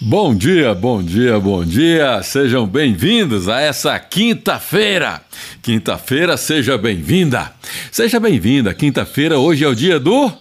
Bom 0.00 0.32
dia, 0.32 0.74
bom 0.76 1.02
dia, 1.02 1.40
bom 1.40 1.64
dia. 1.64 2.22
Sejam 2.22 2.68
bem-vindos 2.68 3.48
a 3.48 3.60
essa 3.60 3.98
quinta-feira. 3.98 5.20
Quinta-feira, 5.60 6.36
seja 6.36 6.78
bem-vinda. 6.78 7.50
Seja 7.90 8.20
bem-vinda. 8.20 8.72
Quinta-feira, 8.72 9.40
hoje 9.40 9.64
é 9.64 9.68
o 9.68 9.74
dia 9.74 9.98
do 9.98 10.32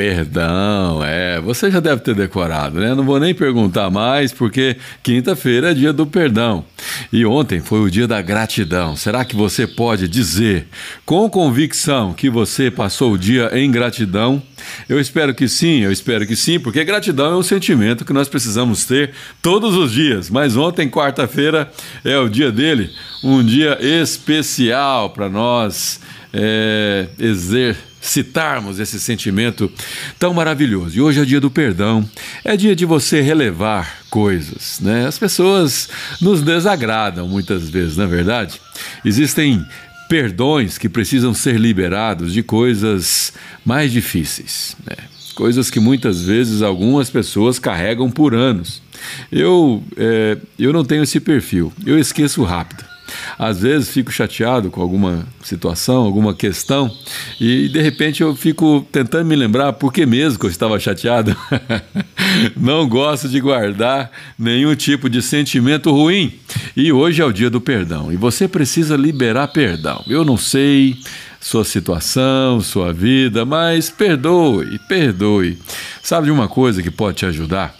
Perdão, 0.00 1.04
é, 1.04 1.38
você 1.42 1.70
já 1.70 1.78
deve 1.78 2.00
ter 2.00 2.14
decorado, 2.14 2.80
né? 2.80 2.94
Não 2.94 3.04
vou 3.04 3.20
nem 3.20 3.34
perguntar 3.34 3.90
mais, 3.90 4.32
porque 4.32 4.78
quinta-feira 5.02 5.72
é 5.72 5.74
dia 5.74 5.92
do 5.92 6.06
perdão. 6.06 6.64
E 7.12 7.26
ontem 7.26 7.60
foi 7.60 7.80
o 7.80 7.90
dia 7.90 8.08
da 8.08 8.22
gratidão. 8.22 8.96
Será 8.96 9.26
que 9.26 9.36
você 9.36 9.66
pode 9.66 10.08
dizer 10.08 10.68
com 11.04 11.28
convicção 11.28 12.14
que 12.14 12.30
você 12.30 12.70
passou 12.70 13.12
o 13.12 13.18
dia 13.18 13.50
em 13.52 13.70
gratidão? 13.70 14.42
Eu 14.88 14.98
espero 14.98 15.34
que 15.34 15.46
sim, 15.46 15.80
eu 15.80 15.92
espero 15.92 16.26
que 16.26 16.34
sim, 16.34 16.58
porque 16.58 16.82
gratidão 16.82 17.34
é 17.34 17.36
um 17.36 17.42
sentimento 17.42 18.02
que 18.02 18.14
nós 18.14 18.26
precisamos 18.26 18.86
ter 18.86 19.10
todos 19.42 19.76
os 19.76 19.92
dias. 19.92 20.30
Mas 20.30 20.56
ontem, 20.56 20.88
quarta-feira, 20.88 21.70
é 22.02 22.16
o 22.16 22.26
dia 22.26 22.50
dele, 22.50 22.88
um 23.22 23.44
dia 23.44 23.76
especial 23.82 25.10
para 25.10 25.28
nós 25.28 26.00
é, 26.32 27.06
exercer 27.18 27.89
citarmos 28.00 28.80
esse 28.80 28.98
sentimento 28.98 29.70
tão 30.18 30.32
maravilhoso. 30.32 30.96
E 30.96 31.00
hoje 31.00 31.20
é 31.20 31.24
dia 31.24 31.40
do 31.40 31.50
perdão, 31.50 32.08
é 32.44 32.56
dia 32.56 32.74
de 32.74 32.84
você 32.84 33.20
relevar 33.20 34.00
coisas, 34.08 34.80
né? 34.80 35.06
As 35.06 35.18
pessoas 35.18 35.88
nos 36.20 36.42
desagradam 36.42 37.28
muitas 37.28 37.68
vezes, 37.68 37.96
na 37.96 38.04
é 38.04 38.06
verdade. 38.06 38.60
Existem 39.04 39.64
perdões 40.08 40.76
que 40.76 40.88
precisam 40.88 41.32
ser 41.32 41.56
liberados 41.56 42.32
de 42.32 42.42
coisas 42.42 43.32
mais 43.64 43.92
difíceis, 43.92 44.76
né? 44.84 44.96
Coisas 45.34 45.70
que 45.70 45.78
muitas 45.78 46.22
vezes 46.22 46.60
algumas 46.60 47.08
pessoas 47.08 47.58
carregam 47.58 48.10
por 48.10 48.34
anos. 48.34 48.82
Eu, 49.30 49.82
é, 49.96 50.36
eu 50.58 50.72
não 50.72 50.84
tenho 50.84 51.02
esse 51.02 51.20
perfil, 51.20 51.72
eu 51.86 51.98
esqueço 51.98 52.42
rápido. 52.42 52.89
Às 53.38 53.60
vezes 53.60 53.90
fico 53.90 54.10
chateado 54.10 54.70
com 54.70 54.80
alguma 54.80 55.26
situação, 55.42 56.04
alguma 56.04 56.34
questão, 56.34 56.90
e 57.40 57.68
de 57.68 57.80
repente 57.80 58.22
eu 58.22 58.34
fico 58.34 58.86
tentando 58.92 59.26
me 59.26 59.36
lembrar 59.36 59.72
por 59.74 59.92
que 59.92 60.04
mesmo 60.06 60.38
que 60.38 60.46
eu 60.46 60.50
estava 60.50 60.78
chateado. 60.78 61.36
Não 62.56 62.88
gosto 62.88 63.28
de 63.28 63.40
guardar 63.40 64.10
nenhum 64.38 64.74
tipo 64.74 65.08
de 65.08 65.20
sentimento 65.22 65.90
ruim. 65.90 66.32
E 66.76 66.92
hoje 66.92 67.20
é 67.20 67.24
o 67.24 67.32
dia 67.32 67.50
do 67.50 67.60
perdão, 67.60 68.12
e 68.12 68.16
você 68.16 68.46
precisa 68.46 68.96
liberar 68.96 69.48
perdão. 69.48 70.04
Eu 70.06 70.24
não 70.24 70.36
sei 70.36 70.96
sua 71.40 71.64
situação, 71.64 72.60
sua 72.60 72.92
vida, 72.92 73.44
mas 73.44 73.90
perdoe, 73.90 74.78
perdoe. 74.88 75.58
Sabe 76.02 76.26
de 76.26 76.32
uma 76.32 76.48
coisa 76.48 76.82
que 76.82 76.90
pode 76.90 77.18
te 77.18 77.26
ajudar? 77.26 77.74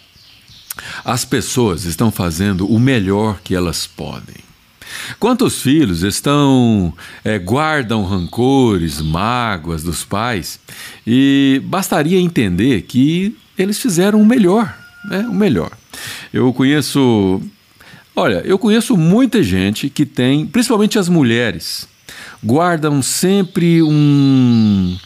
As 1.04 1.24
pessoas 1.24 1.84
estão 1.84 2.10
fazendo 2.10 2.66
o 2.66 2.78
melhor 2.78 3.40
que 3.42 3.54
elas 3.54 3.86
podem. 3.86 4.49
Quantos 5.18 5.62
filhos 5.62 6.02
estão 6.02 6.92
é, 7.24 7.38
guardam 7.38 8.04
rancores, 8.04 9.00
mágoas 9.00 9.82
dos 9.82 10.04
pais 10.04 10.58
e 11.06 11.60
bastaria 11.64 12.18
entender 12.18 12.82
que 12.82 13.36
eles 13.58 13.78
fizeram 13.78 14.20
o 14.20 14.26
melhor, 14.26 14.74
né? 15.08 15.20
O 15.28 15.34
melhor. 15.34 15.70
Eu 16.32 16.52
conheço, 16.52 17.40
olha, 18.14 18.42
eu 18.44 18.58
conheço 18.58 18.96
muita 18.96 19.42
gente 19.42 19.90
que 19.90 20.06
tem, 20.06 20.46
principalmente 20.46 20.98
as 20.98 21.08
mulheres, 21.08 21.88
guardam 22.42 23.02
sempre 23.02 23.82
um 23.82 24.96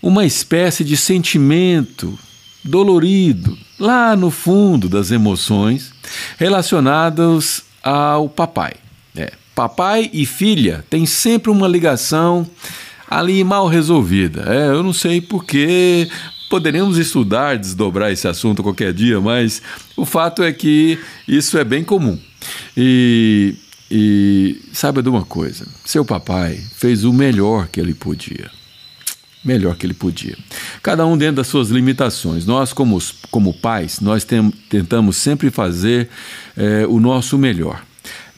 uma 0.00 0.24
espécie 0.24 0.84
de 0.84 0.96
sentimento 0.96 2.16
dolorido 2.64 3.58
lá 3.78 4.14
no 4.14 4.30
fundo 4.30 4.88
das 4.88 5.10
emoções 5.10 5.92
relacionados 6.38 7.64
ao 7.82 8.28
papai. 8.28 8.74
Papai 9.58 10.08
e 10.12 10.24
filha 10.24 10.84
têm 10.88 11.04
sempre 11.04 11.50
uma 11.50 11.66
ligação 11.66 12.48
ali 13.10 13.42
mal 13.42 13.66
resolvida. 13.66 14.44
É, 14.46 14.68
eu 14.68 14.84
não 14.84 14.92
sei 14.92 15.20
porquê. 15.20 16.08
Poderíamos 16.48 16.96
estudar, 16.96 17.58
desdobrar 17.58 18.12
esse 18.12 18.28
assunto 18.28 18.62
qualquer 18.62 18.92
dia, 18.92 19.20
mas 19.20 19.60
o 19.96 20.06
fato 20.06 20.44
é 20.44 20.52
que 20.52 20.96
isso 21.26 21.58
é 21.58 21.64
bem 21.64 21.82
comum. 21.82 22.16
E, 22.76 23.56
e 23.90 24.62
sabe 24.72 25.02
de 25.02 25.08
uma 25.08 25.24
coisa? 25.24 25.66
Seu 25.84 26.04
papai 26.04 26.60
fez 26.76 27.02
o 27.02 27.12
melhor 27.12 27.66
que 27.66 27.80
ele 27.80 27.94
podia. 27.94 28.48
Melhor 29.44 29.74
que 29.74 29.84
ele 29.84 29.94
podia. 29.94 30.38
Cada 30.80 31.04
um 31.04 31.18
dentro 31.18 31.34
das 31.34 31.48
suas 31.48 31.68
limitações. 31.68 32.46
Nós, 32.46 32.72
como, 32.72 32.96
como 33.28 33.52
pais, 33.52 33.98
nós 33.98 34.22
tem, 34.22 34.52
tentamos 34.70 35.16
sempre 35.16 35.50
fazer 35.50 36.08
é, 36.56 36.86
o 36.86 37.00
nosso 37.00 37.36
melhor. 37.36 37.87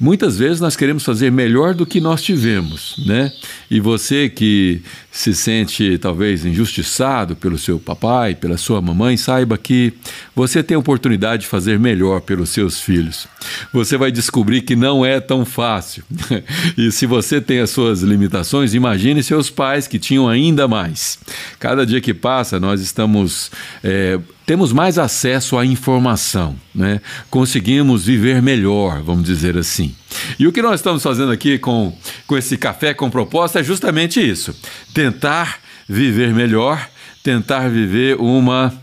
Muitas 0.01 0.39
vezes 0.39 0.63
nós 0.63 0.77
queremos 0.77 1.05
fazer 1.05 1.31
melhor 1.31 1.75
do 1.75 1.85
que 1.85 2.01
nós 2.01 2.23
tivemos, 2.23 2.95
né? 3.07 3.31
E 3.71 3.79
você 3.81 4.31
que 4.31 4.81
se 5.13 5.35
sente 5.35 5.99
talvez 5.99 6.47
injustiçado 6.47 7.37
pelo 7.37 7.59
seu 7.59 7.79
papai, 7.79 8.35
pela 8.35 8.57
sua 8.57 8.81
mamãe, 8.81 9.19
saiba 9.19 9.59
que 9.59 9.93
você 10.35 10.63
tem 10.63 10.75
a 10.75 10.79
oportunidade 10.79 11.43
de 11.43 11.49
fazer 11.49 11.79
melhor 11.79 12.23
pelos 12.23 12.49
seus 12.49 12.81
filhos. 12.81 13.29
Você 13.75 13.99
vai 13.99 14.11
descobrir 14.11 14.63
que 14.63 14.75
não 14.75 15.05
é 15.05 15.21
tão 15.21 15.45
fácil. 15.45 16.03
e 16.79 16.91
se 16.91 17.05
você 17.05 17.39
tem 17.39 17.61
as 17.61 17.69
suas 17.69 18.01
limitações, 18.01 18.73
imagine 18.73 19.23
seus 19.23 19.51
pais 19.51 19.87
que 19.87 19.99
tinham 19.99 20.27
ainda 20.27 20.67
mais. 20.67 21.19
Cada 21.59 21.85
dia 21.85 22.01
que 22.01 22.15
passa, 22.15 22.59
nós 22.59 22.81
estamos. 22.81 23.51
É, 23.85 24.19
temos 24.51 24.73
mais 24.73 24.99
acesso 24.99 25.57
à 25.57 25.65
informação, 25.65 26.57
né? 26.75 27.01
conseguimos 27.31 28.05
viver 28.05 28.43
melhor, 28.43 29.01
vamos 29.01 29.23
dizer 29.23 29.57
assim. 29.57 29.95
E 30.41 30.49
o 30.49 30.53
que 30.53 30.61
nós 30.61 30.81
estamos 30.81 31.05
fazendo 31.05 31.31
aqui 31.31 31.57
com, 31.57 31.97
com 32.27 32.37
esse 32.37 32.57
café 32.57 32.93
com 32.93 33.09
proposta 33.09 33.61
é 33.61 33.63
justamente 33.63 34.21
isso: 34.21 34.53
tentar 34.93 35.61
viver 35.89 36.35
melhor, 36.35 36.85
tentar 37.23 37.69
viver 37.69 38.17
uma, 38.17 38.75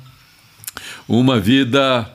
uma 1.05 1.37
vida 1.37 2.09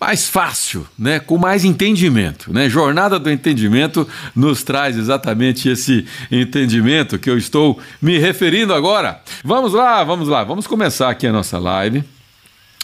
mais 0.00 0.28
fácil, 0.28 0.84
né? 0.98 1.20
com 1.20 1.38
mais 1.38 1.64
entendimento. 1.64 2.52
Né? 2.52 2.68
Jornada 2.68 3.16
do 3.16 3.30
Entendimento 3.30 4.08
nos 4.34 4.64
traz 4.64 4.96
exatamente 4.96 5.68
esse 5.68 6.04
entendimento 6.32 7.16
que 7.16 7.30
eu 7.30 7.38
estou 7.38 7.78
me 8.02 8.18
referindo 8.18 8.74
agora. 8.74 9.22
Vamos 9.44 9.72
lá, 9.72 10.02
vamos 10.02 10.26
lá, 10.26 10.42
vamos 10.42 10.66
começar 10.66 11.10
aqui 11.10 11.28
a 11.28 11.32
nossa 11.32 11.60
live 11.60 12.02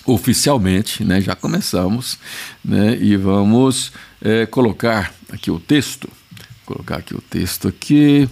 oficialmente, 0.06 1.04
né? 1.04 1.20
Já 1.20 1.34
começamos, 1.34 2.18
né? 2.64 2.96
E 3.00 3.16
vamos 3.16 3.92
é, 4.22 4.46
colocar 4.46 5.14
aqui 5.30 5.50
o 5.50 5.58
texto, 5.58 6.08
colocar 6.64 6.96
aqui 6.96 7.14
o 7.14 7.20
texto 7.20 7.68
aqui, 7.68 8.28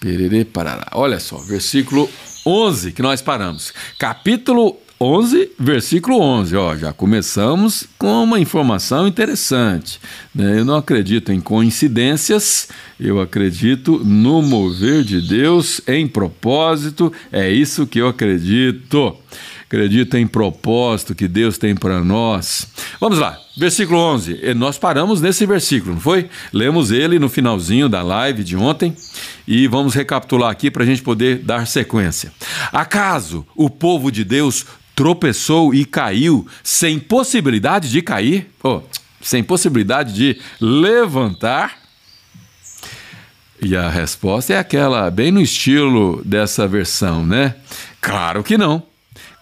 perere 0.00 0.44
parará. 0.44 0.88
Olha 0.92 1.18
só, 1.20 1.38
versículo 1.38 2.08
11 2.44 2.92
que 2.92 3.02
nós 3.02 3.20
paramos. 3.20 3.72
Capítulo 3.98 4.78
11, 5.00 5.52
versículo 5.56 6.20
11, 6.20 6.56
ó, 6.56 6.76
já 6.76 6.92
começamos 6.92 7.86
com 7.96 8.24
uma 8.24 8.40
informação 8.40 9.06
interessante. 9.06 10.00
Né? 10.34 10.58
Eu 10.58 10.64
não 10.64 10.74
acredito 10.74 11.30
em 11.30 11.40
coincidências, 11.40 12.68
eu 12.98 13.20
acredito 13.20 14.02
no 14.04 14.42
mover 14.42 15.04
de 15.04 15.20
Deus 15.20 15.80
em 15.86 16.08
propósito, 16.08 17.12
é 17.30 17.48
isso 17.48 17.86
que 17.86 18.00
eu 18.00 18.08
acredito 18.08 19.16
acredita 19.68 20.18
em 20.18 20.26
propósito 20.26 21.14
que 21.14 21.28
Deus 21.28 21.58
tem 21.58 21.76
para 21.76 22.02
nós. 22.02 22.66
Vamos 22.98 23.18
lá, 23.18 23.38
versículo 23.54 23.98
11. 23.98 24.54
Nós 24.54 24.78
paramos 24.78 25.20
nesse 25.20 25.44
versículo, 25.44 25.94
não 25.94 26.00
foi? 26.00 26.30
Lemos 26.52 26.90
ele 26.90 27.18
no 27.18 27.28
finalzinho 27.28 27.86
da 27.86 28.02
live 28.02 28.42
de 28.42 28.56
ontem 28.56 28.96
e 29.46 29.68
vamos 29.68 29.94
recapitular 29.94 30.50
aqui 30.50 30.70
para 30.70 30.84
a 30.84 30.86
gente 30.86 31.02
poder 31.02 31.40
dar 31.40 31.66
sequência. 31.66 32.32
Acaso 32.72 33.46
o 33.54 33.68
povo 33.68 34.10
de 34.10 34.24
Deus 34.24 34.64
tropeçou 34.96 35.74
e 35.74 35.84
caiu 35.84 36.46
sem 36.64 36.98
possibilidade 36.98 37.90
de 37.90 38.00
cair? 38.00 38.50
Oh, 38.64 38.80
sem 39.20 39.44
possibilidade 39.44 40.14
de 40.14 40.40
levantar? 40.58 41.76
E 43.60 43.76
a 43.76 43.90
resposta 43.90 44.54
é 44.54 44.58
aquela, 44.58 45.10
bem 45.10 45.30
no 45.30 45.42
estilo 45.42 46.22
dessa 46.24 46.66
versão, 46.66 47.26
né? 47.26 47.54
Claro 48.00 48.42
que 48.42 48.56
não. 48.56 48.87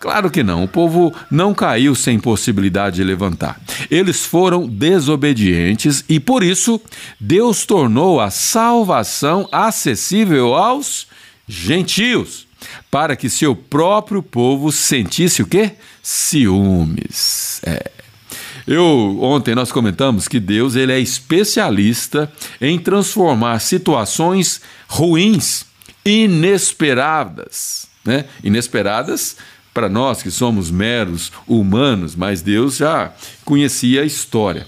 Claro 0.06 0.30
que 0.30 0.44
não, 0.44 0.62
o 0.62 0.68
povo 0.68 1.12
não 1.28 1.52
caiu 1.52 1.92
sem 1.92 2.16
possibilidade 2.16 2.94
de 2.94 3.02
levantar. 3.02 3.60
Eles 3.90 4.24
foram 4.24 4.64
desobedientes 4.64 6.04
e 6.08 6.20
por 6.20 6.44
isso 6.44 6.80
Deus 7.18 7.66
tornou 7.66 8.20
a 8.20 8.30
salvação 8.30 9.48
acessível 9.50 10.54
aos 10.54 11.08
gentios, 11.48 12.46
para 12.88 13.16
que 13.16 13.28
seu 13.28 13.56
próprio 13.56 14.22
povo 14.22 14.70
sentisse 14.70 15.42
o 15.42 15.46
quê? 15.46 15.72
Ciúmes. 16.00 17.60
É. 17.64 17.90
Eu 18.64 19.18
ontem 19.20 19.56
nós 19.56 19.72
comentamos 19.72 20.28
que 20.28 20.38
Deus 20.38 20.76
ele 20.76 20.92
é 20.92 21.00
especialista 21.00 22.32
em 22.60 22.78
transformar 22.78 23.58
situações 23.58 24.60
ruins, 24.86 25.66
inesperadas, 26.04 27.88
né? 28.04 28.26
Inesperadas 28.44 29.36
para 29.76 29.90
nós 29.90 30.22
que 30.22 30.30
somos 30.30 30.70
meros 30.70 31.30
humanos, 31.46 32.16
mas 32.16 32.40
Deus 32.40 32.78
já 32.78 33.12
conhecia 33.44 34.00
a 34.00 34.06
história. 34.06 34.66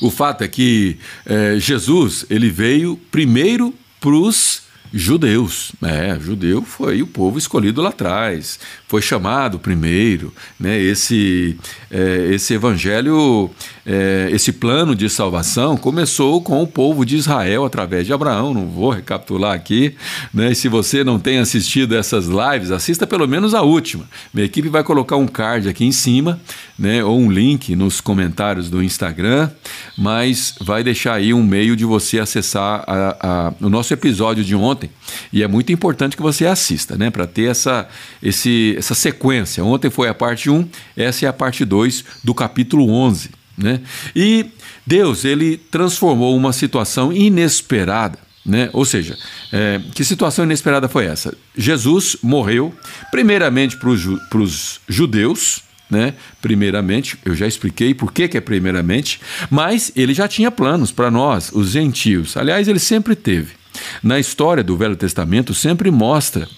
O 0.00 0.08
fato 0.08 0.44
é 0.44 0.46
que 0.46 0.98
é, 1.26 1.58
Jesus 1.58 2.24
ele 2.30 2.48
veio 2.48 2.96
primeiro 3.10 3.74
para 4.00 4.14
os 4.14 4.62
judeus. 4.94 5.72
É, 5.82 6.16
judeu 6.20 6.62
foi 6.62 7.02
o 7.02 7.08
povo 7.08 7.38
escolhido 7.38 7.82
lá 7.82 7.88
atrás, 7.88 8.60
foi 8.88 9.02
chamado 9.02 9.58
primeiro. 9.58 10.32
Né? 10.58 10.80
Esse, 10.80 11.56
é, 11.90 12.30
esse 12.32 12.54
evangelho, 12.54 13.50
é, 13.86 14.30
esse 14.32 14.50
plano 14.50 14.96
de 14.96 15.08
salvação 15.10 15.76
começou 15.76 16.40
com 16.42 16.62
o 16.62 16.66
povo 16.66 17.04
de 17.04 17.16
Israel 17.16 17.66
através 17.66 18.06
de 18.06 18.12
Abraão. 18.12 18.54
Não 18.54 18.66
vou 18.66 18.90
recapitular 18.90 19.54
aqui. 19.54 19.94
Né? 20.32 20.52
E 20.52 20.54
se 20.54 20.68
você 20.68 21.04
não 21.04 21.20
tem 21.20 21.38
assistido 21.38 21.94
essas 21.94 22.26
lives, 22.26 22.70
assista 22.70 23.06
pelo 23.06 23.28
menos 23.28 23.54
a 23.54 23.60
última. 23.60 24.08
Minha 24.32 24.46
equipe 24.46 24.70
vai 24.70 24.82
colocar 24.82 25.16
um 25.16 25.28
card 25.28 25.68
aqui 25.68 25.84
em 25.84 25.92
cima, 25.92 26.40
né? 26.78 27.04
ou 27.04 27.18
um 27.18 27.30
link 27.30 27.76
nos 27.76 28.00
comentários 28.00 28.70
do 28.70 28.82
Instagram, 28.82 29.50
mas 29.98 30.54
vai 30.62 30.82
deixar 30.82 31.14
aí 31.14 31.34
um 31.34 31.42
meio 31.42 31.76
de 31.76 31.84
você 31.84 32.18
acessar 32.18 32.84
a, 32.86 33.16
a, 33.20 33.52
o 33.60 33.68
nosso 33.68 33.92
episódio 33.92 34.42
de 34.42 34.54
ontem. 34.54 34.88
E 35.30 35.42
é 35.42 35.48
muito 35.48 35.72
importante 35.72 36.16
que 36.16 36.22
você 36.22 36.46
assista, 36.46 36.96
né? 36.96 37.10
Para 37.10 37.26
ter 37.26 37.50
essa, 37.50 37.88
esse, 38.22 38.76
essa 38.78 38.94
sequência. 38.94 39.64
Ontem 39.64 39.90
foi 39.90 40.08
a 40.08 40.14
parte 40.14 40.48
1, 40.48 40.68
essa 40.96 41.26
é 41.26 41.28
a 41.28 41.32
parte 41.32 41.64
2 41.64 42.04
do 42.24 42.34
capítulo 42.34 42.90
11. 42.90 43.30
Né? 43.56 43.80
E 44.14 44.46
Deus, 44.86 45.24
ele 45.24 45.56
transformou 45.56 46.36
uma 46.36 46.52
situação 46.52 47.12
inesperada. 47.12 48.18
Né? 48.46 48.70
Ou 48.72 48.84
seja, 48.84 49.16
é, 49.52 49.80
que 49.94 50.04
situação 50.04 50.44
inesperada 50.44 50.88
foi 50.88 51.04
essa? 51.04 51.36
Jesus 51.56 52.16
morreu, 52.22 52.72
primeiramente 53.10 53.76
para 53.76 53.90
os 53.90 54.80
judeus, 54.88 55.62
né? 55.90 56.12
Primeiramente, 56.42 57.18
eu 57.24 57.34
já 57.34 57.46
expliquei 57.46 57.94
por 57.94 58.12
que, 58.12 58.28
que 58.28 58.36
é 58.36 58.40
primeiramente, 58.42 59.20
mas 59.48 59.90
ele 59.96 60.12
já 60.12 60.28
tinha 60.28 60.50
planos 60.50 60.92
para 60.92 61.10
nós, 61.10 61.50
os 61.50 61.70
gentios. 61.70 62.36
Aliás, 62.36 62.68
ele 62.68 62.78
sempre 62.78 63.16
teve 63.16 63.58
na 64.02 64.18
história 64.18 64.62
do 64.62 64.76
Velho 64.76 64.96
Testamento 64.96 65.54
sempre 65.54 65.90
mostra 65.90 66.48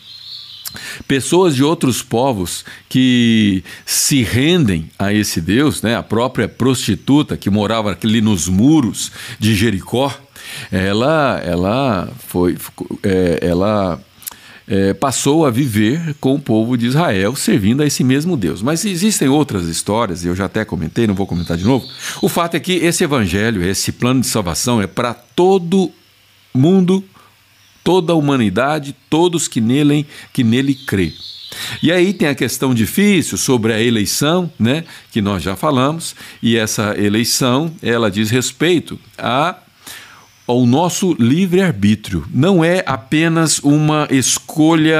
pessoas 1.07 1.55
de 1.55 1.63
outros 1.63 2.03
povos 2.03 2.65
que 2.89 3.63
se 3.85 4.23
rendem 4.23 4.91
a 4.99 5.13
esse 5.13 5.41
Deus, 5.41 5.83
né? 5.83 5.97
A 5.97 6.03
própria 6.03 6.49
prostituta 6.49 7.37
que 7.37 7.51
morava 7.51 7.97
ali 8.03 8.21
nos 8.21 8.49
muros 8.49 9.11
de 9.39 9.55
Jericó, 9.55 10.13
ela, 10.71 11.41
ela 11.45 12.09
foi, 12.27 12.57
é, 13.03 13.39
ela 13.43 14.01
é, 14.71 14.95
passou 14.95 15.45
a 15.45 15.51
viver 15.51 16.15
com 16.21 16.37
o 16.37 16.41
povo 16.41 16.79
de 16.79 16.87
Israel, 16.87 17.35
servindo 17.35 17.83
a 17.83 17.87
esse 17.87 18.05
mesmo 18.05 18.37
Deus. 18.37 18.63
Mas 18.63 18.85
existem 18.85 19.29
outras 19.29 19.67
histórias, 19.67 20.25
e 20.25 20.29
eu 20.29 20.37
já 20.37 20.45
até 20.45 20.65
comentei, 20.65 21.09
não 21.09 21.15
vou 21.15 21.27
comentar 21.27 21.57
de 21.57 21.65
novo. 21.65 21.87
O 22.23 22.29
fato 22.29 22.55
é 22.55 22.61
que 22.61 22.75
esse 22.75 23.03
evangelho, 23.03 23.65
esse 23.65 23.91
plano 23.91 24.21
de 24.21 24.29
salvação 24.29 24.81
é 24.81 24.87
para 24.87 25.13
todo 25.13 25.91
mundo 26.55 27.05
toda 27.82 28.12
a 28.12 28.17
humanidade, 28.17 28.94
todos 29.09 29.49
que 29.49 29.61
nele, 29.61 30.06
que 30.32 30.44
nele 30.44 30.75
crê. 30.75 31.12
E 31.82 31.91
aí 31.91 32.12
tem 32.12 32.29
a 32.29 32.35
questão 32.35 32.73
difícil 32.73 33.37
sobre 33.37 33.73
a 33.73 33.82
eleição, 33.82 34.50
né, 34.59 34.85
que 35.11 35.21
nós 35.21 35.43
já 35.43 35.56
falamos, 35.56 36.15
e 36.43 36.56
essa 36.56 36.94
eleição, 36.99 37.73
ela 37.82 38.11
diz 38.11 38.31
respeito 38.31 38.99
a 39.19 39.56
ao 40.47 40.67
nosso 40.67 41.15
livre-arbítrio. 41.17 42.27
Não 42.35 42.65
é 42.65 42.82
apenas 42.85 43.61
uma 43.61 44.09
escolha 44.11 44.99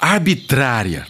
arbitrária. 0.00 1.06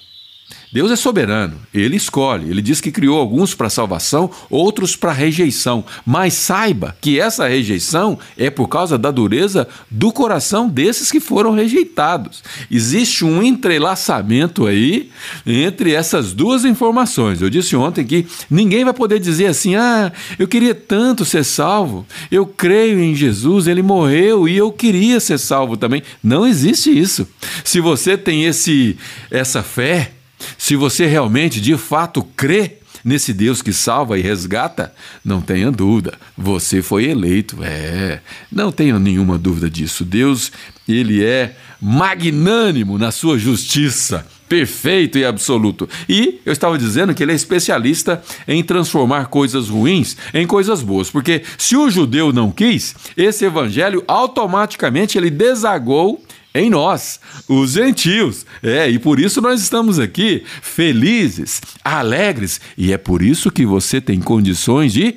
Deus 0.70 0.90
é 0.90 0.96
soberano, 0.96 1.56
ele 1.72 1.96
escolhe. 1.96 2.50
Ele 2.50 2.60
diz 2.60 2.80
que 2.80 2.92
criou 2.92 3.18
alguns 3.18 3.54
para 3.54 3.70
salvação, 3.70 4.30
outros 4.50 4.94
para 4.94 5.12
rejeição. 5.12 5.84
Mas 6.04 6.34
saiba 6.34 6.94
que 7.00 7.18
essa 7.18 7.48
rejeição 7.48 8.18
é 8.36 8.50
por 8.50 8.68
causa 8.68 8.98
da 8.98 9.10
dureza 9.10 9.66
do 9.90 10.12
coração 10.12 10.68
desses 10.68 11.10
que 11.10 11.20
foram 11.20 11.54
rejeitados. 11.54 12.42
Existe 12.70 13.24
um 13.24 13.42
entrelaçamento 13.42 14.66
aí 14.66 15.10
entre 15.46 15.92
essas 15.92 16.34
duas 16.34 16.64
informações. 16.64 17.40
Eu 17.40 17.48
disse 17.48 17.74
ontem 17.74 18.04
que 18.04 18.26
ninguém 18.50 18.84
vai 18.84 18.92
poder 18.92 19.18
dizer 19.18 19.46
assim: 19.46 19.74
ah, 19.74 20.12
eu 20.38 20.46
queria 20.46 20.74
tanto 20.74 21.24
ser 21.24 21.44
salvo, 21.44 22.06
eu 22.30 22.44
creio 22.44 23.00
em 23.00 23.14
Jesus, 23.14 23.66
ele 23.66 23.82
morreu 23.82 24.46
e 24.46 24.56
eu 24.56 24.70
queria 24.70 25.18
ser 25.18 25.38
salvo 25.38 25.76
também. 25.76 26.02
Não 26.22 26.46
existe 26.46 26.90
isso. 26.90 27.26
Se 27.64 27.80
você 27.80 28.18
tem 28.18 28.44
esse, 28.44 28.96
essa 29.30 29.62
fé, 29.62 30.12
se 30.56 30.76
você 30.76 31.06
realmente, 31.06 31.60
de 31.60 31.76
fato, 31.76 32.22
crê 32.36 32.78
nesse 33.04 33.32
Deus 33.32 33.62
que 33.62 33.72
salva 33.72 34.18
e 34.18 34.22
resgata, 34.22 34.92
não 35.24 35.40
tenha 35.40 35.70
dúvida, 35.70 36.18
você 36.36 36.82
foi 36.82 37.04
eleito. 37.06 37.58
É, 37.62 38.20
não 38.50 38.70
tenha 38.70 38.98
nenhuma 38.98 39.38
dúvida 39.38 39.70
disso. 39.70 40.04
Deus, 40.04 40.52
ele 40.86 41.24
é 41.24 41.56
magnânimo 41.80 42.98
na 42.98 43.10
sua 43.10 43.38
justiça 43.38 44.26
perfeito 44.48 45.18
e 45.18 45.24
absoluto. 45.24 45.88
E 46.08 46.40
eu 46.44 46.52
estava 46.52 46.78
dizendo 46.78 47.14
que 47.14 47.22
ele 47.22 47.32
é 47.32 47.34
especialista 47.34 48.22
em 48.46 48.64
transformar 48.64 49.26
coisas 49.26 49.68
ruins 49.68 50.16
em 50.32 50.46
coisas 50.46 50.82
boas, 50.82 51.10
porque 51.10 51.42
se 51.58 51.76
o 51.76 51.90
judeu 51.90 52.32
não 52.32 52.50
quis, 52.50 52.94
esse 53.16 53.44
evangelho 53.44 54.02
automaticamente 54.08 55.18
ele 55.18 55.30
desagou 55.30 56.24
em 56.60 56.70
nós, 56.70 57.20
os 57.48 57.72
gentios. 57.72 58.44
É, 58.62 58.88
e 58.88 58.98
por 58.98 59.18
isso 59.18 59.40
nós 59.40 59.60
estamos 59.60 59.98
aqui 59.98 60.42
felizes, 60.62 61.60
alegres, 61.84 62.60
e 62.76 62.92
é 62.92 62.98
por 62.98 63.22
isso 63.22 63.50
que 63.50 63.64
você 63.64 64.00
tem 64.00 64.20
condições 64.20 64.92
de 64.92 65.16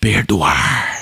perdoar. 0.00 0.97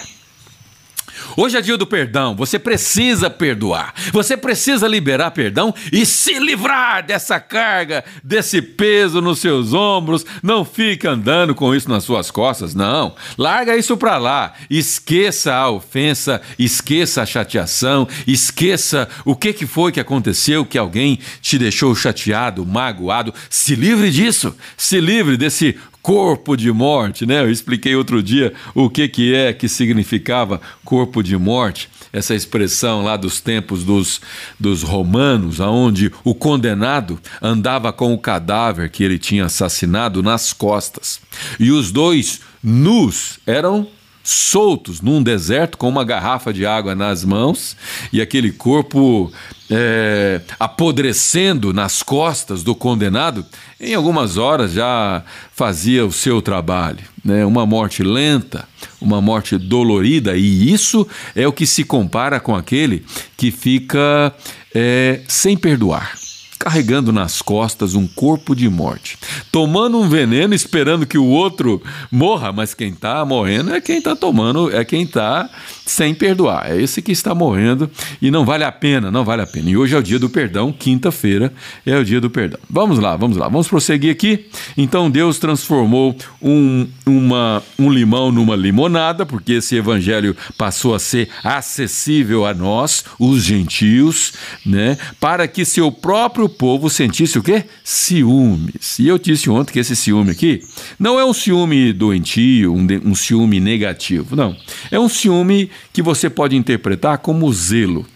Hoje 1.36 1.58
é 1.58 1.60
dia 1.60 1.76
do 1.76 1.86
perdão. 1.86 2.34
Você 2.34 2.58
precisa 2.58 3.28
perdoar. 3.28 3.92
Você 4.10 4.38
precisa 4.38 4.88
liberar 4.88 5.32
perdão 5.32 5.74
e 5.92 6.06
se 6.06 6.38
livrar 6.38 7.04
dessa 7.04 7.38
carga, 7.38 8.02
desse 8.24 8.62
peso 8.62 9.20
nos 9.20 9.38
seus 9.38 9.74
ombros. 9.74 10.24
Não 10.42 10.64
fica 10.64 11.10
andando 11.10 11.54
com 11.54 11.74
isso 11.74 11.90
nas 11.90 12.04
suas 12.04 12.30
costas, 12.30 12.74
não. 12.74 13.14
Larga 13.36 13.76
isso 13.76 13.98
para 13.98 14.16
lá. 14.16 14.54
Esqueça 14.70 15.54
a 15.54 15.70
ofensa, 15.70 16.40
esqueça 16.58 17.20
a 17.20 17.26
chateação, 17.26 18.08
esqueça 18.26 19.06
o 19.24 19.36
que, 19.36 19.52
que 19.52 19.66
foi 19.66 19.92
que 19.92 20.00
aconteceu, 20.00 20.64
que 20.64 20.78
alguém 20.78 21.18
te 21.42 21.58
deixou 21.58 21.94
chateado, 21.94 22.64
magoado. 22.64 23.34
Se 23.50 23.74
livre 23.74 24.10
disso. 24.10 24.56
Se 24.74 25.00
livre 25.00 25.36
desse 25.36 25.76
corpo 26.06 26.56
de 26.56 26.70
morte, 26.70 27.26
né? 27.26 27.40
Eu 27.40 27.50
expliquei 27.50 27.96
outro 27.96 28.22
dia 28.22 28.54
o 28.76 28.88
que, 28.88 29.08
que 29.08 29.34
é 29.34 29.52
que 29.52 29.68
significava 29.68 30.60
corpo 30.84 31.20
de 31.20 31.36
morte, 31.36 31.88
essa 32.12 32.32
expressão 32.32 33.02
lá 33.02 33.16
dos 33.16 33.40
tempos 33.40 33.82
dos, 33.82 34.20
dos 34.58 34.84
romanos, 34.84 35.60
aonde 35.60 36.12
o 36.22 36.32
condenado 36.32 37.18
andava 37.42 37.92
com 37.92 38.14
o 38.14 38.18
cadáver 38.18 38.88
que 38.88 39.02
ele 39.02 39.18
tinha 39.18 39.46
assassinado 39.46 40.22
nas 40.22 40.52
costas. 40.52 41.20
E 41.58 41.72
os 41.72 41.90
dois 41.90 42.40
nus 42.62 43.40
eram 43.44 43.88
soltos 44.26 45.00
num 45.00 45.22
deserto 45.22 45.78
com 45.78 45.88
uma 45.88 46.04
garrafa 46.04 46.52
de 46.52 46.66
água 46.66 46.96
nas 46.96 47.24
mãos 47.24 47.76
e 48.12 48.20
aquele 48.20 48.50
corpo 48.50 49.32
é, 49.70 50.40
apodrecendo 50.58 51.72
nas 51.72 52.02
costas 52.02 52.64
do 52.64 52.74
condenado, 52.74 53.46
em 53.80 53.94
algumas 53.94 54.36
horas 54.36 54.72
já 54.72 55.22
fazia 55.52 56.04
o 56.04 56.10
seu 56.10 56.42
trabalho. 56.42 57.04
Né? 57.24 57.46
Uma 57.46 57.64
morte 57.64 58.02
lenta, 58.02 58.68
uma 59.00 59.20
morte 59.20 59.56
dolorida, 59.56 60.36
e 60.36 60.72
isso 60.72 61.06
é 61.34 61.46
o 61.46 61.52
que 61.52 61.66
se 61.66 61.84
compara 61.84 62.40
com 62.40 62.54
aquele 62.54 63.04
que 63.36 63.52
fica 63.52 64.34
é, 64.74 65.20
sem 65.28 65.56
perdoar 65.56 66.25
carregando 66.58 67.12
nas 67.12 67.42
costas 67.42 67.94
um 67.94 68.06
corpo 68.06 68.54
de 68.54 68.68
morte, 68.68 69.18
tomando 69.52 69.98
um 69.98 70.08
veneno 70.08 70.54
esperando 70.54 71.06
que 71.06 71.18
o 71.18 71.26
outro 71.26 71.82
morra, 72.10 72.52
mas 72.52 72.74
quem 72.74 72.90
está 72.90 73.24
morrendo 73.24 73.74
é 73.74 73.80
quem 73.80 73.98
está 73.98 74.16
tomando, 74.16 74.74
é 74.74 74.84
quem 74.84 75.02
está 75.02 75.50
sem 75.86 76.12
perdoar. 76.12 76.70
É 76.70 76.82
esse 76.82 77.00
que 77.00 77.12
está 77.12 77.34
morrendo 77.34 77.88
e 78.20 78.30
não 78.30 78.44
vale 78.44 78.64
a 78.64 78.72
pena, 78.72 79.10
não 79.10 79.24
vale 79.24 79.42
a 79.42 79.46
pena. 79.46 79.70
E 79.70 79.76
hoje 79.76 79.94
é 79.94 79.98
o 79.98 80.02
dia 80.02 80.18
do 80.18 80.28
perdão, 80.28 80.72
quinta-feira 80.72 81.52
é 81.86 81.96
o 81.96 82.04
dia 82.04 82.20
do 82.20 82.28
perdão. 82.28 82.58
Vamos 82.68 82.98
lá, 82.98 83.16
vamos 83.16 83.36
lá, 83.36 83.48
vamos 83.48 83.68
prosseguir 83.68 84.10
aqui. 84.10 84.46
Então 84.76 85.08
Deus 85.08 85.38
transformou 85.38 86.14
um, 86.42 86.86
uma, 87.06 87.62
um 87.78 87.90
limão 87.90 88.32
numa 88.32 88.56
limonada, 88.56 89.24
porque 89.24 89.54
esse 89.54 89.76
evangelho 89.76 90.36
passou 90.58 90.94
a 90.94 90.98
ser 90.98 91.28
acessível 91.44 92.44
a 92.44 92.52
nós, 92.52 93.04
os 93.18 93.44
gentios, 93.44 94.32
né, 94.64 94.98
para 95.20 95.46
que 95.46 95.64
seu 95.64 95.92
próprio 95.92 96.48
povo 96.48 96.90
sentisse 96.90 97.38
o 97.38 97.42
quê? 97.42 97.64
Ciúmes. 97.84 98.98
E 98.98 99.06
eu 99.06 99.18
disse 99.18 99.48
ontem 99.48 99.72
que 99.72 99.78
esse 99.78 99.94
ciúme 99.94 100.32
aqui 100.32 100.62
não 100.98 101.20
é 101.20 101.24
um 101.24 101.32
ciúme 101.32 101.92
doentio, 101.92 102.74
um, 102.74 102.86
um 103.04 103.14
ciúme 103.14 103.60
negativo, 103.60 104.34
não. 104.34 104.56
É 104.90 104.98
um 104.98 105.08
ciúme 105.08 105.70
que 105.92 106.02
você 106.02 106.28
pode 106.28 106.56
interpretar 106.56 107.18
como 107.18 107.52
zelo. 107.52 108.06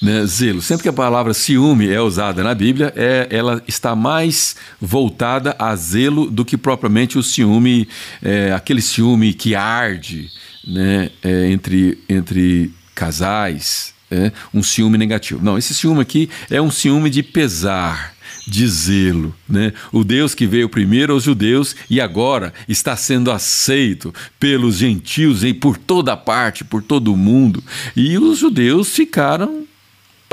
Né, 0.00 0.24
zelo. 0.26 0.62
Sempre 0.62 0.84
que 0.84 0.88
a 0.88 0.92
palavra 0.92 1.34
ciúme 1.34 1.90
é 1.90 2.00
usada 2.00 2.42
na 2.42 2.54
Bíblia, 2.54 2.92
é, 2.94 3.26
ela 3.30 3.62
está 3.66 3.96
mais 3.96 4.54
voltada 4.80 5.56
a 5.58 5.74
zelo 5.74 6.30
do 6.30 6.44
que 6.44 6.56
propriamente 6.56 7.18
o 7.18 7.22
ciúme, 7.22 7.88
é, 8.22 8.52
aquele 8.52 8.80
ciúme 8.80 9.34
que 9.34 9.54
arde 9.54 10.30
né, 10.66 11.10
é, 11.22 11.50
entre, 11.50 11.98
entre 12.08 12.72
casais, 12.94 13.94
é, 14.10 14.32
um 14.52 14.62
ciúme 14.62 14.98
negativo. 14.98 15.42
Não, 15.42 15.58
esse 15.58 15.74
ciúme 15.74 16.00
aqui 16.00 16.30
é 16.50 16.60
um 16.60 16.70
ciúme 16.70 17.10
de 17.10 17.22
pesar, 17.22 18.14
de 18.46 18.66
zelo. 18.68 19.34
Né? 19.48 19.72
O 19.92 20.04
Deus 20.04 20.34
que 20.34 20.46
veio 20.46 20.68
primeiro 20.68 21.12
aos 21.12 21.24
judeus 21.24 21.74
e 21.90 22.00
agora 22.00 22.54
está 22.68 22.96
sendo 22.96 23.30
aceito 23.30 24.14
pelos 24.38 24.76
gentios 24.76 25.42
e 25.42 25.52
por 25.52 25.76
toda 25.76 26.16
parte, 26.16 26.64
por 26.64 26.82
todo 26.82 27.12
o 27.12 27.16
mundo. 27.16 27.62
E 27.96 28.16
os 28.18 28.38
judeus 28.38 28.94
ficaram 28.94 29.65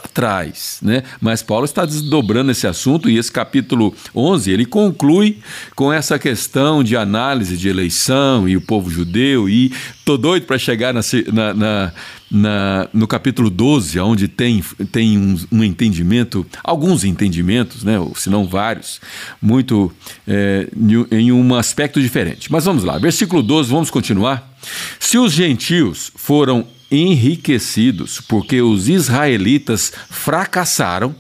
atrás, 0.04 0.80
né? 0.82 1.04
Mas 1.22 1.42
Paulo 1.42 1.66
está 1.66 1.86
desdobrando 1.86 2.52
esse 2.52 2.68
assunto 2.68 3.10
e 3.10 3.18
esse 3.18 3.32
capítulo 3.32 3.96
11, 4.16 4.52
ele 4.52 4.66
conclui 4.66 5.40
com 5.76 5.92
essa 5.92 6.20
questão 6.20 6.84
de 6.84 6.96
análise 6.98 7.58
de 7.58 7.70
eleição 7.70 8.48
e 8.48 8.58
o 8.58 8.62
povo 8.62 8.90
judeu 8.90 9.48
e 9.48 9.72
tô 10.04 10.18
doido 10.18 10.46
para 10.46 10.58
chegar 10.58 10.94
na, 10.94 11.02
na, 11.56 11.94
na, 12.30 12.90
no 12.94 13.08
capítulo 13.08 13.50
12, 13.50 14.00
onde 14.00 14.28
tem, 14.28 14.64
tem 14.92 15.18
um, 15.18 15.38
um, 15.52 15.64
entendimento, 15.64 16.46
alguns 16.64 17.04
entendimentos, 17.04 17.84
né? 17.84 17.96
se 18.16 18.30
não 18.30 18.46
vários, 18.46 19.00
muito 19.42 19.92
é, 20.28 20.68
em 21.12 21.32
um 21.32 21.56
aspecto 21.56 22.02
diferente. 22.02 22.52
Mas 22.52 22.66
vamos 22.66 22.84
lá, 22.84 22.98
versículo 22.98 23.42
12, 23.42 23.70
vamos 23.70 23.90
continuar. 23.90 24.54
Se 25.00 25.18
os 25.18 25.32
gentios 25.32 26.12
foram 26.16 26.66
enriquecidos, 26.94 28.22
porque 28.22 28.62
os 28.62 28.88
israelitas 28.88 29.92
fracassaram 30.10 31.16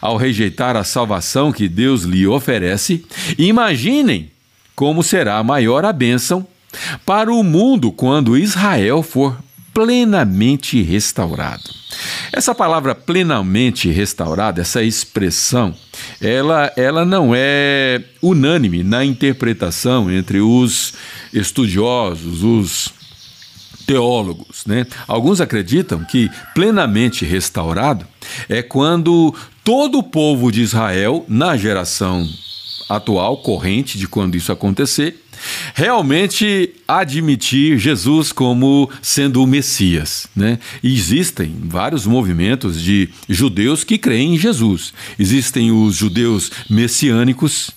ao 0.00 0.16
rejeitar 0.16 0.76
a 0.76 0.84
salvação 0.84 1.50
que 1.50 1.68
Deus 1.68 2.02
lhe 2.02 2.26
oferece. 2.26 3.04
Imaginem 3.38 4.30
como 4.74 5.02
será 5.02 5.42
maior 5.42 5.84
a 5.84 5.92
bênção 5.92 6.46
para 7.04 7.32
o 7.32 7.42
mundo 7.42 7.90
quando 7.90 8.36
Israel 8.36 9.02
for 9.02 9.38
plenamente 9.72 10.82
restaurado. 10.82 11.70
Essa 12.32 12.54
palavra 12.54 12.94
plenamente 12.94 13.90
restaurada, 13.90 14.60
essa 14.60 14.82
expressão, 14.82 15.74
ela, 16.20 16.72
ela 16.76 17.04
não 17.04 17.32
é 17.34 18.02
unânime 18.22 18.82
na 18.82 19.04
interpretação 19.04 20.10
entre 20.10 20.40
os 20.40 20.94
estudiosos, 21.32 22.42
os 22.42 22.95
teólogos. 23.86 24.66
Né? 24.66 24.86
Alguns 25.06 25.40
acreditam 25.40 26.04
que 26.04 26.30
plenamente 26.54 27.24
restaurado 27.24 28.06
é 28.48 28.62
quando 28.62 29.34
todo 29.62 29.98
o 29.98 30.02
povo 30.02 30.50
de 30.50 30.62
Israel, 30.62 31.24
na 31.28 31.56
geração 31.56 32.28
atual, 32.88 33.38
corrente 33.38 33.98
de 33.98 34.06
quando 34.06 34.36
isso 34.36 34.52
acontecer, 34.52 35.22
realmente 35.74 36.70
admitir 36.86 37.78
Jesus 37.78 38.32
como 38.32 38.88
sendo 39.02 39.42
o 39.42 39.46
Messias. 39.46 40.26
Né? 40.34 40.58
Existem 40.82 41.54
vários 41.64 42.06
movimentos 42.06 42.80
de 42.80 43.08
judeus 43.28 43.84
que 43.84 43.98
creem 43.98 44.34
em 44.34 44.38
Jesus. 44.38 44.92
Existem 45.18 45.70
os 45.70 45.94
judeus 45.94 46.50
messiânicos, 46.70 47.70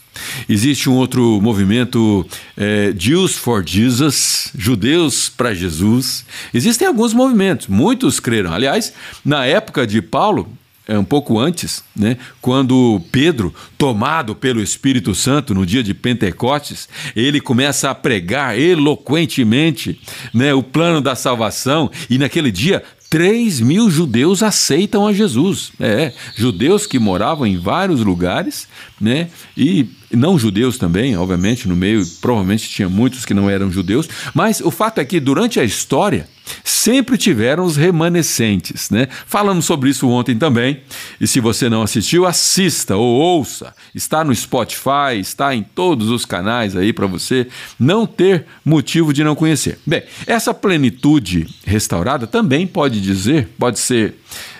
Existe 0.47 0.89
um 0.89 0.95
outro 0.95 1.39
movimento, 1.41 2.25
é, 2.57 2.93
Jews 2.97 3.35
for 3.35 3.63
Jesus, 3.65 4.51
judeus 4.57 5.29
para 5.29 5.53
Jesus. 5.53 6.25
Existem 6.53 6.87
alguns 6.87 7.13
movimentos, 7.13 7.67
muitos 7.67 8.19
creram. 8.19 8.53
Aliás, 8.53 8.93
na 9.23 9.45
época 9.45 9.85
de 9.85 10.01
Paulo, 10.01 10.51
é, 10.89 10.97
um 10.97 11.03
pouco 11.03 11.37
antes, 11.37 11.83
né, 11.95 12.17
quando 12.41 12.99
Pedro, 13.11 13.53
tomado 13.77 14.33
pelo 14.33 14.59
Espírito 14.59 15.13
Santo 15.13 15.53
no 15.53 15.63
dia 15.63 15.83
de 15.83 15.93
Pentecostes, 15.93 16.89
ele 17.15 17.39
começa 17.39 17.91
a 17.91 17.95
pregar 17.95 18.57
eloquentemente 18.57 20.01
né, 20.33 20.51
o 20.51 20.63
plano 20.63 20.99
da 20.99 21.13
salvação, 21.13 21.91
e 22.09 22.17
naquele 22.17 22.51
dia 22.51 22.83
3 23.07 23.59
mil 23.59 23.89
judeus 23.89 24.41
aceitam 24.41 25.05
a 25.05 25.13
Jesus. 25.13 25.71
É, 25.79 26.11
judeus 26.35 26.85
que 26.85 26.97
moravam 26.99 27.45
em 27.45 27.57
vários 27.57 28.01
lugares, 28.01 28.67
né? 29.01 29.29
E 29.57 29.87
não 30.11 30.39
judeus 30.39 30.77
também, 30.77 31.15
obviamente, 31.15 31.67
no 31.67 31.75
meio, 31.75 32.05
provavelmente 32.21 32.69
tinha 32.69 32.89
muitos 32.89 33.25
que 33.25 33.33
não 33.33 33.49
eram 33.49 33.71
judeus, 33.71 34.07
mas 34.33 34.59
o 34.59 34.71
fato 34.71 34.99
é 34.99 35.05
que 35.05 35.19
durante 35.19 35.59
a 35.59 35.63
história 35.63 36.27
sempre 36.63 37.17
tiveram 37.17 37.63
os 37.63 37.75
remanescentes, 37.75 38.89
né? 38.89 39.07
Falamos 39.25 39.65
sobre 39.65 39.89
isso 39.89 40.09
ontem 40.09 40.35
também. 40.35 40.81
E 41.21 41.27
se 41.27 41.39
você 41.39 41.69
não 41.69 41.83
assistiu, 41.83 42.25
assista 42.25 42.95
ou 42.95 43.19
ouça. 43.19 43.73
Está 43.93 44.23
no 44.23 44.33
Spotify, 44.33 45.19
está 45.19 45.53
em 45.53 45.61
todos 45.61 46.09
os 46.09 46.25
canais 46.25 46.75
aí 46.75 46.91
para 46.91 47.05
você 47.05 47.47
não 47.79 48.07
ter 48.07 48.45
motivo 48.65 49.13
de 49.13 49.23
não 49.23 49.35
conhecer. 49.35 49.79
Bem, 49.85 50.03
essa 50.25 50.53
plenitude 50.53 51.47
restaurada 51.65 52.25
também 52.25 52.65
pode 52.65 52.99
dizer, 52.99 53.49
pode 53.57 53.79
ser 53.79 54.15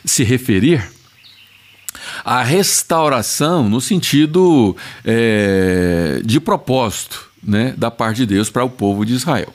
se 0.06 0.24
referir 0.24 0.99
à 2.24 2.44
restauração 2.44 3.68
no 3.68 3.82
sentido 3.82 4.76
é, 5.06 6.22
de 6.24 6.40
propósito. 6.40 7.30
Né, 7.42 7.74
da 7.78 7.90
parte 7.90 8.18
de 8.18 8.26
Deus 8.26 8.50
para 8.50 8.66
o 8.66 8.70
povo 8.70 9.06
de 9.06 9.14
Israel. 9.14 9.48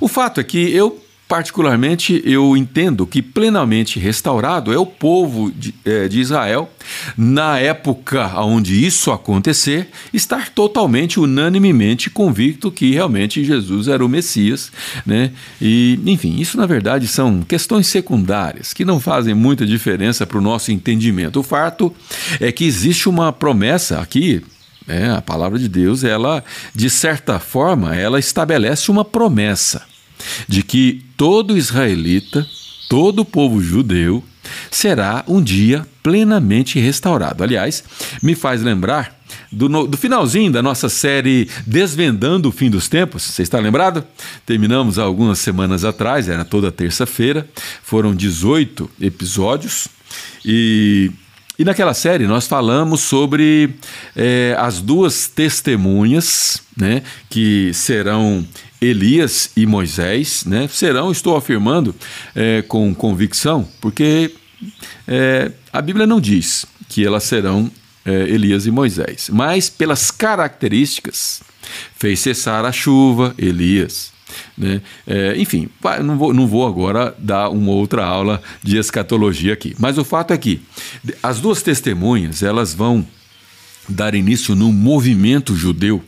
O 0.00 0.06
fato 0.06 0.40
é 0.40 0.44
que 0.44 0.58
eu 0.72 1.04
Particularmente, 1.32 2.22
eu 2.26 2.54
entendo 2.54 3.06
que 3.06 3.22
plenamente 3.22 3.98
restaurado 3.98 4.70
é 4.70 4.76
o 4.76 4.84
povo 4.84 5.50
de, 5.50 5.74
é, 5.82 6.06
de, 6.06 6.20
Israel, 6.20 6.70
na 7.16 7.58
época 7.58 8.38
onde 8.38 8.84
isso 8.84 9.10
acontecer, 9.10 9.88
estar 10.12 10.50
totalmente, 10.50 11.18
unanimemente 11.18 12.10
convicto 12.10 12.70
que 12.70 12.92
realmente 12.92 13.42
Jesus 13.42 13.88
era 13.88 14.04
o 14.04 14.10
Messias. 14.10 14.70
Né? 15.06 15.30
E, 15.58 15.98
enfim, 16.04 16.38
isso 16.38 16.58
na 16.58 16.66
verdade 16.66 17.06
são 17.06 17.40
questões 17.40 17.86
secundárias 17.86 18.74
que 18.74 18.84
não 18.84 19.00
fazem 19.00 19.32
muita 19.32 19.64
diferença 19.64 20.26
para 20.26 20.36
o 20.36 20.42
nosso 20.42 20.70
entendimento. 20.70 21.40
O 21.40 21.42
fato 21.42 21.94
é 22.40 22.52
que 22.52 22.66
existe 22.66 23.08
uma 23.08 23.32
promessa 23.32 24.00
aqui 24.00 24.42
é, 24.86 25.08
a 25.08 25.22
palavra 25.22 25.58
de 25.58 25.68
Deus, 25.68 26.04
ela, 26.04 26.44
de 26.74 26.90
certa 26.90 27.38
forma, 27.38 27.96
ela 27.96 28.18
estabelece 28.18 28.90
uma 28.90 29.04
promessa 29.04 29.90
de 30.48 30.62
que 30.62 31.04
todo 31.16 31.56
israelita, 31.56 32.46
todo 32.88 33.24
povo 33.24 33.62
judeu, 33.62 34.22
será 34.70 35.24
um 35.26 35.42
dia 35.42 35.86
plenamente 36.02 36.78
restaurado. 36.78 37.42
Aliás, 37.42 37.84
me 38.22 38.34
faz 38.34 38.62
lembrar 38.62 39.22
do, 39.50 39.86
do, 39.86 39.96
finalzinho 39.96 40.50
da 40.50 40.62
nossa 40.62 40.88
série 40.88 41.48
Desvendando 41.66 42.48
o 42.48 42.52
Fim 42.52 42.70
dos 42.70 42.88
Tempos. 42.88 43.22
Você 43.22 43.42
está 43.42 43.58
lembrado? 43.58 44.04
Terminamos 44.46 44.98
algumas 44.98 45.38
semanas 45.38 45.84
atrás, 45.84 46.28
era 46.28 46.44
toda 46.44 46.72
terça-feira, 46.72 47.46
foram 47.82 48.14
18 48.14 48.90
episódios 49.00 49.88
e. 50.44 51.10
E 51.58 51.64
naquela 51.64 51.92
série 51.92 52.26
nós 52.26 52.48
falamos 52.48 53.02
sobre 53.02 53.74
é, 54.16 54.56
as 54.58 54.80
duas 54.80 55.28
testemunhas 55.28 56.62
né, 56.74 57.02
que 57.28 57.70
serão 57.74 58.44
Elias 58.82 59.50
e 59.56 59.64
Moisés, 59.64 60.44
né, 60.44 60.68
serão, 60.68 61.12
estou 61.12 61.36
afirmando 61.36 61.94
é, 62.34 62.62
com 62.62 62.92
convicção, 62.92 63.66
porque 63.80 64.34
é, 65.06 65.52
a 65.72 65.80
Bíblia 65.80 66.06
não 66.06 66.20
diz 66.20 66.66
que 66.88 67.06
elas 67.06 67.22
serão 67.22 67.70
é, 68.04 68.12
Elias 68.22 68.66
e 68.66 68.70
Moisés, 68.72 69.30
mas 69.32 69.70
pelas 69.70 70.10
características, 70.10 71.42
fez 71.96 72.18
cessar 72.18 72.64
a 72.64 72.72
chuva, 72.72 73.34
Elias. 73.38 74.10
Né? 74.58 74.82
É, 75.06 75.36
enfim, 75.36 75.68
não 76.02 76.18
vou, 76.18 76.34
não 76.34 76.46
vou 76.46 76.66
agora 76.66 77.14
dar 77.18 77.50
uma 77.50 77.70
outra 77.70 78.04
aula 78.04 78.42
de 78.62 78.78
escatologia 78.78 79.52
aqui, 79.52 79.76
mas 79.78 79.96
o 79.96 80.04
fato 80.04 80.32
é 80.32 80.38
que 80.38 80.60
as 81.22 81.38
duas 81.38 81.62
testemunhas 81.62 82.42
elas 82.42 82.74
vão 82.74 83.06
dar 83.88 84.14
início 84.14 84.54
num 84.54 84.72
movimento 84.72 85.54
judeu, 85.54 86.02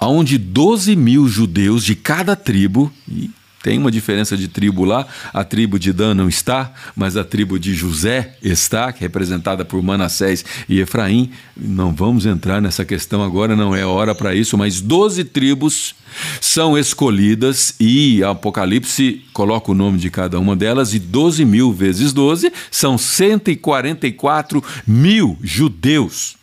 onde 0.00 0.38
12 0.38 0.94
mil 0.96 1.28
judeus 1.28 1.84
de 1.84 1.94
cada 1.94 2.34
tribo, 2.34 2.92
e 3.08 3.30
tem 3.62 3.76
uma 3.76 3.90
diferença 3.90 4.36
de 4.36 4.46
tribo 4.46 4.84
lá, 4.84 5.06
a 5.32 5.42
tribo 5.42 5.78
de 5.78 5.92
Dan 5.92 6.14
não 6.14 6.28
está, 6.28 6.72
mas 6.94 7.16
a 7.16 7.24
tribo 7.24 7.58
de 7.58 7.74
José 7.74 8.36
está, 8.40 8.88
é 8.88 8.94
representada 9.00 9.64
por 9.64 9.82
Manassés 9.82 10.44
e 10.68 10.80
Efraim. 10.80 11.30
Não 11.56 11.92
vamos 11.92 12.24
entrar 12.24 12.62
nessa 12.62 12.84
questão 12.84 13.22
agora, 13.22 13.56
não 13.56 13.74
é 13.74 13.84
hora 13.84 14.14
para 14.14 14.34
isso, 14.34 14.56
mas 14.56 14.80
12 14.80 15.24
tribos 15.24 15.94
são 16.40 16.78
escolhidas 16.78 17.74
e 17.80 18.22
Apocalipse 18.22 19.24
coloca 19.32 19.72
o 19.72 19.74
nome 19.74 19.98
de 19.98 20.08
cada 20.08 20.38
uma 20.38 20.54
delas, 20.54 20.94
e 20.94 20.98
12 20.98 21.44
mil 21.44 21.72
vezes 21.72 22.12
12 22.12 22.52
são 22.70 22.96
144 22.96 24.62
mil 24.86 25.36
judeus 25.42 26.36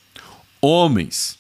homens 0.62 1.38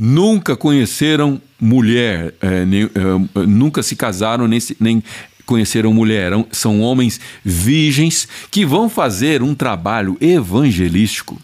nunca 0.00 0.56
conheceram 0.56 1.40
mulher, 1.60 2.34
é, 2.40 2.64
nem, 2.64 2.84
é, 2.84 3.46
nunca 3.46 3.82
se 3.82 3.94
casaram, 3.94 4.48
nem, 4.48 4.58
nem 4.78 5.02
conheceram 5.44 5.92
mulher, 5.92 6.32
são 6.50 6.80
homens 6.80 7.20
virgens 7.44 8.26
que 8.50 8.64
vão 8.64 8.88
fazer 8.88 9.42
um 9.42 9.54
trabalho 9.54 10.16
evangelístico 10.20 11.40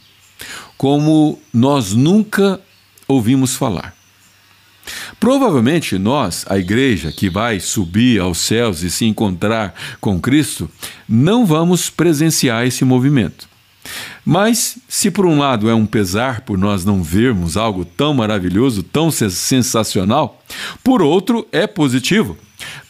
como 0.76 1.40
nós 1.52 1.92
nunca 1.92 2.60
ouvimos 3.08 3.56
falar. 3.56 3.94
Provavelmente 5.18 5.98
nós, 5.98 6.44
a 6.48 6.58
igreja 6.58 7.10
que 7.10 7.28
vai 7.28 7.58
subir 7.58 8.20
aos 8.20 8.38
céus 8.38 8.82
e 8.82 8.90
se 8.90 9.04
encontrar 9.04 9.74
com 10.00 10.20
Cristo, 10.20 10.70
não 11.08 11.44
vamos 11.44 11.90
presenciar 11.90 12.66
esse 12.66 12.84
movimento. 12.84 13.48
Mas, 14.24 14.78
se 14.88 15.10
por 15.10 15.26
um 15.26 15.38
lado 15.38 15.68
é 15.68 15.74
um 15.74 15.86
pesar 15.86 16.40
por 16.40 16.58
nós 16.58 16.84
não 16.84 17.02
vermos 17.02 17.56
algo 17.56 17.84
tão 17.84 18.14
maravilhoso, 18.14 18.82
tão 18.82 19.10
sensacional, 19.10 20.42
por 20.82 21.02
outro 21.02 21.46
é 21.52 21.66
positivo, 21.66 22.36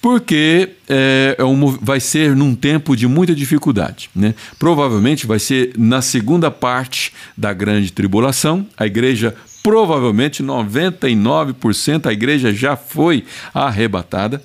porque 0.00 0.70
é, 0.88 1.36
é 1.38 1.44
um, 1.44 1.66
vai 1.66 2.00
ser 2.00 2.34
num 2.34 2.54
tempo 2.54 2.96
de 2.96 3.06
muita 3.06 3.34
dificuldade. 3.34 4.08
Né? 4.14 4.34
Provavelmente 4.58 5.26
vai 5.26 5.38
ser 5.38 5.72
na 5.76 6.00
segunda 6.00 6.50
parte 6.50 7.12
da 7.36 7.52
grande 7.52 7.92
tribulação, 7.92 8.66
a 8.76 8.86
igreja 8.86 9.34
provavelmente 9.62 10.44
99% 10.44 12.06
a 12.06 12.12
igreja 12.12 12.54
já 12.54 12.76
foi 12.76 13.24
arrebatada. 13.52 14.40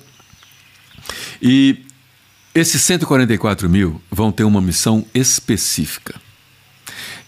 E 1.40 1.78
esses 2.52 2.82
144 2.82 3.70
mil 3.70 4.02
vão 4.10 4.32
ter 4.32 4.42
uma 4.42 4.60
missão 4.60 5.06
específica: 5.14 6.20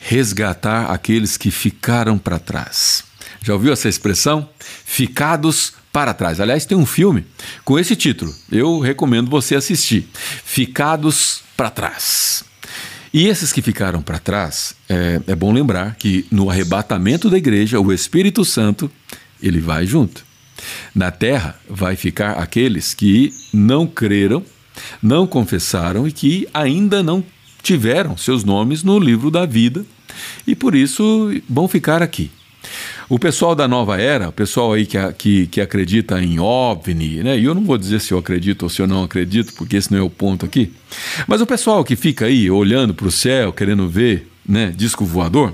resgatar 0.06 0.90
aqueles 0.90 1.38
que 1.38 1.50
ficaram 1.50 2.18
para 2.18 2.38
trás. 2.38 3.04
Já 3.42 3.54
ouviu 3.54 3.73
essa 3.73 3.88
expressão? 3.88 4.49
Ficados 4.84 5.73
para 5.90 6.12
trás. 6.12 6.40
Aliás, 6.40 6.66
tem 6.66 6.76
um 6.76 6.84
filme 6.84 7.25
com 7.64 7.78
esse 7.78 7.96
título. 7.96 8.34
Eu 8.52 8.80
recomendo 8.80 9.30
você 9.30 9.54
assistir. 9.54 10.06
Ficados 10.44 11.42
para 11.56 11.70
trás. 11.70 12.44
E 13.14 13.28
esses 13.28 13.52
que 13.52 13.62
ficaram 13.62 14.02
para 14.02 14.18
trás, 14.18 14.75
é, 14.88 15.20
é 15.26 15.34
bom 15.34 15.52
lembrar 15.52 15.94
que 15.94 16.26
no 16.30 16.50
arrebatamento 16.50 17.30
da 17.30 17.38
igreja, 17.38 17.80
o 17.80 17.92
Espírito 17.92 18.44
Santo, 18.44 18.90
ele 19.42 19.61
vai 19.61 19.87
junto. 19.87 20.25
Na 20.94 21.11
terra 21.11 21.58
vai 21.68 21.96
ficar 21.96 22.32
aqueles 22.32 22.92
que 22.92 23.32
não 23.52 23.87
creram, 23.87 24.44
não 25.02 25.26
confessaram 25.26 26.06
e 26.06 26.12
que 26.12 26.46
ainda 26.52 27.02
não 27.02 27.25
tiveram 27.64 28.16
seus 28.16 28.44
nomes 28.44 28.85
no 28.85 28.99
livro 28.99 29.30
da 29.30 29.47
vida 29.47 29.85
e 30.47 30.54
por 30.54 30.75
isso 30.75 31.33
vão 31.49 31.66
ficar 31.66 32.02
aqui. 32.02 32.30
O 33.09 33.18
pessoal 33.18 33.54
da 33.54 33.66
nova 33.66 34.00
era, 34.00 34.28
o 34.28 34.33
pessoal 34.33 34.73
aí 34.73 34.87
que, 34.87 34.99
que, 35.14 35.47
que 35.47 35.61
acredita 35.61 36.23
em 36.23 36.38
OVNI, 36.38 37.23
né? 37.23 37.38
E 37.38 37.44
eu 37.44 37.54
não 37.54 37.64
vou 37.64 37.76
dizer 37.76 38.00
se 38.00 38.12
eu 38.12 38.18
acredito 38.18 38.62
ou 38.62 38.68
se 38.68 38.80
eu 38.80 38.87
não 38.87 39.04
acredito, 39.04 39.52
porque 39.54 39.76
esse 39.76 39.92
não 39.92 39.99
é 39.99 40.02
o 40.02 40.09
ponto 40.09 40.47
aqui. 40.47 40.73
Mas 41.26 41.40
o 41.40 41.47
pessoal 41.47 41.85
que 41.85 41.97
fica 41.97 42.26
aí 42.26 42.50
olhando 42.50 42.94
para 42.94 43.06
o 43.06 43.11
céu, 43.11 43.52
querendo 43.52 43.88
ver, 43.88 44.30
né, 44.47 44.73
disco 44.75 45.04
voador, 45.04 45.52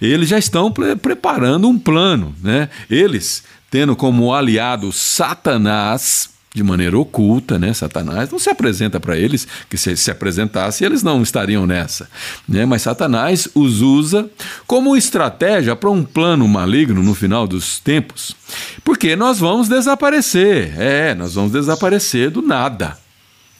eles 0.00 0.28
já 0.28 0.38
estão 0.38 0.70
pre 0.70 0.94
preparando 0.94 1.68
um 1.68 1.78
plano, 1.78 2.34
né? 2.42 2.68
Eles 2.88 3.42
tendo 3.70 3.96
como 3.96 4.32
aliado 4.32 4.92
Satanás, 4.92 6.30
de 6.54 6.62
maneira 6.62 6.98
oculta, 6.98 7.58
né? 7.58 7.72
Satanás 7.72 8.30
não 8.30 8.38
se 8.38 8.50
apresenta 8.50 9.00
para 9.00 9.16
eles, 9.16 9.48
que 9.70 9.78
se 9.78 9.96
se 9.96 10.10
apresentasse, 10.10 10.84
eles 10.84 11.02
não 11.02 11.22
estariam 11.22 11.66
nessa. 11.66 12.08
Né? 12.46 12.66
Mas 12.66 12.82
Satanás 12.82 13.48
os 13.54 13.80
usa 13.80 14.28
como 14.66 14.96
estratégia 14.96 15.74
para 15.74 15.90
um 15.90 16.04
plano 16.04 16.46
maligno 16.46 17.02
no 17.02 17.14
final 17.14 17.46
dos 17.46 17.78
tempos. 17.78 18.36
Porque 18.84 19.16
nós 19.16 19.38
vamos 19.38 19.68
desaparecer. 19.68 20.74
É, 20.78 21.14
nós 21.14 21.34
vamos 21.34 21.52
desaparecer 21.52 22.30
do 22.30 22.42
nada. 22.42 22.98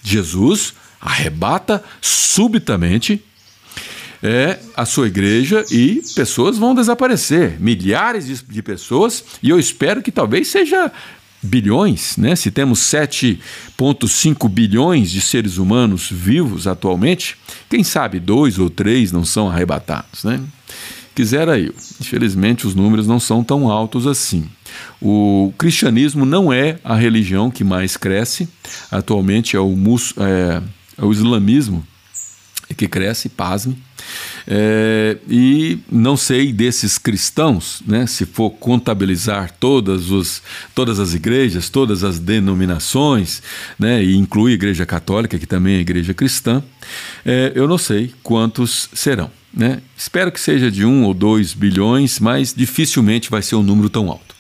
Jesus 0.03 0.75
arrebata 1.01 1.83
subitamente 2.01 3.25
é, 4.23 4.59
a 4.77 4.85
sua 4.85 5.09
igreja 5.09 5.65
e 5.71 6.01
pessoas 6.15 6.57
vão 6.57 6.75
desaparecer, 6.75 7.61
milhares 7.61 8.27
de, 8.27 8.41
de, 8.41 8.63
pessoas, 8.63 9.25
e 9.43 9.51
eu 9.51 9.59
espero 9.59 10.01
que 10.01 10.13
talvez 10.13 10.49
seja 10.49 10.93
bilhões, 11.43 12.17
né? 12.17 12.37
Se 12.37 12.51
temos 12.51 12.79
7,5 12.81 14.49
bilhões 14.49 15.11
de 15.11 15.21
seres 15.21 15.59
humanos 15.59 16.09
vivos 16.11 16.67
atualmente, 16.67 17.37
quem 17.69 17.83
sabe 17.83 18.21
dois 18.21 18.59
ou 18.59 18.71
três 18.71 19.11
não 19.11 19.25
são 19.25 19.51
arrebatados, 19.51 20.25
né? 20.25 20.41
Quisera 21.15 21.59
eu. 21.59 21.75
Infelizmente, 22.01 22.67
os 22.67 22.75
números 22.75 23.07
não 23.07 23.21
são 23.21 23.45
tão 23.45 23.71
altos 23.71 24.07
assim. 24.07 24.49
O 25.01 25.53
cristianismo 25.59 26.25
não 26.25 26.51
é 26.51 26.79
a 26.83 26.95
religião 26.95 27.51
que 27.51 27.63
mais 27.63 27.99
cresce. 27.99 28.49
Atualmente 28.91 29.55
é 29.55 29.61
o, 29.61 29.77
mus, 29.77 30.15
é, 30.17 30.63
é 30.97 31.05
o 31.05 31.13
islamismo 31.13 31.87
que 32.75 32.89
cresce, 32.89 33.29
pasme. 33.29 33.77
É, 34.47 35.17
e 35.29 35.79
não 35.91 36.17
sei 36.17 36.53
desses 36.53 36.99
cristãos, 36.99 37.83
né, 37.87 38.07
se 38.07 38.27
for 38.27 38.51
contabilizar 38.51 39.53
todas, 39.59 40.11
os, 40.11 40.43
todas 40.75 40.99
as 40.99 41.15
igrejas, 41.15 41.69
todas 41.69 42.03
as 42.03 42.19
denominações, 42.19 43.43
né, 43.79 44.03
e 44.03 44.17
inclui 44.17 44.53
a 44.53 44.55
Igreja 44.55 44.85
Católica, 44.85 45.39
que 45.39 45.47
também 45.47 45.77
é 45.77 45.81
igreja 45.81 46.13
cristã, 46.13 46.63
é, 47.25 47.53
eu 47.55 47.69
não 47.69 47.79
sei 47.79 48.13
quantos 48.23 48.89
serão. 48.93 49.31
Né? 49.55 49.83
Espero 49.97 50.33
que 50.33 50.41
seja 50.41 50.71
de 50.71 50.85
um 50.85 51.05
ou 51.05 51.13
dois 51.13 51.53
bilhões, 51.53 52.19
mas 52.19 52.55
dificilmente 52.55 53.31
vai 53.31 53.43
ser 53.43 53.57
um 53.57 53.63
número 53.63 53.91
tão 53.91 54.11
alto. 54.11 54.32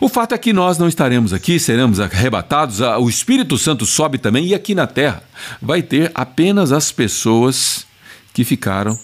O 0.00 0.08
fato 0.08 0.34
é 0.34 0.38
que 0.38 0.52
nós 0.52 0.78
não 0.78 0.88
estaremos 0.88 1.32
aqui, 1.32 1.58
seremos 1.58 2.00
arrebatados, 2.00 2.80
o 2.80 3.08
Espírito 3.08 3.56
Santo 3.58 3.86
sobe 3.86 4.18
também, 4.18 4.46
e 4.46 4.54
aqui 4.54 4.74
na 4.74 4.86
terra 4.86 5.22
vai 5.60 5.82
ter 5.82 6.10
apenas 6.14 6.72
as 6.72 6.90
pessoas 6.90 7.86
que 8.32 8.44
ficaram 8.44 8.98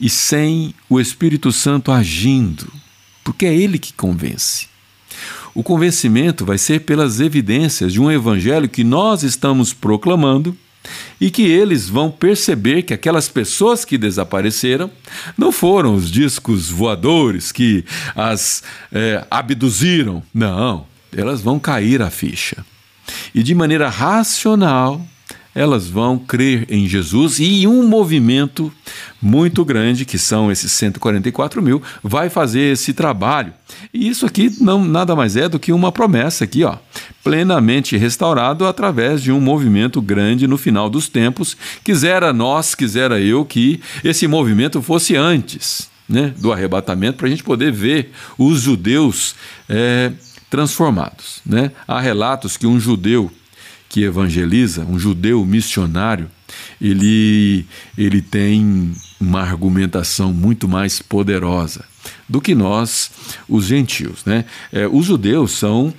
e 0.00 0.08
sem 0.08 0.74
o 0.88 0.98
Espírito 0.98 1.52
Santo 1.52 1.92
agindo, 1.92 2.72
porque 3.22 3.46
é 3.46 3.54
ele 3.54 3.78
que 3.78 3.92
convence. 3.92 4.68
O 5.54 5.62
convencimento 5.62 6.44
vai 6.44 6.58
ser 6.58 6.80
pelas 6.80 7.20
evidências 7.20 7.92
de 7.92 8.00
um 8.00 8.10
evangelho 8.10 8.68
que 8.68 8.84
nós 8.84 9.22
estamos 9.22 9.72
proclamando 9.72 10.56
e 11.20 11.30
que 11.30 11.42
eles 11.42 11.88
vão 11.88 12.10
perceber 12.10 12.82
que 12.82 12.94
aquelas 12.94 13.28
pessoas 13.28 13.84
que 13.84 13.98
desapareceram 13.98 14.90
não 15.36 15.52
foram 15.52 15.94
os 15.94 16.10
discos 16.10 16.70
voadores 16.70 17.52
que 17.52 17.84
as 18.14 18.62
é, 18.90 19.24
abduziram. 19.30 20.22
Não, 20.32 20.86
elas 21.14 21.40
vão 21.40 21.58
cair 21.58 22.00
a 22.00 22.10
ficha. 22.10 22.64
E 23.34 23.42
de 23.42 23.54
maneira 23.54 23.88
racional, 23.88 25.04
elas 25.54 25.88
vão 25.88 26.16
crer 26.16 26.66
em 26.70 26.86
Jesus 26.86 27.38
e 27.38 27.66
um 27.66 27.86
movimento 27.86 28.72
muito 29.20 29.64
grande, 29.64 30.04
que 30.04 30.16
são 30.16 30.50
esses 30.50 30.70
144 30.72 31.60
mil, 31.60 31.82
vai 32.02 32.30
fazer 32.30 32.72
esse 32.72 32.92
trabalho. 32.92 33.52
E 33.92 34.08
isso 34.08 34.24
aqui 34.24 34.54
não 34.60 34.84
nada 34.84 35.16
mais 35.16 35.36
é 35.36 35.48
do 35.48 35.58
que 35.58 35.72
uma 35.72 35.90
promessa 35.90 36.44
aqui, 36.44 36.64
ó, 36.64 36.76
plenamente 37.22 37.96
restaurado 37.96 38.66
através 38.66 39.22
de 39.22 39.30
um 39.30 39.40
movimento 39.40 40.00
grande 40.00 40.46
no 40.46 40.56
final 40.56 40.88
dos 40.88 41.08
tempos. 41.08 41.56
Quisera 41.84 42.32
nós, 42.32 42.74
quisera 42.74 43.20
eu 43.20 43.44
que 43.44 43.80
esse 44.02 44.26
movimento 44.26 44.80
fosse 44.80 45.16
antes 45.16 45.90
né, 46.08 46.34
do 46.38 46.52
arrebatamento, 46.52 47.18
para 47.18 47.28
a 47.28 47.30
gente 47.30 47.44
poder 47.44 47.70
ver 47.70 48.10
os 48.36 48.62
judeus 48.62 49.36
é, 49.68 50.12
transformados. 50.50 51.40
Né? 51.46 51.70
Há 51.86 52.00
relatos 52.00 52.56
que 52.56 52.66
um 52.66 52.80
judeu 52.80 53.30
que 53.88 54.02
evangeliza, 54.02 54.84
um 54.84 54.98
judeu 54.98 55.44
missionário, 55.44 56.28
ele, 56.80 57.64
ele 57.96 58.20
tem 58.20 58.92
uma 59.20 59.40
argumentação 59.40 60.32
muito 60.32 60.66
mais 60.66 61.00
poderosa 61.00 61.84
do 62.28 62.40
que 62.40 62.54
nós, 62.54 63.10
os 63.48 63.66
gentios. 63.66 64.24
Né? 64.24 64.44
É, 64.72 64.86
os 64.88 65.06
judeus 65.06 65.52
são 65.52 65.94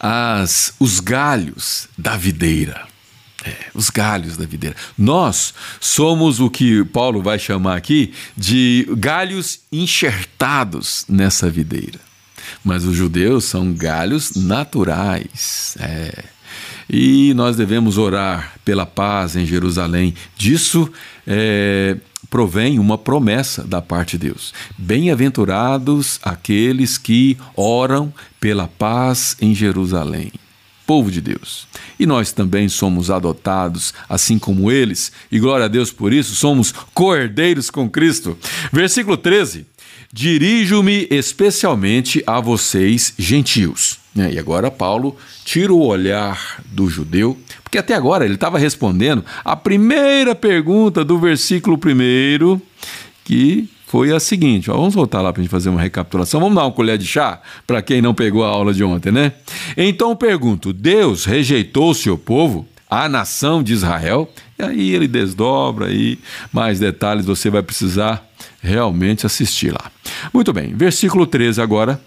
as, 0.00 0.72
os 0.80 0.98
galhos 0.98 1.86
da 1.96 2.16
videira. 2.16 2.88
É, 3.44 3.54
os 3.74 3.88
galhos 3.88 4.36
da 4.36 4.44
videira. 4.44 4.76
Nós 4.98 5.54
somos 5.80 6.40
o 6.40 6.50
que 6.50 6.84
Paulo 6.84 7.22
vai 7.22 7.38
chamar 7.38 7.76
aqui 7.76 8.12
de 8.36 8.86
galhos 8.98 9.60
enxertados 9.72 11.06
nessa 11.08 11.48
videira. 11.48 11.98
Mas 12.64 12.84
os 12.84 12.94
judeus 12.94 13.44
são 13.44 13.72
galhos 13.72 14.32
naturais. 14.34 15.76
É. 15.80 16.24
E 16.88 17.32
nós 17.34 17.56
devemos 17.56 17.96
orar 17.96 18.54
pela 18.64 18.84
paz 18.84 19.36
em 19.36 19.46
Jerusalém. 19.46 20.14
Disso 20.36 20.90
é, 21.26 21.96
provém 22.30 22.78
uma 22.78 22.96
promessa 22.96 23.64
da 23.64 23.82
parte 23.82 24.16
de 24.16 24.28
Deus. 24.28 24.54
Bem-aventurados 24.78 26.20
aqueles 26.22 26.96
que 26.96 27.36
oram 27.56 28.14
pela 28.40 28.68
paz 28.68 29.36
em 29.40 29.52
Jerusalém. 29.52 30.32
Povo 30.86 31.10
de 31.10 31.20
Deus. 31.20 31.68
E 31.98 32.06
nós 32.06 32.32
também 32.32 32.68
somos 32.68 33.10
adotados, 33.10 33.92
assim 34.08 34.38
como 34.38 34.70
eles, 34.70 35.12
e 35.30 35.38
glória 35.38 35.66
a 35.66 35.68
Deus 35.68 35.92
por 35.92 36.12
isso, 36.12 36.34
somos 36.34 36.72
cordeiros 36.94 37.70
com 37.70 37.88
Cristo. 37.88 38.36
Versículo 38.72 39.16
13: 39.16 39.66
Dirijo-me 40.12 41.06
especialmente 41.08 42.22
a 42.26 42.40
vocês, 42.40 43.14
gentios 43.16 44.00
Né? 44.12 44.32
E 44.32 44.38
agora 44.40 44.68
Paulo 44.68 45.16
tira 45.44 45.72
o 45.72 45.86
olhar 45.86 46.60
do 46.66 46.88
judeu, 46.88 47.38
porque 47.70 47.78
até 47.78 47.94
agora 47.94 48.24
ele 48.24 48.34
estava 48.34 48.58
respondendo 48.58 49.24
a 49.44 49.54
primeira 49.54 50.34
pergunta 50.34 51.04
do 51.04 51.20
versículo 51.20 51.78
primeiro, 51.78 52.60
que 53.24 53.70
foi 53.86 54.10
a 54.10 54.18
seguinte: 54.18 54.68
ó, 54.68 54.76
vamos 54.76 54.92
voltar 54.92 55.20
lá 55.20 55.32
para 55.32 55.40
a 55.40 55.44
gente 55.44 55.52
fazer 55.52 55.70
uma 55.70 55.80
recapitulação. 55.80 56.40
Vamos 56.40 56.56
dar 56.56 56.64
uma 56.64 56.72
colher 56.72 56.98
de 56.98 57.06
chá 57.06 57.40
para 57.68 57.80
quem 57.80 58.02
não 58.02 58.12
pegou 58.12 58.44
a 58.44 58.48
aula 58.48 58.74
de 58.74 58.82
ontem, 58.82 59.12
né? 59.12 59.34
Então 59.76 60.16
pergunto: 60.16 60.72
Deus 60.72 61.24
rejeitou 61.24 61.90
o 61.90 61.94
seu 61.94 62.18
povo, 62.18 62.66
a 62.90 63.08
nação 63.08 63.62
de 63.62 63.72
Israel? 63.72 64.28
E 64.58 64.64
aí 64.64 64.90
ele 64.90 65.06
desdobra 65.06 65.92
e 65.92 66.18
mais 66.52 66.80
detalhes 66.80 67.24
você 67.24 67.50
vai 67.50 67.62
precisar 67.62 68.28
realmente 68.60 69.26
assistir 69.26 69.70
lá. 69.70 69.92
Muito 70.34 70.52
bem, 70.52 70.74
versículo 70.74 71.24
13 71.24 71.62
agora. 71.62 72.00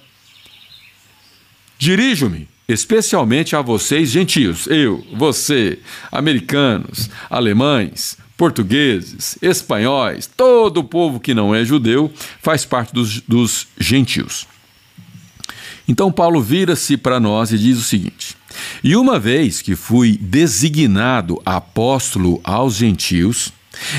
Dirijo-me 1.79 2.52
especialmente 2.73 3.55
a 3.55 3.61
vocês 3.61 4.09
gentios, 4.09 4.67
eu, 4.67 5.03
você, 5.15 5.79
americanos, 6.11 7.09
alemães, 7.29 8.17
portugueses, 8.35 9.37
espanhóis, 9.41 10.27
todo 10.27 10.79
o 10.79 10.83
povo 10.83 11.19
que 11.19 11.33
não 11.33 11.53
é 11.53 11.63
judeu 11.63 12.11
faz 12.41 12.65
parte 12.65 12.93
dos, 12.93 13.21
dos 13.21 13.67
gentios. 13.79 14.47
Então 15.87 16.11
Paulo 16.11 16.41
vira-se 16.41 16.97
para 16.97 17.19
nós 17.19 17.51
e 17.51 17.57
diz 17.57 17.77
o 17.77 17.83
seguinte: 17.83 18.35
E 18.83 18.95
uma 18.95 19.19
vez 19.19 19.61
que 19.61 19.75
fui 19.75 20.17
designado 20.19 21.41
apóstolo 21.45 22.39
aos 22.43 22.75
gentios, 22.75 23.51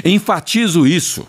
enfatizo 0.04 0.86
isso 0.86 1.26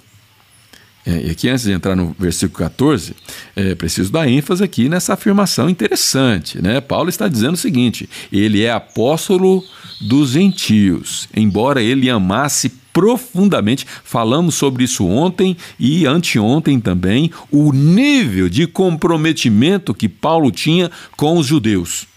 é, 1.06 1.28
e 1.28 1.30
aqui, 1.30 1.48
antes 1.48 1.66
de 1.66 1.72
entrar 1.72 1.96
no 1.96 2.16
versículo 2.18 2.58
14, 2.58 3.16
é 3.56 3.76
preciso 3.76 4.12
dar 4.12 4.28
ênfase 4.28 4.64
aqui 4.64 4.90
nessa 4.90 5.14
afirmação 5.14 5.70
interessante. 5.70 6.60
Né? 6.62 6.82
Paulo 6.82 7.10
está 7.10 7.28
dizendo 7.28 7.54
o 7.54 7.58
seguinte: 7.58 8.10
ele 8.32 8.64
é 8.64 8.72
apóstolo 8.72 9.64
dos 10.02 10.32
gentios, 10.32 11.30
embora 11.36 11.82
ele 11.82 12.10
amasse 12.10 12.72
profundamente, 12.92 13.86
falamos 14.04 14.56
sobre 14.56 14.86
isso 14.86 15.06
ontem 15.06 15.56
e 15.78 16.06
anteontem 16.06 16.80
também, 16.80 17.30
o 17.52 17.74
nível 17.74 18.48
de 18.50 18.66
comprometimento 18.66 19.94
que 19.94 20.08
Paulo 20.08 20.50
tinha 20.50 20.90
com 21.18 21.38
os 21.38 21.46
judeus. 21.46 22.08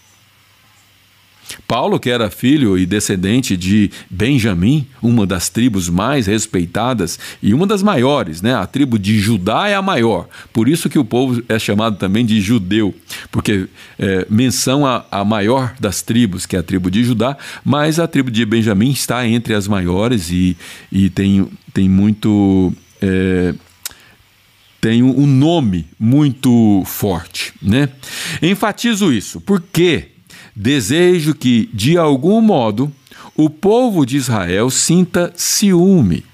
Paulo, 1.67 1.99
que 1.99 2.11
era 2.11 2.31
filho 2.31 2.79
e 2.79 2.87
descendente 2.87 3.57
de 3.57 3.91
Benjamim, 4.11 4.87
uma 5.03 5.27
das 5.27 5.49
tribos 5.49 5.89
mais 5.89 6.27
respeitadas 6.27 7.19
e 7.43 7.55
uma 7.55 7.67
das 7.67 7.83
maiores, 7.83 8.43
né? 8.43 8.55
A 8.55 8.67
tribo 8.67 8.99
de 8.99 9.19
Judá 9.19 9.69
é 9.69 9.75
a 9.75 9.83
maior. 9.83 10.29
Por 10.53 10.69
isso 10.69 10.89
que 10.89 10.99
o 10.99 11.05
povo 11.05 11.43
é 11.49 11.59
chamado 11.59 11.97
também 11.97 12.25
de 12.25 12.41
judeu, 12.41 12.95
porque 13.31 13.69
é, 13.99 14.27
menção 14.29 14.87
a, 14.87 15.05
a 15.11 15.25
maior 15.25 15.75
das 15.81 16.03
tribos, 16.03 16.47
que 16.47 16.57
é 16.57 16.59
a 16.59 16.63
tribo 16.63 16.91
de 16.91 17.05
Judá, 17.05 17.37
mas 17.65 17.99
a 17.99 18.07
tribo 18.07 18.31
de 18.31 18.45
Benjamim 18.45 18.91
está 18.91 19.27
entre 19.27 19.55
as 19.55 19.69
maiores 19.69 20.31
e, 20.31 20.57
e 20.91 21.09
tem, 21.11 21.49
tem 21.73 21.89
muito. 21.89 22.73
É, 23.01 23.55
tem 24.81 25.03
um 25.03 25.27
nome 25.27 25.87
muito 25.99 26.83
forte, 26.87 27.53
né? 27.61 27.89
Enfatizo 28.41 29.13
isso, 29.13 29.41
porque 29.41 30.13
Desejo 30.61 31.37
que, 31.37 31.71
de 31.73 31.97
algum 31.97 32.41
modo, 32.41 32.93
o 33.37 33.49
povo 33.49 34.05
de 34.05 34.17
Israel 34.17 34.69
sinta 34.71 35.33
ciúme. 35.37 36.25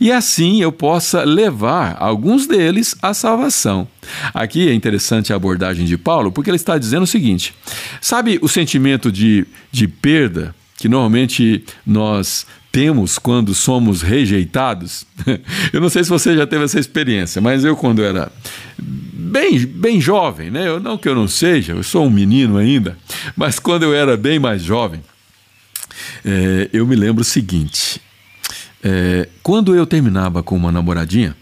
E 0.00 0.12
assim 0.12 0.62
eu 0.62 0.70
possa 0.70 1.24
levar 1.24 1.96
alguns 1.98 2.46
deles 2.46 2.94
à 3.02 3.12
salvação. 3.12 3.88
Aqui 4.32 4.68
é 4.68 4.72
interessante 4.72 5.32
a 5.32 5.36
abordagem 5.36 5.84
de 5.84 5.98
Paulo, 5.98 6.30
porque 6.30 6.48
ele 6.48 6.56
está 6.56 6.78
dizendo 6.78 7.02
o 7.02 7.08
seguinte: 7.08 7.52
sabe 8.00 8.38
o 8.40 8.48
sentimento 8.48 9.10
de, 9.10 9.44
de 9.72 9.88
perda 9.88 10.54
que 10.78 10.88
normalmente 10.88 11.64
nós 11.84 12.46
temos 12.70 13.18
quando 13.18 13.52
somos 13.52 14.00
rejeitados? 14.00 15.04
eu 15.72 15.80
não 15.80 15.88
sei 15.88 16.04
se 16.04 16.10
você 16.10 16.36
já 16.36 16.46
teve 16.46 16.64
essa 16.64 16.78
experiência, 16.78 17.40
mas 17.40 17.64
eu, 17.64 17.76
quando 17.76 18.00
era 18.00 18.30
bem, 19.30 19.58
bem 19.64 20.00
jovem, 20.00 20.50
né? 20.50 20.66
Eu, 20.66 20.80
não 20.80 20.98
que 20.98 21.08
eu 21.08 21.14
não 21.14 21.28
seja, 21.28 21.72
eu 21.72 21.82
sou 21.82 22.06
um 22.06 22.10
menino 22.10 22.56
ainda, 22.56 22.98
mas 23.36 23.58
quando 23.58 23.84
eu 23.84 23.94
era 23.94 24.16
bem 24.16 24.38
mais 24.38 24.62
jovem, 24.62 25.00
é, 26.24 26.68
eu 26.72 26.86
me 26.86 26.96
lembro 26.96 27.22
o 27.22 27.24
seguinte: 27.24 28.00
é, 28.82 29.28
quando 29.42 29.74
eu 29.74 29.86
terminava 29.86 30.42
com 30.42 30.56
uma 30.56 30.72
namoradinha 30.72 31.36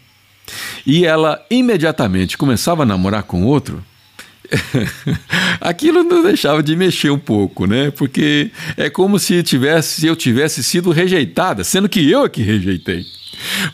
e 0.87 1.05
ela 1.05 1.45
imediatamente 1.51 2.39
começava 2.39 2.83
a 2.83 2.87
namorar 2.87 3.23
com 3.25 3.45
outro, 3.45 3.85
aquilo 5.61 6.03
não 6.03 6.23
deixava 6.23 6.63
de 6.63 6.75
mexer 6.77 7.11
um 7.11 7.19
pouco, 7.19 7.67
né? 7.67 7.91
Porque 7.91 8.51
é 8.77 8.89
como 8.89 9.19
se 9.19 9.43
tivesse, 9.43 10.07
eu 10.07 10.17
tivesse 10.17 10.63
sido 10.63 10.91
rejeitada, 10.91 11.65
sendo 11.65 11.89
que 11.89 12.11
eu 12.11 12.25
é 12.25 12.29
que 12.29 12.43
rejeitei. 12.43 13.05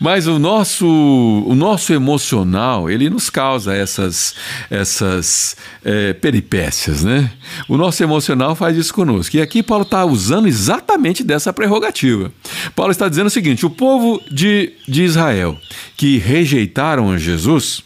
Mas 0.00 0.26
o 0.26 0.38
nosso, 0.38 0.86
o 0.86 1.54
nosso 1.54 1.92
emocional, 1.92 2.90
ele 2.90 3.08
nos 3.08 3.30
causa 3.30 3.74
essas, 3.74 4.34
essas 4.70 5.56
é, 5.84 6.12
peripécias, 6.12 7.02
né? 7.02 7.30
O 7.68 7.76
nosso 7.76 8.02
emocional 8.02 8.54
faz 8.54 8.76
isso 8.76 8.92
conosco. 8.92 9.36
E 9.36 9.40
aqui 9.40 9.62
Paulo 9.62 9.84
está 9.84 10.04
usando 10.04 10.46
exatamente 10.46 11.22
dessa 11.22 11.52
prerrogativa. 11.52 12.32
Paulo 12.74 12.92
está 12.92 13.08
dizendo 13.08 13.26
o 13.26 13.30
seguinte: 13.30 13.66
o 13.66 13.70
povo 13.70 14.20
de, 14.30 14.72
de 14.86 15.02
Israel 15.02 15.58
que 15.96 16.18
rejeitaram 16.18 17.16
Jesus, 17.18 17.82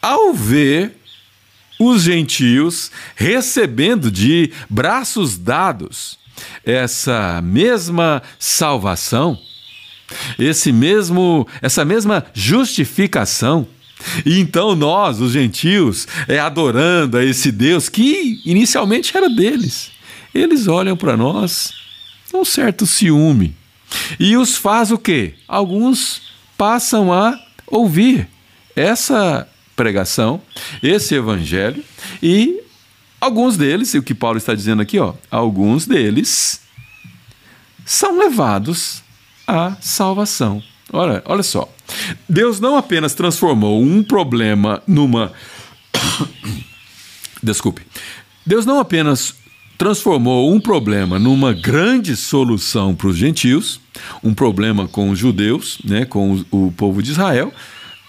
ao 0.00 0.32
ver 0.32 0.96
os 1.78 2.02
gentios 2.02 2.90
recebendo 3.16 4.10
de 4.10 4.52
braços 4.70 5.36
dados 5.36 6.18
essa 6.64 7.40
mesma 7.42 8.22
salvação, 8.38 9.38
esse 10.38 10.72
mesmo, 10.72 11.46
essa 11.60 11.84
mesma 11.84 12.24
justificação. 12.32 13.66
E 14.26 14.40
então 14.40 14.74
nós, 14.74 15.20
os 15.20 15.32
gentios, 15.32 16.08
é 16.26 16.38
adorando 16.38 17.16
a 17.16 17.24
esse 17.24 17.52
Deus 17.52 17.88
que 17.88 18.40
inicialmente 18.44 19.16
era 19.16 19.28
deles. 19.28 19.90
Eles 20.34 20.66
olham 20.66 20.96
para 20.96 21.16
nós 21.16 21.72
um 22.34 22.44
certo 22.44 22.86
ciúme. 22.86 23.54
E 24.18 24.36
os 24.36 24.56
faz 24.56 24.90
o 24.90 24.98
quê? 24.98 25.34
Alguns 25.46 26.22
passam 26.56 27.12
a 27.12 27.38
ouvir 27.66 28.28
essa 28.74 29.46
pregação, 29.76 30.40
esse 30.82 31.14
evangelho, 31.14 31.82
e 32.22 32.60
alguns 33.20 33.56
deles, 33.56 33.92
e 33.94 33.98
o 33.98 34.02
que 34.02 34.14
Paulo 34.14 34.38
está 34.38 34.54
dizendo 34.54 34.82
aqui, 34.82 34.98
ó, 34.98 35.14
alguns 35.30 35.86
deles 35.86 36.60
são 37.84 38.18
levados 38.18 39.02
à 39.46 39.76
salvação. 39.80 40.62
Olha, 40.92 41.22
olha 41.24 41.42
só. 41.42 41.68
Deus 42.28 42.60
não 42.60 42.76
apenas 42.76 43.14
transformou 43.14 43.82
um 43.82 44.02
problema 44.02 44.82
numa. 44.86 45.32
Desculpe. 47.42 47.82
Deus 48.44 48.66
não 48.66 48.78
apenas 48.78 49.34
transformou 49.78 50.52
um 50.52 50.60
problema 50.60 51.18
numa 51.18 51.52
grande 51.52 52.14
solução 52.14 52.94
para 52.94 53.08
os 53.08 53.16
gentios, 53.16 53.80
um 54.22 54.32
problema 54.32 54.86
com 54.86 55.10
os 55.10 55.18
judeus, 55.18 55.78
né, 55.84 56.04
com 56.04 56.44
o 56.50 56.72
povo 56.76 57.02
de 57.02 57.10
Israel, 57.10 57.52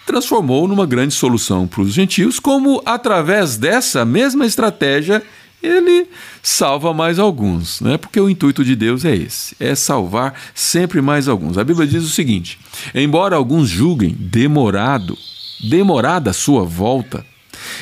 transformou 0.06 0.68
numa 0.68 0.86
grande 0.86 1.14
solução 1.14 1.66
para 1.66 1.82
os 1.82 1.94
gentios, 1.94 2.40
como 2.40 2.82
através 2.86 3.58
dessa 3.58 4.06
mesma 4.06 4.46
estratégia 4.46 5.24
ele 5.64 6.08
salva 6.42 6.94
mais 6.94 7.18
alguns, 7.18 7.80
né? 7.80 7.98
porque 7.98 8.20
o 8.20 8.30
intuito 8.30 8.64
de 8.66 8.76
Deus 8.76 9.06
é 9.06 9.16
esse: 9.16 9.56
é 9.60 9.74
salvar 9.74 10.40
sempre 10.54 11.02
mais 11.02 11.28
alguns. 11.28 11.58
A 11.58 11.64
Bíblia 11.64 11.88
diz 11.88 12.04
o 12.04 12.10
seguinte: 12.10 12.60
embora 12.94 13.36
alguns 13.36 13.70
julguem 13.70 14.14
demorado, 14.20 15.18
demorada 15.64 16.32
a 16.32 16.34
sua 16.34 16.66
volta, 16.66 17.26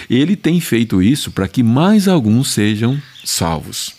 ele 0.10 0.36
tem 0.36 0.62
feito 0.62 1.02
isso 1.02 1.32
para 1.32 1.48
que 1.48 1.64
mais 1.64 2.08
alguns 2.08 2.52
sejam 2.52 3.02
salvos. 3.26 3.96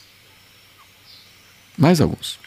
Mais 1.77 2.01
alguns. 2.01 2.39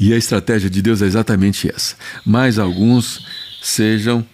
E 0.00 0.14
a 0.14 0.16
estratégia 0.16 0.70
de 0.70 0.80
Deus 0.80 1.02
é 1.02 1.06
exatamente 1.06 1.68
essa: 1.68 1.96
mais 2.24 2.58
alguns 2.58 3.26
sejam 3.60 4.24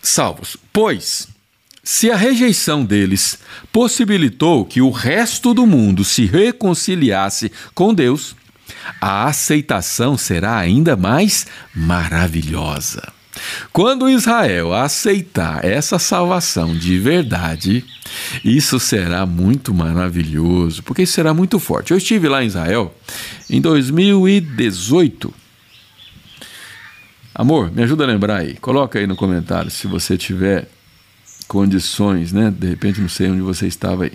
salvos. 0.00 0.56
Pois 0.72 1.33
se 1.84 2.10
a 2.10 2.16
rejeição 2.16 2.82
deles 2.82 3.38
possibilitou 3.70 4.64
que 4.64 4.80
o 4.80 4.90
resto 4.90 5.52
do 5.52 5.66
mundo 5.66 6.02
se 6.02 6.24
reconciliasse 6.24 7.52
com 7.74 7.92
Deus, 7.92 8.34
a 8.98 9.26
aceitação 9.26 10.16
será 10.16 10.56
ainda 10.56 10.96
mais 10.96 11.46
maravilhosa. 11.74 13.12
Quando 13.72 14.08
Israel 14.08 14.72
aceitar 14.72 15.64
essa 15.64 15.98
salvação 15.98 16.74
de 16.74 16.98
verdade, 16.98 17.84
isso 18.42 18.80
será 18.80 19.26
muito 19.26 19.74
maravilhoso, 19.74 20.82
porque 20.82 21.02
isso 21.02 21.12
será 21.12 21.34
muito 21.34 21.58
forte. 21.58 21.90
Eu 21.90 21.98
estive 21.98 22.28
lá 22.28 22.42
em 22.42 22.46
Israel 22.46 22.94
em 23.50 23.60
2018. 23.60 25.34
Amor, 27.34 27.70
me 27.72 27.82
ajuda 27.82 28.04
a 28.04 28.06
lembrar 28.06 28.36
aí. 28.36 28.54
Coloca 28.56 28.98
aí 28.98 29.06
no 29.06 29.16
comentário 29.16 29.70
se 29.70 29.86
você 29.86 30.16
tiver 30.16 30.68
condições, 31.46 32.32
né? 32.32 32.52
De 32.56 32.68
repente 32.68 33.00
não 33.00 33.08
sei 33.08 33.30
onde 33.30 33.40
você 33.40 33.66
estava 33.66 34.04
aí. 34.04 34.12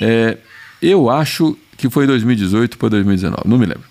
É, 0.00 0.38
eu 0.80 1.10
acho 1.10 1.56
que 1.76 1.88
foi 1.88 2.06
2018 2.06 2.78
para 2.78 2.88
2019, 2.90 3.48
não 3.48 3.58
me 3.58 3.66
lembro. 3.66 3.84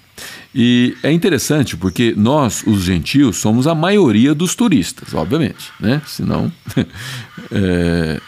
E 0.53 0.95
é 1.03 1.11
interessante 1.11 1.77
porque 1.77 2.13
nós, 2.17 2.63
os 2.65 2.83
gentios, 2.83 3.37
somos 3.37 3.67
a 3.67 3.75
maioria 3.75 4.33
dos 4.33 4.55
turistas, 4.55 5.13
obviamente, 5.13 5.71
né? 5.79 6.01
Senão. 6.05 6.51
é... 7.51 8.19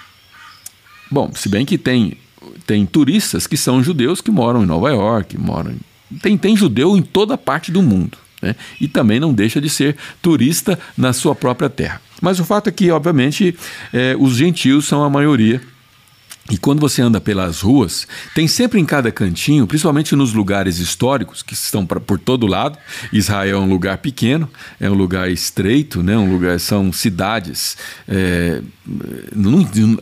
Bom, 1.09 1.31
se 1.33 1.49
bem 1.49 1.65
que 1.65 1.77
tem, 1.77 2.17
tem 2.67 2.85
turistas 2.85 3.47
que 3.47 3.57
são 3.57 3.83
judeus 3.83 4.21
que 4.21 4.29
moram 4.29 4.63
em 4.63 4.67
Nova 4.67 4.91
York, 4.91 5.37
moram 5.37 5.71
em... 5.71 6.17
tem, 6.19 6.37
tem 6.37 6.55
judeu 6.55 6.95
em 6.95 7.01
toda 7.01 7.37
parte 7.37 7.71
do 7.71 7.81
mundo. 7.81 8.17
Né? 8.41 8.55
E 8.79 8.87
também 8.87 9.19
não 9.19 9.33
deixa 9.33 9.59
de 9.59 9.69
ser 9.69 9.97
turista 10.21 10.79
na 10.97 11.13
sua 11.13 11.33
própria 11.33 11.69
terra. 11.69 12.01
Mas 12.21 12.39
o 12.39 12.45
fato 12.45 12.67
é 12.67 12.71
que, 12.71 12.91
obviamente, 12.91 13.55
é, 13.93 14.15
os 14.19 14.35
gentios 14.35 14.85
são 14.85 15.03
a 15.03 15.09
maioria 15.09 15.61
e 16.49 16.57
quando 16.57 16.79
você 16.79 17.01
anda 17.01 17.21
pelas 17.21 17.61
ruas, 17.61 18.07
tem 18.33 18.47
sempre 18.47 18.79
em 18.79 18.85
cada 18.85 19.11
cantinho, 19.11 19.67
principalmente 19.67 20.15
nos 20.15 20.33
lugares 20.33 20.79
históricos 20.79 21.43
que 21.43 21.53
estão 21.53 21.85
pra, 21.85 21.99
por 21.99 22.17
todo 22.17 22.47
lado. 22.47 22.77
Israel 23.13 23.57
é 23.57 23.59
um 23.59 23.69
lugar 23.69 23.99
pequeno, 23.99 24.49
é 24.79 24.89
um 24.89 24.95
lugar 24.95 25.29
estreito, 25.29 26.01
né? 26.01 26.17
Um 26.17 26.31
lugar 26.31 26.59
são 26.59 26.91
cidades. 26.91 27.77
É, 28.07 28.63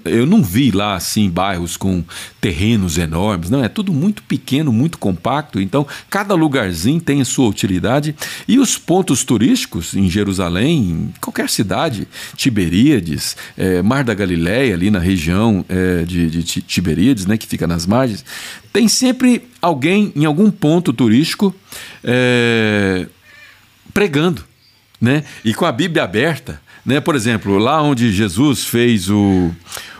eu 0.05 0.25
não 0.25 0.41
vi 0.41 0.71
lá 0.71 0.95
assim 0.95 1.29
bairros 1.29 1.77
com 1.77 2.03
terrenos 2.41 2.97
enormes, 2.97 3.49
não 3.49 3.63
é 3.63 3.69
tudo 3.69 3.93
muito 3.93 4.23
pequeno, 4.23 4.71
muito 4.71 4.97
compacto. 4.97 5.59
Então 5.61 5.85
cada 6.09 6.33
lugarzinho 6.33 6.99
tem 6.99 7.21
a 7.21 7.25
sua 7.25 7.47
utilidade 7.47 8.15
e 8.47 8.57
os 8.57 8.77
pontos 8.77 9.23
turísticos 9.23 9.93
em 9.93 10.09
Jerusalém, 10.09 10.79
em 10.79 11.13
qualquer 11.21 11.49
cidade, 11.49 12.07
Tiberíades, 12.35 13.37
é, 13.57 13.81
Mar 13.81 14.03
da 14.03 14.13
Galileia 14.13 14.73
ali 14.73 14.89
na 14.89 14.99
região 14.99 15.63
é, 15.69 16.03
de, 16.03 16.29
de 16.29 16.47
de 16.47 16.61
Tiberíades, 16.61 17.25
né, 17.25 17.37
que 17.37 17.47
fica 17.47 17.67
nas 17.67 17.85
margens, 17.85 18.23
tem 18.71 18.87
sempre 18.87 19.47
alguém 19.61 20.11
em 20.15 20.25
algum 20.25 20.49
ponto 20.49 20.93
turístico 20.93 21.53
é, 22.03 23.07
pregando, 23.93 24.43
né, 24.99 25.23
e 25.43 25.53
com 25.53 25.65
a 25.65 25.71
Bíblia 25.71 26.03
aberta, 26.03 26.61
né, 26.87 26.99
por 26.99 27.15
exemplo, 27.15 27.57
lá 27.57 27.81
onde 27.81 28.11
Jesus 28.11 28.63
fez 28.63 29.09
o 29.09 29.51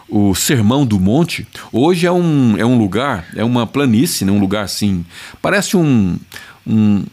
o 0.10 0.34
Sermão 0.34 0.86
do 0.86 1.00
Monte, 1.00 1.46
hoje 1.70 2.06
é 2.08 2.12
um, 2.12 2.56
é 2.58 2.66
um 2.66 2.78
lugar, 2.78 3.26
é 3.36 3.44
uma 3.44 3.68
planície, 3.68 4.24
né? 4.24 4.32
um 4.32 4.40
lugar 4.40 4.64
assim, 4.64 5.06
parece 5.42 5.76
um, 5.76 6.18
um 6.66 7.04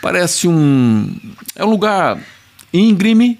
parece 0.00 0.48
um, 0.48 1.14
é 1.54 1.62
um 1.62 1.68
lugar 1.68 2.18
íngreme, 2.72 3.38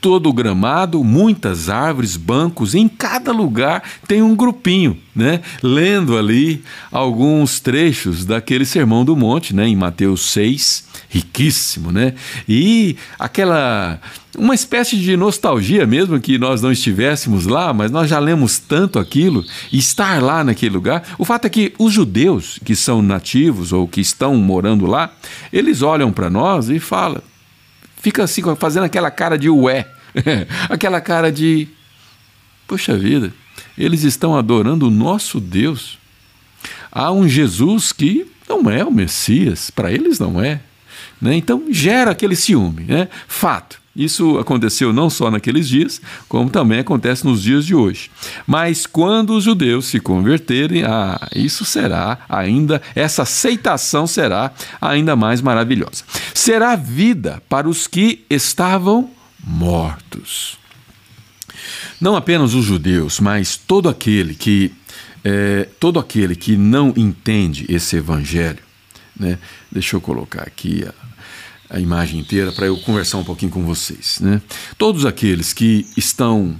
todo 0.00 0.32
gramado, 0.32 1.04
muitas 1.04 1.68
árvores, 1.68 2.16
bancos, 2.16 2.74
em 2.74 2.88
cada 2.88 3.32
lugar 3.32 3.82
tem 4.08 4.22
um 4.22 4.34
grupinho, 4.34 4.96
né? 5.14 5.40
Lendo 5.62 6.16
ali 6.16 6.64
alguns 6.90 7.60
trechos 7.60 8.24
daquele 8.24 8.64
Sermão 8.64 9.04
do 9.04 9.14
Monte, 9.14 9.54
né? 9.54 9.68
Em 9.68 9.76
Mateus 9.76 10.22
6, 10.30 10.84
riquíssimo, 11.08 11.92
né? 11.92 12.14
E 12.48 12.96
aquela 13.18 14.00
uma 14.38 14.54
espécie 14.54 14.96
de 14.96 15.16
nostalgia 15.16 15.86
mesmo 15.86 16.20
que 16.20 16.38
nós 16.38 16.62
não 16.62 16.70
estivéssemos 16.70 17.46
lá, 17.46 17.72
mas 17.72 17.90
nós 17.90 18.08
já 18.08 18.18
lemos 18.18 18.58
tanto 18.58 18.98
aquilo 18.98 19.44
estar 19.72 20.22
lá 20.22 20.44
naquele 20.44 20.74
lugar. 20.74 21.02
O 21.18 21.24
fato 21.24 21.46
é 21.46 21.50
que 21.50 21.74
os 21.78 21.92
judeus 21.92 22.58
que 22.64 22.76
são 22.76 23.02
nativos 23.02 23.72
ou 23.72 23.88
que 23.88 24.00
estão 24.00 24.36
morando 24.36 24.86
lá, 24.86 25.12
eles 25.52 25.82
olham 25.82 26.12
para 26.12 26.30
nós 26.30 26.68
e 26.70 26.78
falam: 26.78 27.22
fica 28.00 28.24
assim, 28.24 28.42
fazendo 28.56 28.84
aquela 28.84 29.10
cara 29.10 29.38
de 29.38 29.48
ué, 29.48 29.86
aquela 30.68 31.00
cara 31.00 31.30
de, 31.30 31.68
poxa 32.66 32.96
vida, 32.96 33.32
eles 33.78 34.02
estão 34.02 34.36
adorando 34.36 34.88
o 34.88 34.90
nosso 34.90 35.40
Deus. 35.40 35.98
Há 36.90 37.12
um 37.12 37.28
Jesus 37.28 37.92
que 37.92 38.26
não 38.48 38.68
é 38.68 38.84
o 38.84 38.90
Messias, 38.90 39.70
para 39.70 39.92
eles 39.92 40.18
não 40.18 40.42
é. 40.42 40.60
Né? 41.20 41.36
Então 41.36 41.66
gera 41.70 42.10
aquele 42.10 42.34
ciúme. 42.34 42.84
Né? 42.84 43.08
Fato. 43.28 43.79
Isso 44.00 44.38
aconteceu 44.38 44.94
não 44.94 45.10
só 45.10 45.30
naqueles 45.30 45.68
dias, 45.68 46.00
como 46.26 46.48
também 46.48 46.78
acontece 46.78 47.22
nos 47.26 47.42
dias 47.42 47.66
de 47.66 47.74
hoje. 47.74 48.10
Mas 48.46 48.86
quando 48.86 49.34
os 49.34 49.44
judeus 49.44 49.84
se 49.84 50.00
converterem, 50.00 50.84
ah, 50.84 51.20
isso 51.36 51.66
será 51.66 52.20
ainda, 52.26 52.80
essa 52.94 53.24
aceitação 53.24 54.06
será 54.06 54.52
ainda 54.80 55.14
mais 55.14 55.42
maravilhosa. 55.42 56.02
Será 56.32 56.76
vida 56.76 57.42
para 57.46 57.68
os 57.68 57.86
que 57.86 58.24
estavam 58.30 59.10
mortos. 59.44 60.58
Não 62.00 62.16
apenas 62.16 62.54
os 62.54 62.64
judeus, 62.64 63.20
mas 63.20 63.58
todo 63.58 63.86
aquele 63.86 64.34
que 64.34 64.72
é, 65.22 65.68
todo 65.78 65.98
aquele 65.98 66.34
que 66.34 66.56
não 66.56 66.94
entende 66.96 67.66
esse 67.68 67.96
evangelho, 67.96 68.62
né? 69.14 69.38
Deixa 69.70 69.94
eu 69.94 70.00
colocar 70.00 70.44
aqui 70.44 70.82
a, 70.86 70.94
a 71.70 71.78
imagem 71.78 72.20
inteira 72.20 72.50
para 72.50 72.66
eu 72.66 72.76
conversar 72.76 73.18
um 73.18 73.24
pouquinho 73.24 73.52
com 73.52 73.64
vocês. 73.64 74.18
Né? 74.20 74.42
Todos 74.76 75.06
aqueles 75.06 75.52
que 75.52 75.86
estão 75.96 76.58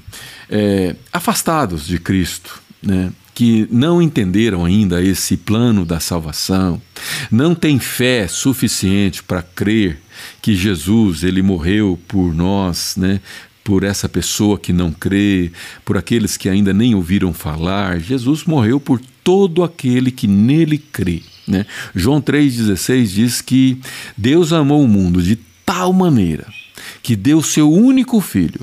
é, 0.49 0.95
afastados 1.13 1.87
de 1.87 1.99
Cristo, 1.99 2.63
né? 2.81 3.13
que 3.35 3.67
não 3.71 4.01
entenderam 4.01 4.65
ainda 4.65 5.03
esse 5.03 5.37
plano 5.37 5.85
da 5.85 5.99
salvação, 5.99 6.81
não 7.31 7.55
têm 7.55 7.79
fé 7.79 8.29
suficiente 8.29 9.23
para 9.23 9.43
crer 9.43 10.01
que 10.41 10.55
Jesus 10.55 11.25
ele 11.25 11.43
morreu 11.43 11.99
por 12.07 12.33
nós, 12.33 12.95
né? 12.97 13.21
por 13.65 13.83
essa 13.83 14.09
pessoa 14.09 14.59
que 14.59 14.73
não 14.73 14.93
crê, 14.93 15.51
por 15.85 15.97
aqueles 15.97 16.37
que 16.37 16.49
ainda 16.49 16.73
nem 16.73 16.95
ouviram 16.95 17.33
falar. 17.33 17.99
Jesus 17.99 18.45
morreu 18.45 18.79
por 18.79 19.01
todo 19.25 19.63
aquele 19.63 20.11
que 20.11 20.27
nele 20.27 20.79
crê. 20.79 21.23
Né? 21.51 21.67
João 21.95 22.23
3,16 22.23 23.07
diz 23.07 23.41
que 23.41 23.81
Deus 24.17 24.53
amou 24.53 24.85
o 24.85 24.89
mundo 24.89 25.21
de 25.21 25.37
tal 25.67 25.93
maneira 25.93 26.47
que 27.03 27.17
deu 27.17 27.43
seu 27.43 27.71
único 27.71 28.21
filho 28.21 28.61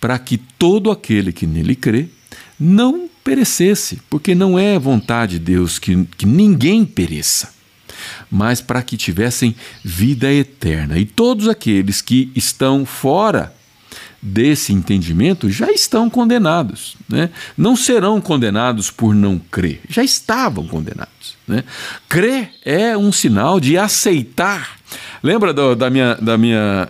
para 0.00 0.18
que 0.18 0.38
todo 0.38 0.90
aquele 0.90 1.32
que 1.32 1.46
nele 1.46 1.74
crê 1.74 2.06
não 2.58 3.08
perecesse, 3.22 4.00
porque 4.08 4.34
não 4.34 4.58
é 4.58 4.78
vontade 4.78 5.38
de 5.38 5.44
Deus 5.44 5.78
que, 5.78 6.04
que 6.16 6.24
ninguém 6.24 6.84
pereça, 6.84 7.52
mas 8.30 8.60
para 8.60 8.82
que 8.82 8.96
tivessem 8.96 9.54
vida 9.84 10.32
eterna. 10.32 10.98
E 10.98 11.04
todos 11.04 11.46
aqueles 11.46 12.00
que 12.00 12.32
estão 12.34 12.86
fora 12.86 13.54
desse 14.20 14.72
entendimento 14.72 15.48
já 15.50 15.70
estão 15.70 16.10
condenados. 16.10 16.96
Né? 17.08 17.30
Não 17.56 17.76
serão 17.76 18.20
condenados 18.20 18.90
por 18.90 19.14
não 19.14 19.38
crer, 19.38 19.80
já 19.88 20.02
estavam 20.02 20.66
condenados. 20.66 21.36
Né? 21.46 21.64
Crer 22.08 22.50
é 22.64 22.96
um 22.96 23.12
sinal 23.12 23.60
de 23.60 23.78
aceitar. 23.78 24.78
Lembra 25.22 25.52
do, 25.52 25.74
da 25.74 25.88
minha, 25.88 26.14
da 26.16 26.36
minha 26.36 26.88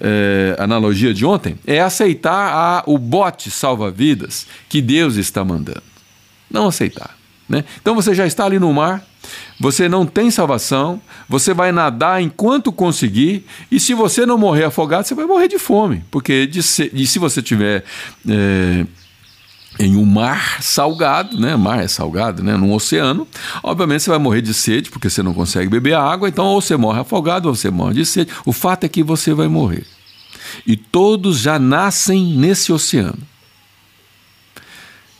é, 0.00 0.56
analogia 0.58 1.12
de 1.12 1.24
ontem? 1.24 1.58
É 1.66 1.80
aceitar 1.80 2.52
a, 2.52 2.82
o 2.86 2.98
bote 2.98 3.50
salva-vidas 3.50 4.46
que 4.68 4.82
Deus 4.82 5.16
está 5.16 5.44
mandando. 5.44 5.82
Não 6.50 6.68
aceitar. 6.68 7.16
Né? 7.48 7.64
Então 7.80 7.94
você 7.94 8.14
já 8.14 8.26
está 8.26 8.44
ali 8.44 8.58
no 8.58 8.72
mar, 8.72 9.04
você 9.58 9.88
não 9.88 10.04
tem 10.04 10.30
salvação, 10.30 11.00
você 11.28 11.54
vai 11.54 11.72
nadar 11.72 12.22
enquanto 12.22 12.70
conseguir, 12.70 13.46
e 13.70 13.80
se 13.80 13.94
você 13.94 14.26
não 14.26 14.36
morrer 14.36 14.64
afogado, 14.64 15.06
você 15.06 15.14
vai 15.14 15.24
morrer 15.24 15.48
de 15.48 15.58
fome, 15.58 16.04
porque 16.10 16.46
de 16.46 16.62
se, 16.62 16.90
de 16.90 17.06
se 17.06 17.18
você 17.18 17.40
tiver 17.40 17.82
é, 18.28 18.86
em 19.78 19.96
um 19.96 20.04
mar 20.04 20.62
salgado, 20.62 21.38
né? 21.38 21.56
Mar 21.56 21.82
é 21.82 21.88
salgado, 21.88 22.42
né? 22.42 22.56
Num 22.56 22.72
oceano, 22.72 23.26
obviamente 23.62 24.02
você 24.02 24.10
vai 24.10 24.18
morrer 24.18 24.42
de 24.42 24.52
sede, 24.52 24.90
porque 24.90 25.08
você 25.08 25.22
não 25.22 25.34
consegue 25.34 25.68
beber 25.70 25.94
água, 25.94 26.28
então 26.28 26.46
ou 26.46 26.60
você 26.60 26.76
morre 26.76 27.00
afogado 27.00 27.48
ou 27.48 27.54
você 27.54 27.70
morre 27.70 27.94
de 27.94 28.06
sede. 28.06 28.30
O 28.44 28.52
fato 28.52 28.84
é 28.84 28.88
que 28.88 29.02
você 29.02 29.32
vai 29.32 29.48
morrer. 29.48 29.86
E 30.66 30.76
todos 30.76 31.38
já 31.38 31.58
nascem 31.58 32.36
nesse 32.36 32.72
oceano 32.72 33.18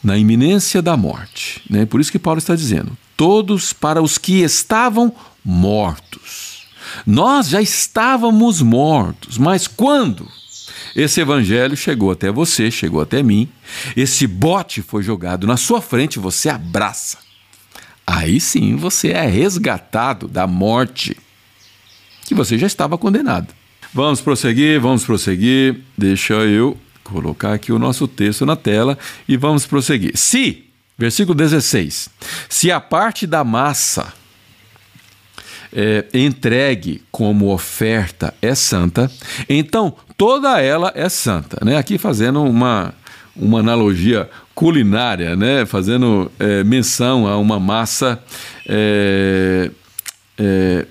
na 0.03 0.17
iminência 0.17 0.81
da 0.81 0.97
morte. 0.97 1.61
Né? 1.69 1.85
Por 1.85 2.01
isso 2.01 2.13
que 2.13 2.19
Paulo 2.19 2.39
está 2.39 2.55
dizendo: 2.55 2.97
todos 3.17 3.73
para 3.73 4.03
os 4.03 4.19
que 4.19 4.43
estavam 4.43 5.13
mortos. 5.45 6.67
Nós 7.07 7.49
já 7.49 7.61
estávamos 7.61 8.63
mortos, 8.63 9.39
mas 9.39 9.67
quando 9.67 10.29
esse 10.95 11.21
evangelho 11.21 11.77
chegou 11.77 12.11
até 12.11 12.31
você, 12.31 12.71
chegou 12.71 13.01
até 13.01 13.23
mim, 13.23 13.49
esse 13.97 14.27
bote 14.27 14.83
foi 14.83 15.03
jogado 15.03 15.47
na 15.47 15.57
sua 15.57 15.81
frente, 15.81 16.19
você 16.19 16.49
abraça. 16.49 17.19
Aí 18.07 18.41
sim 18.41 18.77
você 18.77 19.09
é 19.09 19.27
resgatado 19.27 20.29
da 20.29 20.47
morte 20.47 21.17
que 22.27 22.35
você 22.35 22.57
já 22.57 22.67
estava 22.67 22.97
condenado. 22.97 23.53
Vamos 23.93 24.21
prosseguir, 24.21 24.81
vamos 24.81 25.05
prosseguir. 25.05 25.81
Deixa 25.97 26.35
eu 26.35 26.77
colocar 27.03 27.55
aqui 27.55 27.73
o 27.73 27.79
nosso 27.79 28.07
texto 28.07 28.45
na 28.45 28.57
tela 28.57 28.99
e 29.29 29.37
vamos 29.37 29.67
prosseguir. 29.67 30.17
Se, 30.17 30.66
versículo 30.99 31.35
16, 31.35 32.09
se 32.49 32.71
a 32.73 32.81
parte 32.81 33.27
da 33.27 33.45
massa 33.45 34.13
é, 35.73 36.07
entregue 36.15 37.03
como 37.11 37.53
oferta 37.53 38.33
é 38.41 38.55
santa, 38.55 39.11
então 39.49 39.95
toda 40.17 40.61
ela 40.61 40.93
é 40.95 41.09
santa. 41.09 41.63
Né? 41.65 41.77
Aqui 41.77 41.99
fazendo 41.99 42.43
uma, 42.43 42.95
uma 43.35 43.61
analogia 43.61 44.29
culinária, 44.55 45.37
né? 45.37 45.67
fazendo 45.67 46.33
é, 46.39 46.65
menção 46.65 47.27
a 47.27 47.37
uma 47.37 47.61
massa. 47.61 48.19
É, 48.67 49.71
é, 50.39 50.87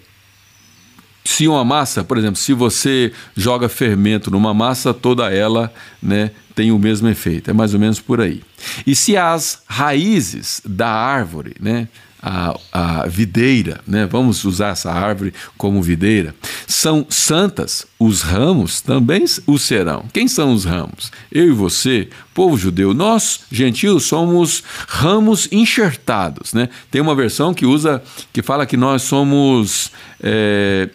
se 1.26 1.48
uma 1.48 1.66
massa, 1.66 2.04
por 2.04 2.18
exemplo, 2.18 2.38
se 2.38 2.54
você 2.54 3.12
joga 3.36 3.68
fermento 3.68 4.30
numa 4.30 4.54
massa, 4.54 4.94
toda 4.94 5.34
ela 5.34 5.74
né, 6.02 6.32
tem 6.54 6.72
o 6.72 6.78
mesmo 6.78 7.10
efeito. 7.10 7.50
É 7.50 7.54
mais 7.54 7.74
ou 7.74 7.80
menos 7.80 8.00
por 8.00 8.22
aí. 8.22 8.42
E 8.86 8.96
se 8.96 9.18
as 9.18 9.64
raízes 9.68 10.62
da 10.64 10.88
árvore, 10.88 11.56
né, 11.60 11.88
a, 12.22 12.58
a 12.72 13.08
videira, 13.08 13.82
né? 13.86 14.08
vamos 14.10 14.44
usar 14.46 14.70
essa 14.70 14.92
árvore 14.92 15.32
como 15.58 15.82
videira, 15.82 16.34
são 16.66 17.06
santas, 17.08 17.86
os 18.00 18.22
ramos 18.24 18.82
também 18.82 19.26
o 19.46 19.60
serão. 19.60 20.06
Quem 20.12 20.28
são 20.28 20.52
os 20.52 20.66
ramos? 20.66 21.12
Eu 21.32 21.48
e 21.48 21.52
você, 21.52 22.10
povo 22.34 22.58
judeu, 22.58 22.96
nós, 22.96 23.42
gentios, 23.52 24.06
somos 24.06 24.64
ramos 24.88 25.48
enxertados. 25.52 26.52
Né? 26.52 26.70
Tem 26.90 27.00
uma 27.00 27.14
versão 27.14 27.54
que 27.54 27.66
usa, 27.66 28.02
que 28.34 28.42
fala 28.42 28.66
que 28.66 28.76
nós 28.76 29.04
somos 29.04 29.92
é, 30.20 30.90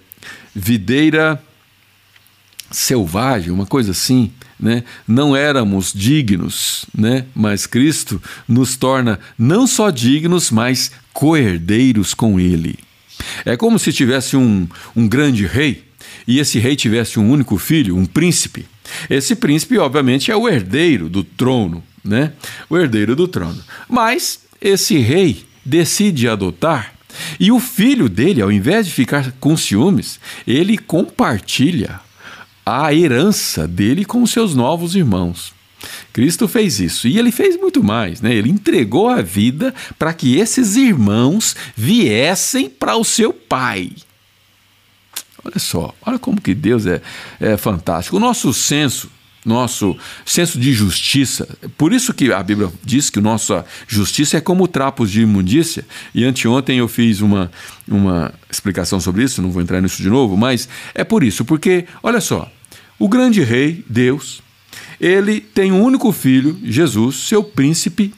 videira 0.54 1.42
selvagem, 2.70 3.50
uma 3.50 3.66
coisa 3.66 3.90
assim 3.90 4.30
né, 4.60 4.84
não 5.08 5.34
éramos 5.34 5.92
dignos, 5.92 6.84
né, 6.94 7.24
mas 7.34 7.66
Cristo 7.66 8.22
nos 8.46 8.76
torna 8.76 9.18
não 9.38 9.66
só 9.66 9.90
dignos, 9.90 10.50
mas 10.50 10.92
coerdeiros 11.12 12.12
com 12.12 12.38
Ele. 12.38 12.78
É 13.44 13.56
como 13.56 13.78
se 13.78 13.92
tivesse 13.92 14.36
um, 14.36 14.68
um 14.94 15.08
grande 15.08 15.46
rei 15.46 15.84
e 16.26 16.38
esse 16.38 16.58
rei 16.58 16.76
tivesse 16.76 17.18
um 17.18 17.30
único 17.30 17.56
filho, 17.58 17.96
um 17.96 18.06
príncipe. 18.06 18.66
Esse 19.08 19.34
príncipe, 19.34 19.78
obviamente, 19.78 20.30
é 20.30 20.36
o 20.36 20.48
herdeiro 20.48 21.08
do 21.08 21.22
trono, 21.22 21.82
né? 22.04 22.32
O 22.68 22.76
herdeiro 22.76 23.14
do 23.14 23.28
trono. 23.28 23.62
Mas 23.88 24.40
esse 24.60 24.98
rei 24.98 25.44
decide 25.64 26.28
adotar 26.28 26.94
e 27.38 27.50
o 27.50 27.60
filho 27.60 28.08
dele, 28.08 28.42
ao 28.42 28.50
invés 28.50 28.86
de 28.86 28.92
ficar 28.92 29.32
com 29.40 29.56
ciúmes, 29.56 30.20
ele 30.46 30.76
compartilha 30.78 32.00
a 32.64 32.92
herança 32.94 33.66
dele 33.66 34.04
com 34.04 34.24
seus 34.26 34.54
novos 34.54 34.94
irmãos. 34.94 35.52
Cristo 36.12 36.46
fez 36.46 36.78
isso 36.78 37.08
e 37.08 37.18
ele 37.18 37.32
fez 37.32 37.56
muito 37.56 37.82
mais, 37.82 38.20
né? 38.20 38.34
Ele 38.34 38.50
entregou 38.50 39.08
a 39.08 39.22
vida 39.22 39.74
para 39.98 40.12
que 40.12 40.36
esses 40.36 40.76
irmãos 40.76 41.56
viessem 41.74 42.68
para 42.68 42.96
o 42.96 43.04
seu 43.04 43.32
pai. 43.32 43.92
Olha 45.42 45.58
só, 45.58 45.94
olha 46.02 46.18
como 46.18 46.40
que 46.40 46.54
Deus 46.54 46.84
é, 46.86 47.00
é 47.40 47.56
fantástico. 47.56 48.16
O 48.16 48.20
nosso 48.20 48.52
senso 48.52 49.10
nosso 49.50 49.96
senso 50.24 50.58
de 50.58 50.72
justiça. 50.72 51.46
Por 51.76 51.92
isso 51.92 52.14
que 52.14 52.32
a 52.32 52.42
Bíblia 52.42 52.70
diz 52.82 53.10
que 53.10 53.20
nossa 53.20 53.64
justiça 53.86 54.36
é 54.36 54.40
como 54.40 54.68
trapos 54.68 55.10
de 55.10 55.22
imundícia. 55.22 55.84
E 56.14 56.24
anteontem 56.24 56.78
eu 56.78 56.88
fiz 56.88 57.20
uma, 57.20 57.50
uma 57.86 58.32
explicação 58.50 59.00
sobre 59.00 59.24
isso, 59.24 59.42
não 59.42 59.50
vou 59.50 59.60
entrar 59.60 59.80
nisso 59.80 60.02
de 60.02 60.08
novo, 60.08 60.36
mas 60.36 60.68
é 60.94 61.02
por 61.02 61.24
isso, 61.24 61.44
porque, 61.44 61.84
olha 62.02 62.20
só, 62.20 62.50
o 62.98 63.08
grande 63.08 63.42
rei, 63.42 63.84
Deus, 63.88 64.40
ele 65.00 65.40
tem 65.40 65.72
um 65.72 65.82
único 65.82 66.12
filho, 66.12 66.56
Jesus, 66.62 67.16
seu 67.16 67.42
príncipe. 67.42 68.14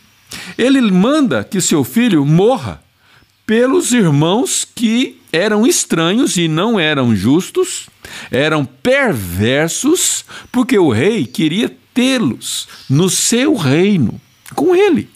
Ele 0.59 0.81
manda 0.81 1.45
que 1.45 1.61
seu 1.61 1.85
filho 1.85 2.27
morra 2.27 2.82
pelos 3.53 3.93
irmãos 3.93 4.67
que 4.75 5.21
eram 5.31 5.67
estranhos 5.67 6.38
e 6.38 6.49
não 6.49 6.81
eram 6.81 7.15
justos, 7.15 7.87
eram 8.31 8.65
perversos, 8.65 10.25
porque 10.51 10.79
o 10.79 10.91
rei 10.91 11.27
queria 11.27 11.71
tê-los 11.93 12.67
no 12.88 13.11
seu 13.11 13.55
reino, 13.55 14.19
com 14.55 14.75
ele. 14.75 15.11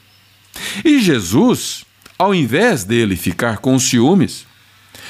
E 0.84 1.00
Jesus, 1.00 1.86
ao 2.18 2.34
invés 2.34 2.84
dele 2.84 3.16
ficar 3.16 3.56
com 3.56 3.78
ciúmes, 3.78 4.46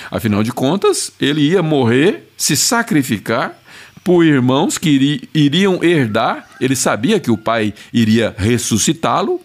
afinal 0.09 0.45
de 0.45 0.53
contas, 0.53 1.11
ele 1.21 1.41
ia 1.41 1.65
morrer, 1.65 2.31
se 2.37 2.57
sacrificar 2.57 3.61
por 4.05 4.25
irmãos 4.25 4.79
que 4.79 5.29
iriam 5.35 5.83
herdar, 5.83 6.49
ele 6.61 6.77
sabia 6.77 7.19
que 7.19 7.33
o 7.33 7.37
pai 7.37 7.75
iria 7.93 8.33
ressuscitá-lo, 8.39 9.41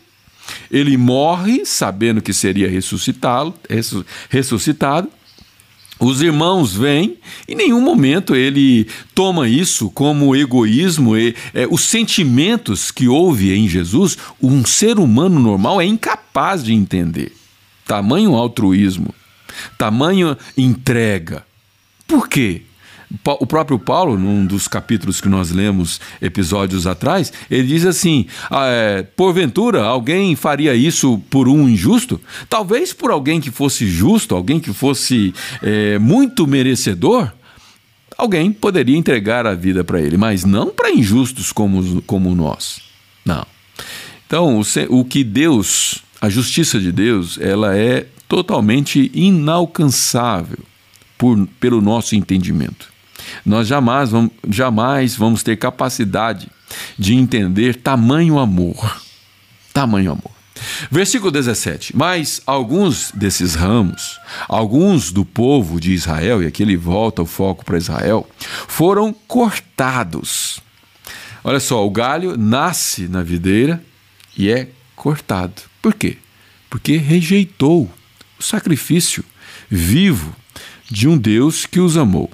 ele 0.69 0.97
morre 0.97 1.65
sabendo 1.65 2.21
que 2.21 2.33
seria 2.33 2.69
ressuscitá-lo, 2.69 3.53
ressuscitado. 4.29 5.09
Os 5.99 6.19
irmãos 6.19 6.73
vêm, 6.73 7.17
em 7.47 7.53
nenhum 7.53 7.79
momento 7.79 8.35
ele 8.35 8.87
toma 9.13 9.47
isso 9.47 9.89
como 9.91 10.35
egoísmo. 10.35 11.15
E, 11.15 11.35
é, 11.53 11.67
os 11.69 11.81
sentimentos 11.81 12.89
que 12.89 13.07
houve 13.07 13.53
em 13.53 13.69
Jesus, 13.69 14.17
um 14.41 14.65
ser 14.65 14.97
humano 14.97 15.39
normal 15.39 15.79
é 15.79 15.85
incapaz 15.85 16.63
de 16.63 16.73
entender. 16.73 17.31
Tamanho 17.85 18.33
altruísmo, 18.33 19.13
tamanho 19.77 20.35
entrega. 20.57 21.45
Por 22.07 22.27
quê? 22.27 22.63
O 23.25 23.45
próprio 23.45 23.77
Paulo, 23.77 24.17
num 24.17 24.45
dos 24.45 24.67
capítulos 24.67 25.19
que 25.19 25.27
nós 25.27 25.51
lemos 25.51 25.99
episódios 26.21 26.87
atrás, 26.87 27.31
ele 27.49 27.67
diz 27.67 27.85
assim: 27.85 28.25
ah, 28.49 28.67
é, 28.67 29.03
porventura 29.03 29.83
alguém 29.83 30.35
faria 30.35 30.73
isso 30.73 31.19
por 31.29 31.47
um 31.47 31.67
injusto? 31.67 32.21
Talvez 32.49 32.93
por 32.93 33.11
alguém 33.11 33.41
que 33.41 33.51
fosse 33.51 33.87
justo, 33.87 34.35
alguém 34.35 34.59
que 34.59 34.73
fosse 34.73 35.33
é, 35.61 35.99
muito 35.99 36.47
merecedor. 36.47 37.31
Alguém 38.17 38.51
poderia 38.51 38.97
entregar 38.97 39.47
a 39.47 39.55
vida 39.55 39.83
para 39.83 39.99
ele, 39.99 40.15
mas 40.15 40.45
não 40.45 40.69
para 40.69 40.91
injustos 40.91 41.51
como, 41.51 42.01
como 42.03 42.35
nós. 42.35 42.79
Não. 43.25 43.45
Então, 44.27 44.59
o, 44.59 44.99
o 44.99 45.05
que 45.05 45.23
Deus, 45.23 46.03
a 46.21 46.29
justiça 46.29 46.79
de 46.79 46.91
Deus, 46.91 47.39
ela 47.41 47.75
é 47.75 48.05
totalmente 48.27 49.11
inalcançável 49.13 50.59
por, 51.17 51.47
pelo 51.59 51.81
nosso 51.81 52.15
entendimento. 52.15 52.90
Nós 53.45 53.67
jamais 53.67 54.09
vamos, 54.09 54.31
jamais 54.49 55.15
vamos 55.15 55.43
ter 55.43 55.57
capacidade 55.57 56.49
de 56.97 57.15
entender 57.15 57.75
tamanho 57.75 58.39
amor. 58.39 59.01
Tamanho 59.73 60.11
amor. 60.11 60.31
Versículo 60.89 61.31
17: 61.31 61.95
Mas 61.95 62.41
alguns 62.45 63.11
desses 63.11 63.55
ramos, 63.55 64.19
alguns 64.47 65.11
do 65.11 65.25
povo 65.25 65.79
de 65.79 65.91
Israel, 65.91 66.43
e 66.43 66.47
aqui 66.47 66.63
ele 66.63 66.77
volta 66.77 67.21
o 67.21 67.25
foco 67.25 67.65
para 67.65 67.77
Israel, 67.77 68.29
foram 68.67 69.13
cortados. 69.27 70.59
Olha 71.43 71.59
só, 71.59 71.85
o 71.85 71.89
galho 71.89 72.37
nasce 72.37 73.07
na 73.07 73.23
videira 73.23 73.83
e 74.37 74.49
é 74.49 74.69
cortado. 74.95 75.63
Por 75.81 75.93
quê? 75.93 76.17
Porque 76.69 76.97
rejeitou 76.97 77.91
o 78.39 78.43
sacrifício 78.43 79.25
vivo 79.69 80.35
de 80.89 81.07
um 81.07 81.17
Deus 81.17 81.65
que 81.65 81.79
os 81.79 81.97
amou. 81.97 82.29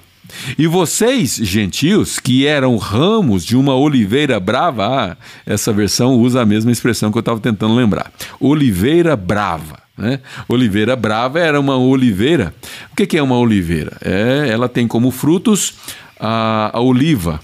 E 0.58 0.66
vocês, 0.66 1.36
gentios, 1.36 2.18
que 2.18 2.46
eram 2.46 2.76
ramos 2.76 3.44
de 3.44 3.56
uma 3.56 3.74
oliveira 3.74 4.38
brava, 4.38 4.86
ah, 4.86 5.16
essa 5.46 5.72
versão 5.72 6.14
usa 6.14 6.42
a 6.42 6.46
mesma 6.46 6.70
expressão 6.70 7.10
que 7.10 7.18
eu 7.18 7.20
estava 7.20 7.40
tentando 7.40 7.74
lembrar. 7.74 8.12
Oliveira 8.40 9.16
brava. 9.16 9.78
Né? 9.96 10.20
Oliveira 10.48 10.94
brava 10.94 11.40
era 11.40 11.58
uma 11.58 11.76
oliveira. 11.76 12.54
O 12.92 12.96
que 12.96 13.16
é 13.16 13.22
uma 13.22 13.36
oliveira? 13.36 13.96
É, 14.00 14.48
ela 14.48 14.68
tem 14.68 14.86
como 14.86 15.10
frutos 15.10 15.74
a, 16.18 16.70
a 16.72 16.80
oliva. 16.80 17.40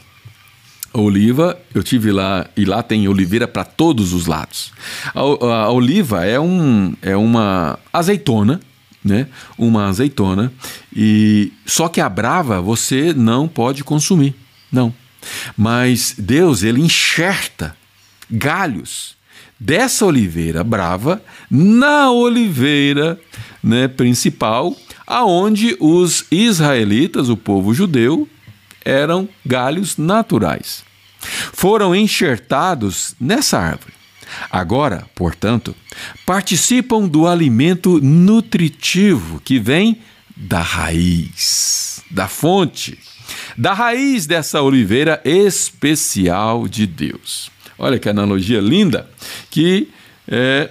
A 0.93 1.01
oliva, 1.01 1.59
eu 1.75 1.83
tive 1.83 2.13
lá, 2.13 2.47
e 2.57 2.65
lá 2.65 2.81
tem 2.81 3.09
oliveira 3.09 3.49
para 3.49 3.65
todos 3.65 4.13
os 4.13 4.27
lados. 4.27 4.73
A, 5.13 5.21
a, 5.21 5.63
a 5.65 5.71
oliva 5.71 6.25
é, 6.25 6.39
um, 6.39 6.95
é 7.03 7.17
uma 7.17 7.77
azeitona 7.93 8.61
né, 9.05 9.27
uma 9.59 9.87
azeitona 9.87 10.53
e 10.95 11.53
só 11.67 11.89
que 11.89 12.01
a 12.01 12.09
brava 12.09 12.61
você 12.61 13.13
não 13.13 13.47
pode 13.47 13.85
consumir, 13.85 14.35
não. 14.73 14.95
Mas 15.57 16.15
Deus 16.19 16.63
ele 16.63 16.81
enxerta 16.81 17.77
galhos 18.31 19.15
dessa 19.59 20.05
oliveira 20.05 20.65
brava 20.65 21.23
na 21.51 22.11
oliveira 22.11 23.19
né, 23.63 23.89
principal, 23.89 24.77
aonde 25.07 25.77
os 25.81 26.27
israelitas, 26.31 27.29
o 27.29 27.37
povo 27.37 27.73
judeu, 27.73 28.29
eram 28.85 29.29
galhos 29.45 29.97
naturais. 29.97 30.85
Foram 31.53 31.95
enxertados 31.95 33.15
nessa 33.19 33.59
árvore. 33.59 33.95
Agora, 34.51 35.07
portanto, 35.15 35.75
participam 36.25 37.07
do 37.07 37.27
alimento 37.27 38.01
nutritivo 38.01 39.41
que 39.41 39.59
vem 39.59 40.01
da 40.37 40.61
raiz, 40.61 42.03
da 42.11 42.27
fonte, 42.29 42.99
da 43.57 43.73
raiz 43.73 44.27
dessa 44.27 44.61
oliveira 44.63 45.21
especial 45.25 46.67
de 46.67 46.87
Deus. 46.87 47.51
Olha 47.79 47.99
que 47.99 48.09
analogia 48.09 48.61
linda 48.61 49.09
que 49.51 49.89
é, 50.29 50.71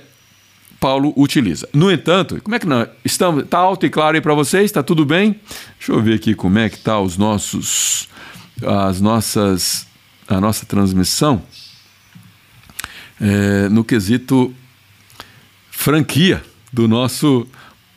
Paulo 0.80 1.14
utiliza. 1.16 1.68
No 1.74 1.91
entanto, 1.91 2.41
como 2.43 2.56
é 2.56 2.60
que 2.60 2.66
nós 2.66 2.89
estamos? 3.06 3.43
Está 3.43 3.58
alto 3.58 3.86
e 3.86 3.89
claro 3.89 4.16
aí 4.16 4.22
para 4.22 4.34
vocês? 4.34 4.66
Está 4.66 4.84
tudo 4.84 5.06
bem? 5.06 5.39
Deixa 5.78 5.93
eu 5.93 6.01
ver 6.01 6.16
aqui 6.16 6.36
como 6.36 6.60
é 6.60 6.70
que 6.70 6.78
tá 6.78 6.99
os 6.99 7.18
nossos, 7.18 8.10
as 8.66 8.99
nossas, 8.99 9.88
a 10.28 10.41
nossa 10.41 10.66
transmissão. 10.66 11.41
É, 13.20 13.70
no 13.70 13.84
quesito 13.84 14.53
franquia 15.72 16.43
do 16.72 16.88
nosso 16.88 17.47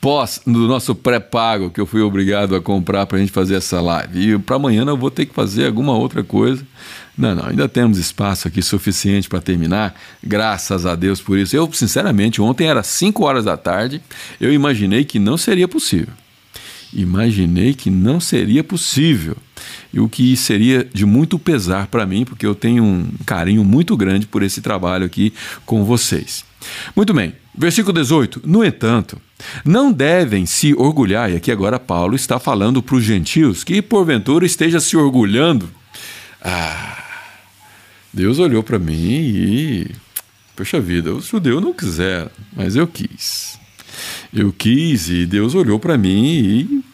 pós, 0.01 0.41
do 0.47 0.69
nosso 0.69 0.95
pré-pago 0.95 1.71
que 1.71 1.81
eu 1.81 1.87
fui 1.87 2.01
obrigado 2.01 2.55
a 2.55 2.61
comprar 2.61 3.07
para 3.07 3.19
a 3.19 3.21
gente 3.21 3.33
fazer 3.33 3.57
essa 3.57 3.81
live. 3.81 4.35
E 4.35 4.39
para 4.39 4.57
amanhã 4.57 4.85
eu 4.85 4.97
vou 4.97 5.11
ter 5.11 5.27
que 5.27 5.35
fazer 5.35 5.67
alguma 5.67 5.97
outra 5.97 6.23
coisa. 6.23 6.65
Não, 7.17 7.35
não, 7.35 7.47
ainda 7.47 7.69
temos 7.69 7.97
espaço 7.97 8.47
aqui 8.47 8.61
suficiente 8.61 9.29
para 9.29 9.41
terminar, 9.41 9.95
graças 10.23 10.85
a 10.85 10.95
Deus 10.95 11.21
por 11.21 11.39
isso. 11.39 11.57
Eu, 11.57 11.69
sinceramente, 11.73 12.41
ontem 12.43 12.69
era 12.69 12.83
5 12.83 13.25
horas 13.25 13.45
da 13.45 13.57
tarde, 13.57 14.03
eu 14.41 14.53
imaginei 14.53 15.05
que 15.05 15.19
não 15.19 15.37
seria 15.37 15.67
possível. 15.67 16.13
Imaginei 16.93 17.75
que 17.75 17.91
não 17.91 18.21
seria 18.21 18.63
possível. 18.63 19.37
E 19.93 20.01
o 20.01 20.09
que 20.09 20.37
seria 20.37 20.85
de 20.85 21.07
muito 21.07 21.39
pesar 21.39 21.87
para 21.87 22.07
mim, 22.07 22.25
porque 22.25 22.47
eu 22.47 22.55
tenho 22.55 22.83
um 22.85 23.09
carinho 23.25 23.65
muito 23.65 23.97
grande 23.97 24.27
por 24.27 24.43
esse 24.43 24.61
trabalho 24.61 25.05
aqui 25.05 25.33
com 25.65 25.85
vocês. 25.85 26.45
Muito 26.95 27.15
bem, 27.15 27.35
versículo 27.57 27.93
18. 27.93 28.43
No 28.45 28.65
entanto, 28.65 29.21
não 29.65 29.93
devem 29.93 30.47
se 30.47 30.75
orgulhar, 30.75 31.31
e 31.31 31.37
aqui 31.37 31.51
agora 31.51 31.79
Paulo 31.79 32.15
está 32.15 32.39
falando 32.39 32.83
para 32.83 32.97
os 32.97 33.05
gentios 33.05 33.65
que 33.65 33.81
porventura 33.81 34.45
esteja 34.45 34.81
se 34.81 34.97
orgulhando. 34.97 35.69
Ah, 36.43 37.05
Deus 38.13 38.39
olhou 38.39 38.63
para 38.63 38.79
mim 38.79 38.95
e. 38.95 39.91
Poxa 40.55 40.81
vida, 40.81 41.13
os 41.13 41.27
judeus 41.27 41.63
não 41.63 41.73
quiseram, 41.73 42.31
mas 42.55 42.77
eu 42.77 42.87
quis. 42.87 43.59
Eu 44.33 44.53
quis 44.53 45.11
e 45.11 45.27
Deus 45.27 45.55
olhou 45.55 45.79
para 45.79 45.99
mim 45.99 46.25
e 46.25 46.85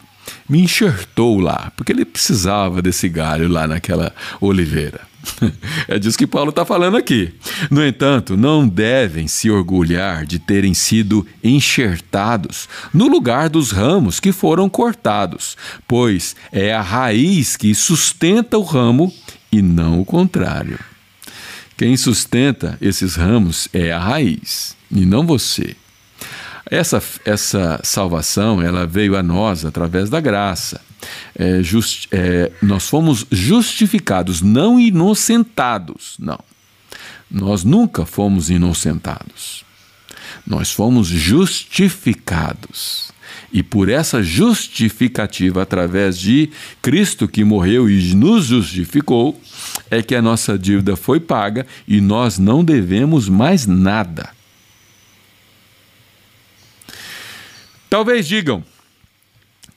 me 0.49 0.61
enxertou 0.61 1.39
lá, 1.39 1.71
porque 1.75 1.91
ele 1.91 2.05
precisava 2.05 2.81
desse 2.81 3.07
galho 3.09 3.47
lá 3.47 3.67
naquela 3.67 4.13
oliveira. 4.39 5.01
É 5.87 5.99
disso 5.99 6.17
que 6.17 6.27
Paulo 6.27 6.49
está 6.49 6.65
falando 6.65 6.97
aqui. 6.97 7.33
No 7.69 7.85
entanto, 7.85 8.37
não 8.37 8.67
devem 8.67 9.27
se 9.27 9.49
orgulhar 9.49 10.25
de 10.25 10.39
terem 10.39 10.73
sido 10.73 11.25
enxertados 11.43 12.67
no 12.93 13.07
lugar 13.07 13.49
dos 13.49 13.71
ramos 13.71 14.19
que 14.19 14.31
foram 14.31 14.69
cortados, 14.69 15.57
pois 15.87 16.35
é 16.51 16.73
a 16.73 16.81
raiz 16.81 17.55
que 17.55 17.73
sustenta 17.75 18.57
o 18.57 18.63
ramo 18.63 19.13
e 19.51 19.61
não 19.61 19.99
o 19.99 20.05
contrário. 20.05 20.79
Quem 21.77 21.97
sustenta 21.97 22.77
esses 22.81 23.15
ramos 23.15 23.67
é 23.73 23.91
a 23.91 23.99
raiz 23.99 24.75
e 24.91 25.05
não 25.05 25.25
você. 25.25 25.75
Essa, 26.69 27.01
essa 27.25 27.79
salvação 27.83 28.61
ela 28.61 28.87
veio 28.87 29.17
a 29.17 29.23
nós 29.23 29.65
através 29.65 30.09
da 30.09 30.19
graça. 30.19 30.81
É, 31.35 31.61
just, 31.61 32.07
é, 32.11 32.51
nós 32.61 32.87
fomos 32.87 33.25
justificados, 33.31 34.41
não 34.41 34.79
inocentados. 34.79 36.15
Não. 36.19 36.39
Nós 37.29 37.63
nunca 37.63 38.05
fomos 38.05 38.49
inocentados. 38.49 39.63
Nós 40.45 40.71
fomos 40.71 41.07
justificados. 41.07 43.11
E 43.51 43.61
por 43.61 43.89
essa 43.89 44.23
justificativa, 44.23 45.61
através 45.61 46.17
de 46.17 46.49
Cristo 46.81 47.27
que 47.27 47.43
morreu 47.43 47.89
e 47.89 48.15
nos 48.15 48.45
justificou, 48.45 49.39
é 49.91 50.01
que 50.01 50.15
a 50.15 50.21
nossa 50.21 50.57
dívida 50.57 50.95
foi 50.95 51.19
paga 51.19 51.67
e 51.87 52.01
nós 52.01 52.39
não 52.39 52.63
devemos 52.63 53.29
mais 53.29 53.67
nada. 53.67 54.29
Talvez 57.93 58.27
digam, 58.27 58.65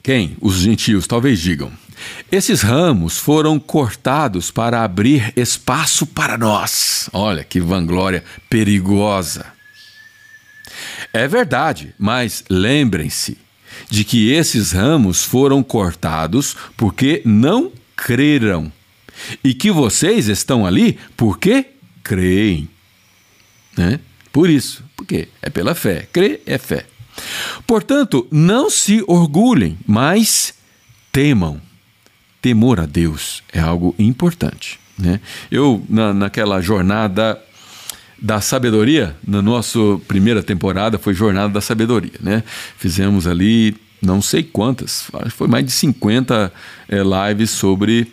quem? 0.03 0.39
Os 0.41 0.55
gentios, 0.55 1.07
talvez 1.07 1.39
digam. 1.39 1.71
Esses 2.33 2.62
ramos 2.62 3.19
foram 3.19 3.59
cortados 3.59 4.51
para 4.51 4.83
abrir 4.83 5.35
espaço 5.37 6.07
para 6.07 6.39
nós. 6.39 7.11
Olha 7.12 7.45
que 7.45 7.61
vanglória 7.61 8.25
perigosa. 8.49 9.45
É 11.12 11.29
verdade, 11.29 11.95
mas 11.99 12.43
lembrem-se 12.49 13.37
de 13.91 14.03
que 14.03 14.33
esses 14.33 14.73
ramos 14.73 15.23
foram 15.23 15.62
cortados 15.62 16.57
porque 16.75 17.21
não 17.23 17.71
creram 17.95 18.73
e 19.45 19.53
que 19.53 19.71
vocês 19.71 20.29
estão 20.29 20.64
ali 20.64 20.99
porque 21.19 21.67
creem. 22.03 22.67
Né? 23.77 24.01
Por 24.33 24.49
isso, 24.49 24.83
porque 24.97 25.29
é 25.43 25.51
pela 25.51 25.75
fé. 25.75 26.09
Crer 26.11 26.41
é 26.47 26.57
fé. 26.57 26.87
Portanto, 27.67 28.27
não 28.31 28.71
se 28.71 29.03
orgulhem, 29.07 29.79
mas 29.87 30.55
temam. 31.12 31.61
Temor 32.41 32.79
a 32.79 32.87
Deus 32.87 33.43
é 33.53 33.59
algo 33.59 33.95
importante. 33.99 34.79
Né? 34.99 35.21
Eu, 35.51 35.83
na, 35.89 36.14
naquela 36.14 36.61
jornada 36.61 37.41
da 38.21 38.41
sabedoria, 38.41 39.17
na 39.27 39.43
nossa 39.43 39.79
primeira 40.07 40.43
temporada 40.43 40.99
foi 40.99 41.12
Jornada 41.12 41.53
da 41.53 41.61
Sabedoria. 41.61 42.14
Né? 42.21 42.43
Fizemos 42.79 43.27
ali 43.27 43.77
não 44.01 44.23
sei 44.23 44.43
quantas, 44.43 45.11
foi 45.31 45.49
mais 45.49 45.64
de 45.64 45.71
50 45.73 46.53
é, 46.89 46.99
eh, 46.99 47.03
lives 47.03 47.51
sobre 47.51 48.12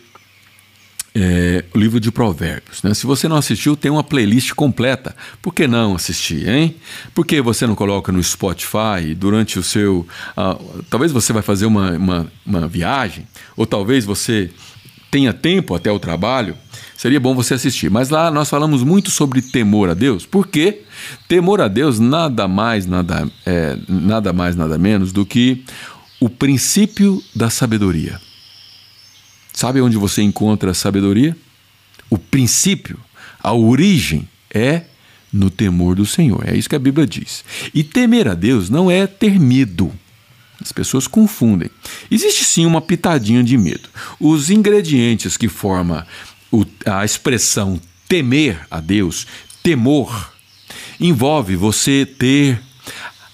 é, 1.14 1.64
o 1.72 1.78
livro 1.78 2.00
de 2.00 2.10
Provérbios. 2.10 2.82
Né? 2.82 2.92
Se 2.92 3.06
você 3.06 3.28
não 3.28 3.36
assistiu, 3.36 3.76
tem 3.76 3.90
uma 3.90 4.02
playlist 4.02 4.52
completa. 4.54 5.14
Por 5.40 5.54
que 5.54 5.68
não 5.68 5.94
assistir, 5.94 6.48
hein? 6.48 6.74
Por 7.14 7.24
que 7.24 7.40
você 7.40 7.66
não 7.66 7.76
coloca 7.76 8.10
no 8.10 8.22
Spotify 8.22 9.14
durante 9.16 9.58
o 9.58 9.62
seu. 9.62 10.06
Uh, 10.36 10.82
talvez 10.90 11.12
você 11.12 11.32
vai 11.32 11.42
fazer 11.42 11.66
uma, 11.66 11.92
uma, 11.92 12.32
uma 12.44 12.66
viagem, 12.66 13.26
ou 13.56 13.64
talvez 13.64 14.04
você 14.04 14.50
tenha 15.08 15.32
tempo 15.32 15.76
até 15.76 15.92
o 15.92 16.00
trabalho, 16.00 16.56
seria 16.96 17.20
bom 17.20 17.36
você 17.36 17.54
assistir. 17.54 17.88
Mas 17.88 18.10
lá 18.10 18.32
nós 18.32 18.50
falamos 18.50 18.82
muito 18.82 19.12
sobre 19.12 19.40
temor 19.40 19.90
a 19.90 19.94
Deus, 19.94 20.26
porque 20.26 20.82
temor 21.28 21.60
a 21.60 21.68
Deus 21.68 22.00
nada 22.00 22.48
mais, 22.48 22.84
nada, 22.86 23.30
é, 23.46 23.78
nada 23.88 24.32
mais, 24.32 24.56
nada 24.56 24.76
menos 24.76 25.12
do 25.12 25.24
que 25.24 25.62
o 26.18 26.28
princípio 26.28 27.22
da 27.32 27.48
sabedoria. 27.48 28.20
Sabe 29.54 29.80
onde 29.80 29.96
você 29.96 30.20
encontra 30.20 30.72
a 30.72 30.74
sabedoria? 30.74 31.34
O 32.10 32.18
princípio, 32.18 32.98
a 33.40 33.54
origem 33.54 34.28
é 34.52 34.82
no 35.32 35.48
temor 35.48 35.94
do 35.94 36.04
Senhor. 36.04 36.42
É 36.46 36.56
isso 36.56 36.68
que 36.68 36.74
a 36.74 36.80
Bíblia 36.80 37.06
diz. 37.06 37.44
E 37.72 37.84
temer 37.84 38.26
a 38.26 38.34
Deus 38.34 38.68
não 38.68 38.90
é 38.90 39.06
ter 39.06 39.38
medo. 39.38 39.92
As 40.60 40.72
pessoas 40.72 41.06
confundem. 41.06 41.70
Existe 42.10 42.44
sim 42.44 42.66
uma 42.66 42.80
pitadinha 42.80 43.44
de 43.44 43.56
medo. 43.56 43.88
Os 44.18 44.50
ingredientes 44.50 45.36
que 45.36 45.48
formam 45.48 46.04
a 46.84 47.04
expressão 47.04 47.80
temer 48.08 48.66
a 48.70 48.80
Deus, 48.80 49.26
temor, 49.62 50.32
envolve 51.00 51.54
você 51.54 52.04
ter 52.06 52.60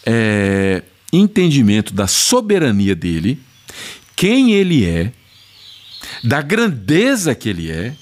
é, 0.05 0.83
entendimento 1.13 1.95
da 1.95 2.07
soberania 2.07 2.95
dele, 2.95 3.39
quem 4.17 4.53
ele 4.53 4.85
é 4.85 5.13
da 6.23 6.43
grandeza 6.43 7.35
que 7.35 7.49
ele 7.49 7.71
é, 7.71 7.95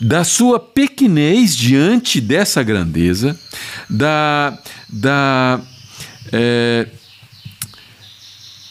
da 0.00 0.24
sua 0.24 0.58
pequenez 0.58 1.56
diante 1.56 2.20
dessa 2.20 2.62
grandeza, 2.62 3.38
da, 3.88 4.58
da 4.88 5.60
é, 6.32 6.86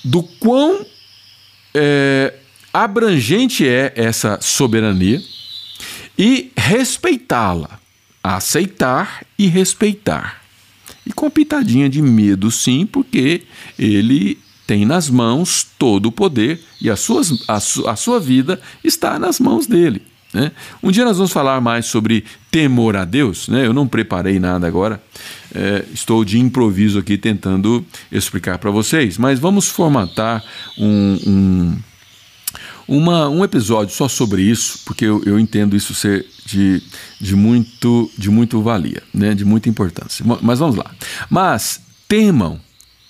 do 0.03 0.23
quão 0.23 0.85
é, 1.73 2.33
abrangente 2.73 3.67
é 3.67 3.93
essa 3.95 4.39
soberania 4.41 5.21
e 6.17 6.51
respeitá-la, 6.57 7.79
aceitar 8.23 9.25
e 9.37 9.47
respeitar. 9.47 10.41
E 11.05 11.13
com 11.13 11.29
pitadinha 11.29 11.89
de 11.89 12.01
medo, 12.01 12.51
sim, 12.51 12.85
porque 12.85 13.43
ele 13.77 14.37
tem 14.69 14.85
nas 14.85 15.09
mãos 15.09 15.65
todo 15.79 16.05
o 16.05 16.11
poder 16.11 16.61
e 16.79 16.91
as 16.91 16.99
suas, 16.99 17.43
a, 17.47 17.59
su, 17.59 17.89
a 17.89 17.95
sua 17.95 18.19
vida 18.19 18.61
está 18.83 19.17
nas 19.17 19.39
mãos 19.39 19.65
dele. 19.65 20.03
Né? 20.31 20.51
Um 20.83 20.91
dia 20.91 21.03
nós 21.03 21.17
vamos 21.17 21.31
falar 21.31 21.59
mais 21.59 21.87
sobre 21.87 22.23
temor 22.51 22.95
a 22.95 23.03
Deus. 23.03 23.47
Né? 23.47 23.65
Eu 23.65 23.73
não 23.73 23.87
preparei 23.87 24.37
nada 24.37 24.67
agora, 24.67 25.01
é, 25.55 25.85
estou 25.91 26.23
de 26.23 26.37
improviso 26.37 26.99
aqui 26.99 27.17
tentando 27.17 27.83
explicar 28.11 28.59
para 28.59 28.69
vocês, 28.69 29.17
mas 29.17 29.39
vamos 29.39 29.67
formatar 29.69 30.43
um, 30.77 31.17
um, 31.25 31.77
uma, 32.87 33.27
um 33.27 33.43
episódio 33.43 33.95
só 33.95 34.07
sobre 34.07 34.43
isso, 34.43 34.81
porque 34.85 35.05
eu, 35.05 35.23
eu 35.25 35.39
entendo 35.39 35.75
isso 35.75 35.95
ser 35.95 36.27
de, 36.45 36.79
de, 37.19 37.35
muito, 37.35 38.07
de 38.15 38.29
muito 38.29 38.61
valia, 38.61 39.01
né? 39.11 39.33
de 39.33 39.43
muita 39.43 39.67
importância. 39.67 40.23
Mas 40.43 40.59
vamos 40.59 40.75
lá. 40.75 40.91
Mas 41.27 41.81
temam 42.07 42.61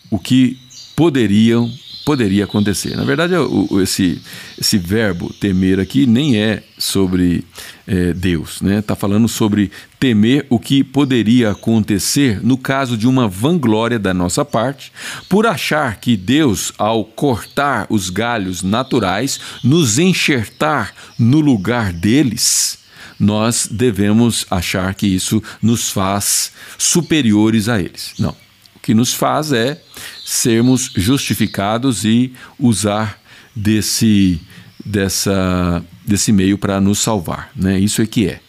o 0.10 0.18
que 0.18 0.58
poderiam 1.00 1.72
poderia 2.04 2.44
acontecer. 2.44 2.98
Na 2.98 3.04
verdade, 3.04 3.36
o, 3.36 3.80
esse, 3.82 4.20
esse 4.60 4.80
verbo 4.80 5.32
temer 5.32 5.80
aqui 5.80 6.08
nem 6.08 6.38
é 6.38 6.64
sobre 6.78 7.46
é, 7.86 8.14
Deus, 8.14 8.56
está 8.56 8.66
né? 8.66 8.82
Tá 8.82 8.96
falando 8.96 9.28
sobre 9.28 9.72
temer 10.00 10.46
o 10.50 10.60
que 10.60 10.84
poderia 10.84 11.52
acontecer 11.52 12.44
no 12.44 12.58
caso 12.58 12.98
de 12.98 13.08
uma 13.08 13.28
vanglória 13.28 14.00
da 14.00 14.14
nossa 14.14 14.44
parte, 14.44 14.92
por 15.30 15.46
achar 15.46 15.98
que 16.02 16.18
Deus, 16.18 16.74
ao 16.80 17.06
cortar 17.06 17.86
os 17.90 18.10
galhos 18.10 18.64
naturais, 18.64 19.40
nos 19.64 20.00
enxertar 20.00 20.94
no 21.18 21.40
lugar 21.40 21.94
deles, 21.94 22.80
nós 23.20 23.70
devemos 23.72 24.48
achar 24.50 24.94
que 24.96 25.06
isso 25.06 25.42
nos 25.62 25.92
faz 25.92 26.52
superiores 26.78 27.70
a 27.70 27.80
eles. 27.80 28.14
Não. 28.18 28.36
O 28.76 28.80
que 28.82 28.94
nos 28.94 29.14
faz 29.14 29.52
é 29.52 29.80
sermos 30.30 30.92
justificados 30.96 32.06
e 32.06 32.32
usar 32.60 33.20
desse, 33.56 34.40
dessa, 34.86 35.84
desse 36.06 36.32
meio 36.32 36.56
para 36.56 36.80
nos 36.80 37.00
salvar. 37.00 37.50
Né? 37.56 37.80
Isso 37.80 38.00
é 38.00 38.06
que 38.06 38.28
é. 38.28 38.40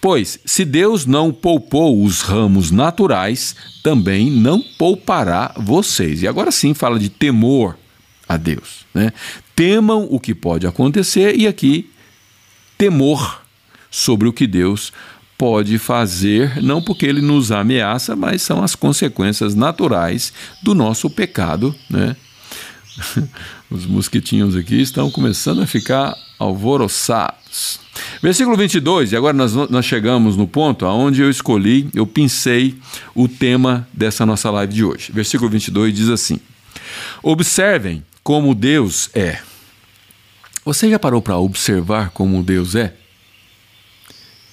Pois, 0.00 0.38
se 0.44 0.64
Deus 0.64 1.04
não 1.04 1.32
poupou 1.32 2.04
os 2.04 2.20
ramos 2.20 2.70
naturais, 2.70 3.56
também 3.82 4.30
não 4.30 4.62
poupará 4.78 5.52
vocês. 5.56 6.22
E 6.22 6.28
agora 6.28 6.52
sim 6.52 6.72
fala 6.72 7.00
de 7.00 7.08
temor 7.08 7.76
a 8.28 8.36
Deus. 8.36 8.86
Né? 8.94 9.12
Temam 9.56 10.06
o 10.08 10.20
que 10.20 10.36
pode 10.36 10.68
acontecer, 10.68 11.36
e 11.36 11.48
aqui, 11.48 11.90
temor 12.78 13.42
sobre 13.90 14.28
o 14.28 14.32
que 14.32 14.46
Deus 14.46 14.92
pode 14.92 15.13
fazer, 15.78 16.62
não 16.62 16.82
porque 16.82 17.06
ele 17.06 17.20
nos 17.20 17.52
ameaça, 17.52 18.14
mas 18.16 18.42
são 18.42 18.62
as 18.62 18.74
consequências 18.74 19.54
naturais 19.54 20.32
do 20.62 20.74
nosso 20.74 21.10
pecado. 21.10 21.74
Né? 21.90 22.16
Os 23.70 23.86
mosquitinhos 23.86 24.56
aqui 24.56 24.80
estão 24.80 25.10
começando 25.10 25.62
a 25.62 25.66
ficar 25.66 26.14
alvoroçados. 26.38 27.80
Versículo 28.22 28.56
22, 28.56 29.12
e 29.12 29.16
agora 29.16 29.36
nós, 29.36 29.54
nós 29.54 29.84
chegamos 29.84 30.36
no 30.36 30.46
ponto 30.46 30.86
aonde 30.86 31.20
eu 31.20 31.30
escolhi, 31.30 31.88
eu 31.94 32.06
pensei 32.06 32.76
o 33.14 33.28
tema 33.28 33.86
dessa 33.92 34.24
nossa 34.26 34.50
live 34.50 34.72
de 34.72 34.84
hoje. 34.84 35.12
Versículo 35.12 35.50
22 35.50 35.94
diz 35.94 36.08
assim: 36.08 36.40
Observem 37.22 38.02
como 38.22 38.54
Deus 38.54 39.10
é. 39.14 39.38
Você 40.64 40.88
já 40.88 40.98
parou 40.98 41.20
para 41.20 41.38
observar 41.38 42.10
como 42.10 42.42
Deus 42.42 42.74
é? 42.74 42.94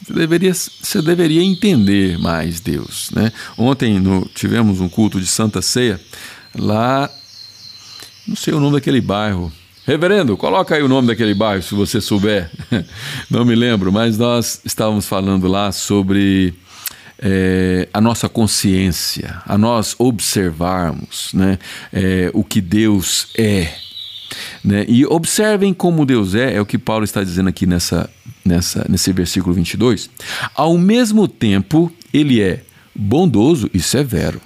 Você 0.04 0.14
deveria, 0.14 0.54
você 0.54 1.02
deveria 1.02 1.43
entender 1.43 2.18
mais 2.20 2.60
Deus. 2.60 3.12
Né? 3.12 3.32
Ontem 3.58 3.99
no, 3.99 4.26
tivemos 4.34 4.80
um 4.80 4.89
culto 4.89 5.20
de 5.20 5.28
Santa 5.28 5.62
Ceia 5.62 5.99
lá, 6.56 7.10
não 8.28 8.36
sei 8.36 8.54
o 8.54 8.60
nome 8.60 8.74
daquele 8.74 9.02
bairro, 9.02 9.52
Reverendo, 9.84 10.38
coloca 10.38 10.76
aí 10.76 10.84
o 10.84 10.88
nome 10.88 11.08
daquele 11.08 11.34
bairro, 11.34 11.64
se 11.64 11.74
você 11.74 11.99
souber. 11.99 12.52
Não 13.32 13.43
me 13.43 13.56
lembro, 13.56 13.91
mas 13.91 14.16
nós 14.16 14.62
estávamos 14.64 15.08
falando 15.08 15.47
lá 15.47 15.72
sobre 15.72 16.54
é, 17.18 17.89
a 17.91 17.99
nossa 17.99 18.30
consciência, 18.30 19.41
a 19.45 19.58
nós 19.58 19.95
observarmos 19.97 21.32
né, 21.34 21.58
é, 21.91 22.30
o 22.34 22.43
que 22.43 22.62
Deus 22.62 23.28
é. 23.36 23.74
Né? 24.64 24.86
E 24.88 25.04
observem 25.06 25.74
como 25.74 26.06
Deus 26.06 26.36
é, 26.36 26.56
é 26.56 26.62
o 26.62 26.66
que 26.66 26.78
Paulo 26.78 27.04
está 27.04 27.24
dizendo 27.24 27.49
aqui 27.49 27.66
nessa, 27.66 28.08
nessa, 28.44 28.86
nesse 28.89 29.12
versículo 29.12 29.54
22. 29.54 30.10
Ao 30.56 30.78
mesmo 30.78 31.28
tempo, 31.28 31.92
ele 32.14 32.42
é 32.42 32.64
bondoso 32.96 33.70
e 33.74 33.80
severo. 33.80 34.42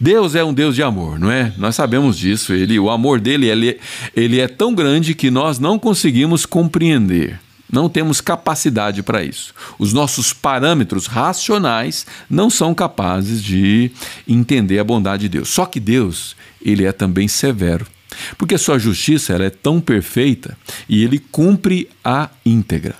Deus 0.00 0.34
é 0.34 0.44
um 0.44 0.54
Deus 0.54 0.74
de 0.74 0.82
amor, 0.82 1.18
não 1.18 1.30
é? 1.30 1.52
Nós 1.56 1.74
sabemos 1.74 2.16
disso. 2.16 2.52
Ele, 2.52 2.78
o 2.78 2.90
amor 2.90 3.20
dele 3.20 3.46
ele, 3.46 3.78
ele 4.14 4.40
é 4.40 4.48
tão 4.48 4.74
grande 4.74 5.14
que 5.14 5.30
nós 5.30 5.58
não 5.58 5.78
conseguimos 5.78 6.46
compreender. 6.46 7.38
Não 7.70 7.88
temos 7.88 8.20
capacidade 8.20 9.02
para 9.02 9.22
isso. 9.22 9.52
Os 9.78 9.92
nossos 9.92 10.32
parâmetros 10.32 11.06
racionais 11.06 12.06
não 12.28 12.48
são 12.48 12.74
capazes 12.74 13.42
de 13.42 13.90
entender 14.26 14.78
a 14.78 14.84
bondade 14.84 15.22
de 15.22 15.28
Deus. 15.28 15.50
Só 15.50 15.66
que 15.66 15.78
Deus, 15.78 16.34
ele 16.64 16.86
é 16.86 16.92
também 16.92 17.28
severo. 17.28 17.86
Porque 18.38 18.56
sua 18.56 18.78
justiça 18.78 19.34
ela 19.34 19.44
é 19.44 19.50
tão 19.50 19.80
perfeita 19.80 20.56
e 20.88 21.04
ele 21.04 21.18
cumpre 21.18 21.88
a 22.02 22.30
íntegra. 22.44 22.96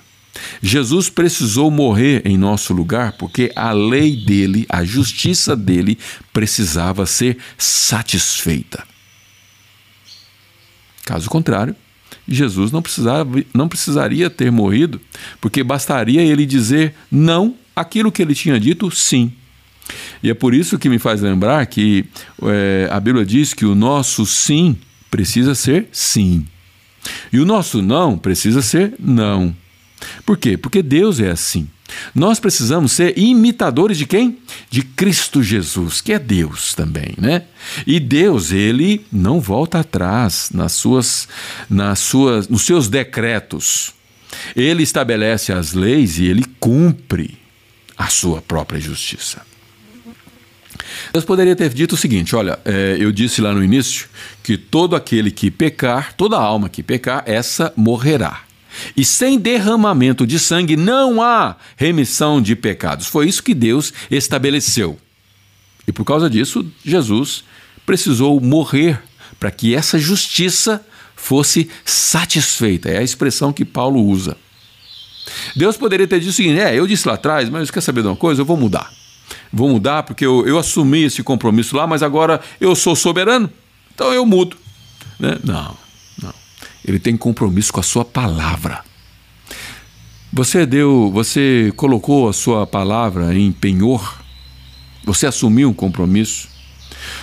Jesus 0.61 1.09
precisou 1.09 1.69
morrer 1.71 2.21
em 2.25 2.37
nosso 2.37 2.73
lugar 2.73 3.13
porque 3.13 3.51
a 3.55 3.71
lei 3.71 4.15
dele, 4.15 4.65
a 4.69 4.83
justiça 4.83 5.55
dele, 5.55 5.97
precisava 6.33 7.05
ser 7.05 7.37
satisfeita. 7.57 8.83
Caso 11.05 11.29
contrário, 11.29 11.75
Jesus 12.27 12.71
não, 12.71 12.81
precisava, 12.81 13.43
não 13.53 13.67
precisaria 13.67 14.29
ter 14.29 14.51
morrido, 14.51 15.01
porque 15.41 15.63
bastaria 15.63 16.21
ele 16.21 16.45
dizer 16.45 16.93
não 17.11 17.55
aquilo 17.75 18.11
que 18.11 18.21
ele 18.21 18.35
tinha 18.35 18.59
dito 18.59 18.89
sim. 18.91 19.33
E 20.21 20.29
é 20.29 20.33
por 20.33 20.53
isso 20.53 20.77
que 20.77 20.89
me 20.89 20.99
faz 20.99 21.21
lembrar 21.21 21.65
que 21.65 22.05
é, 22.43 22.87
a 22.91 22.99
Bíblia 22.99 23.25
diz 23.25 23.53
que 23.53 23.65
o 23.65 23.73
nosso 23.73 24.25
sim 24.25 24.77
precisa 25.09 25.55
ser 25.55 25.87
sim. 25.91 26.45
E 27.31 27.39
o 27.39 27.45
nosso 27.45 27.81
não 27.81 28.17
precisa 28.17 28.61
ser 28.61 28.93
não. 28.99 29.55
Por 30.25 30.37
quê? 30.37 30.57
Porque 30.57 30.81
Deus 30.81 31.19
é 31.19 31.29
assim. 31.29 31.67
Nós 32.13 32.39
precisamos 32.39 32.91
ser 32.91 33.17
imitadores 33.17 33.97
de 33.97 34.05
quem? 34.05 34.37
De 34.69 34.83
Cristo 34.83 35.41
Jesus, 35.41 36.01
que 36.01 36.13
é 36.13 36.19
Deus 36.19 36.73
também, 36.73 37.15
né? 37.17 37.43
E 37.85 37.99
Deus, 37.99 38.51
ele 38.51 39.05
não 39.11 39.39
volta 39.39 39.79
atrás 39.79 40.51
nas 40.53 40.73
suas, 40.73 41.27
nas 41.69 41.99
suas, 41.99 42.47
nos 42.47 42.61
seus 42.61 42.87
decretos. 42.87 43.93
Ele 44.55 44.83
estabelece 44.83 45.51
as 45.51 45.73
leis 45.73 46.19
e 46.19 46.25
ele 46.25 46.45
cumpre 46.59 47.37
a 47.97 48.07
sua 48.07 48.41
própria 48.41 48.79
justiça. 48.79 49.41
Deus 51.11 51.25
poderia 51.25 51.55
ter 51.55 51.69
dito 51.73 51.95
o 51.95 51.97
seguinte: 51.97 52.35
olha, 52.35 52.59
é, 52.63 52.97
eu 52.99 53.11
disse 53.11 53.41
lá 53.41 53.53
no 53.53 53.63
início 53.63 54.07
que 54.43 54.57
todo 54.57 54.95
aquele 54.95 55.31
que 55.31 55.49
pecar, 55.49 56.13
toda 56.13 56.37
alma 56.37 56.69
que 56.69 56.83
pecar, 56.83 57.23
essa 57.25 57.73
morrerá. 57.75 58.48
E 58.95 59.03
sem 59.03 59.39
derramamento 59.39 60.25
de 60.25 60.39
sangue 60.39 60.75
não 60.75 61.21
há 61.21 61.55
remissão 61.75 62.41
de 62.41 62.55
pecados. 62.55 63.07
Foi 63.07 63.27
isso 63.27 63.43
que 63.43 63.53
Deus 63.53 63.93
estabeleceu. 64.09 64.99
E 65.87 65.91
por 65.91 66.05
causa 66.05 66.29
disso, 66.29 66.65
Jesus 66.83 67.43
precisou 67.85 68.39
morrer 68.39 69.01
para 69.39 69.51
que 69.51 69.73
essa 69.73 69.97
justiça 69.97 70.85
fosse 71.15 71.69
satisfeita. 71.83 72.89
É 72.89 72.99
a 72.99 73.03
expressão 73.03 73.51
que 73.51 73.65
Paulo 73.65 74.01
usa. 74.03 74.37
Deus 75.55 75.77
poderia 75.77 76.07
ter 76.07 76.19
dito 76.19 76.29
o 76.29 76.33
seguinte: 76.33 76.59
é, 76.59 76.75
eu 76.75 76.85
disse 76.85 77.07
lá 77.07 77.15
atrás, 77.15 77.49
mas 77.49 77.71
quer 77.71 77.81
saber 77.81 78.01
de 78.01 78.07
uma 78.07 78.15
coisa? 78.15 78.41
Eu 78.41 78.45
vou 78.45 78.57
mudar. 78.57 78.91
Vou 79.51 79.69
mudar 79.69 80.03
porque 80.03 80.25
eu, 80.25 80.47
eu 80.47 80.57
assumi 80.57 81.03
esse 81.03 81.23
compromisso 81.23 81.75
lá, 81.75 81.87
mas 81.87 82.03
agora 82.03 82.39
eu 82.59 82.75
sou 82.75 82.95
soberano, 82.95 83.49
então 83.93 84.13
eu 84.13 84.25
mudo. 84.25 84.57
Né? 85.19 85.37
Não 85.43 85.88
ele 86.89 86.99
tem 86.99 87.15
compromisso 87.15 87.71
com 87.71 87.79
a 87.79 87.83
sua 87.83 88.03
palavra. 88.03 88.83
Você 90.33 90.65
deu, 90.65 91.11
você 91.13 91.71
colocou 91.75 92.27
a 92.27 92.33
sua 92.33 92.65
palavra 92.65 93.37
em 93.37 93.51
penhor? 93.51 94.19
Você 95.05 95.27
assumiu 95.27 95.69
um 95.69 95.73
compromisso? 95.73 96.47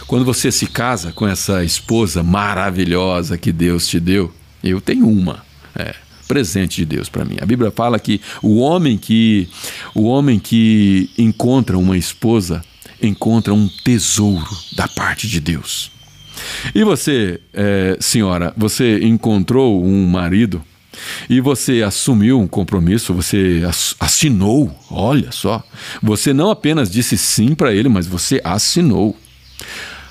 Quando 0.06 0.24
você 0.24 0.52
se 0.52 0.66
casa 0.66 1.12
com 1.12 1.26
essa 1.26 1.64
esposa 1.64 2.22
maravilhosa 2.22 3.36
que 3.36 3.52
Deus 3.52 3.88
te 3.88 3.98
deu, 3.98 4.32
eu 4.62 4.80
tenho 4.80 5.08
uma, 5.08 5.44
é, 5.74 5.94
presente 6.28 6.76
de 6.76 6.84
Deus 6.84 7.08
para 7.08 7.24
mim. 7.24 7.36
A 7.40 7.46
Bíblia 7.46 7.70
fala 7.70 7.98
que 7.98 8.20
o 8.40 8.58
homem 8.58 8.96
que 8.96 9.48
o 9.94 10.04
homem 10.04 10.38
que 10.38 11.10
encontra 11.18 11.76
uma 11.76 11.96
esposa 11.96 12.62
encontra 13.02 13.52
um 13.52 13.68
tesouro 13.84 14.48
da 14.76 14.86
parte 14.88 15.28
de 15.28 15.40
Deus. 15.40 15.95
E 16.74 16.84
você, 16.84 17.41
é, 17.53 17.97
senhora, 18.01 18.53
você 18.57 18.99
encontrou 19.03 19.84
um 19.84 20.07
marido 20.07 20.62
e 21.28 21.41
você 21.41 21.82
assumiu 21.82 22.41
um 22.41 22.47
compromisso, 22.47 23.14
você 23.14 23.62
assinou, 24.01 24.74
olha 24.91 25.30
só. 25.32 25.62
Você 26.03 26.32
não 26.32 26.51
apenas 26.51 26.91
disse 26.91 27.16
sim 27.16 27.55
para 27.55 27.74
ele, 27.74 27.89
mas 27.89 28.07
você 28.07 28.41
assinou. 28.45 29.16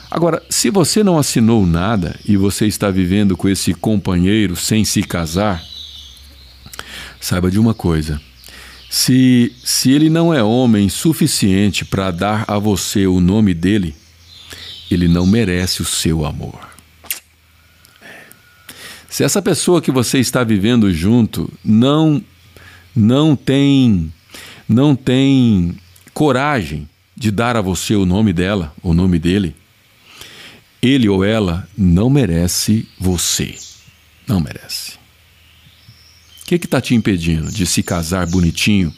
Agora, 0.10 0.42
se 0.50 0.70
você 0.70 1.04
não 1.04 1.18
assinou 1.18 1.66
nada 1.66 2.18
e 2.26 2.38
você 2.38 2.68
está 2.68 2.90
vivendo 2.90 3.36
com 3.36 3.50
esse 3.50 3.74
companheiro 3.74 4.56
sem 4.56 4.86
se 4.86 5.04
casar, 5.04 5.62
saiba 7.20 7.50
de 7.50 7.60
uma 7.60 7.74
coisa. 7.74 8.22
Se, 8.90 9.52
se 9.64 9.92
ele 9.92 10.10
não 10.10 10.34
é 10.34 10.42
homem 10.42 10.88
suficiente 10.88 11.84
para 11.84 12.12
dar 12.12 12.46
a 12.48 12.58
você 12.58 13.08
o 13.08 13.20
nome 13.20 13.54
dele, 13.54 13.96
ele 14.90 15.08
não 15.08 15.26
merece 15.26 15.82
o 15.82 15.86
seu 15.86 16.26
amor. 16.26 16.60
Se 19.10 19.24
essa 19.24 19.42
pessoa 19.42 19.82
que 19.82 19.92
você 19.92 20.20
está 20.20 20.44
vivendo 20.44 20.94
junto 20.94 21.52
não 21.64 22.24
não 22.96 23.36
tem 23.36 24.12
não 24.68 24.96
tem 24.96 25.78
coragem 26.14 26.88
de 27.16 27.32
dar 27.32 27.56
a 27.56 27.62
você 27.62 27.96
o 27.96 28.06
nome 28.06 28.34
dela, 28.34 28.74
o 28.84 28.94
nome 28.94 29.18
dele, 29.20 29.56
ele 30.82 31.08
ou 31.08 31.24
ela 31.24 31.68
não 31.78 32.10
merece 32.10 32.88
você. 33.00 33.56
Não 34.28 34.40
merece. 34.40 34.94
O 36.44 36.46
que 36.46 36.56
está 36.56 36.82
te 36.82 36.94
impedindo 36.94 37.52
de 37.52 37.66
se 37.66 37.82
casar 37.82 38.28
bonitinho 38.28 38.94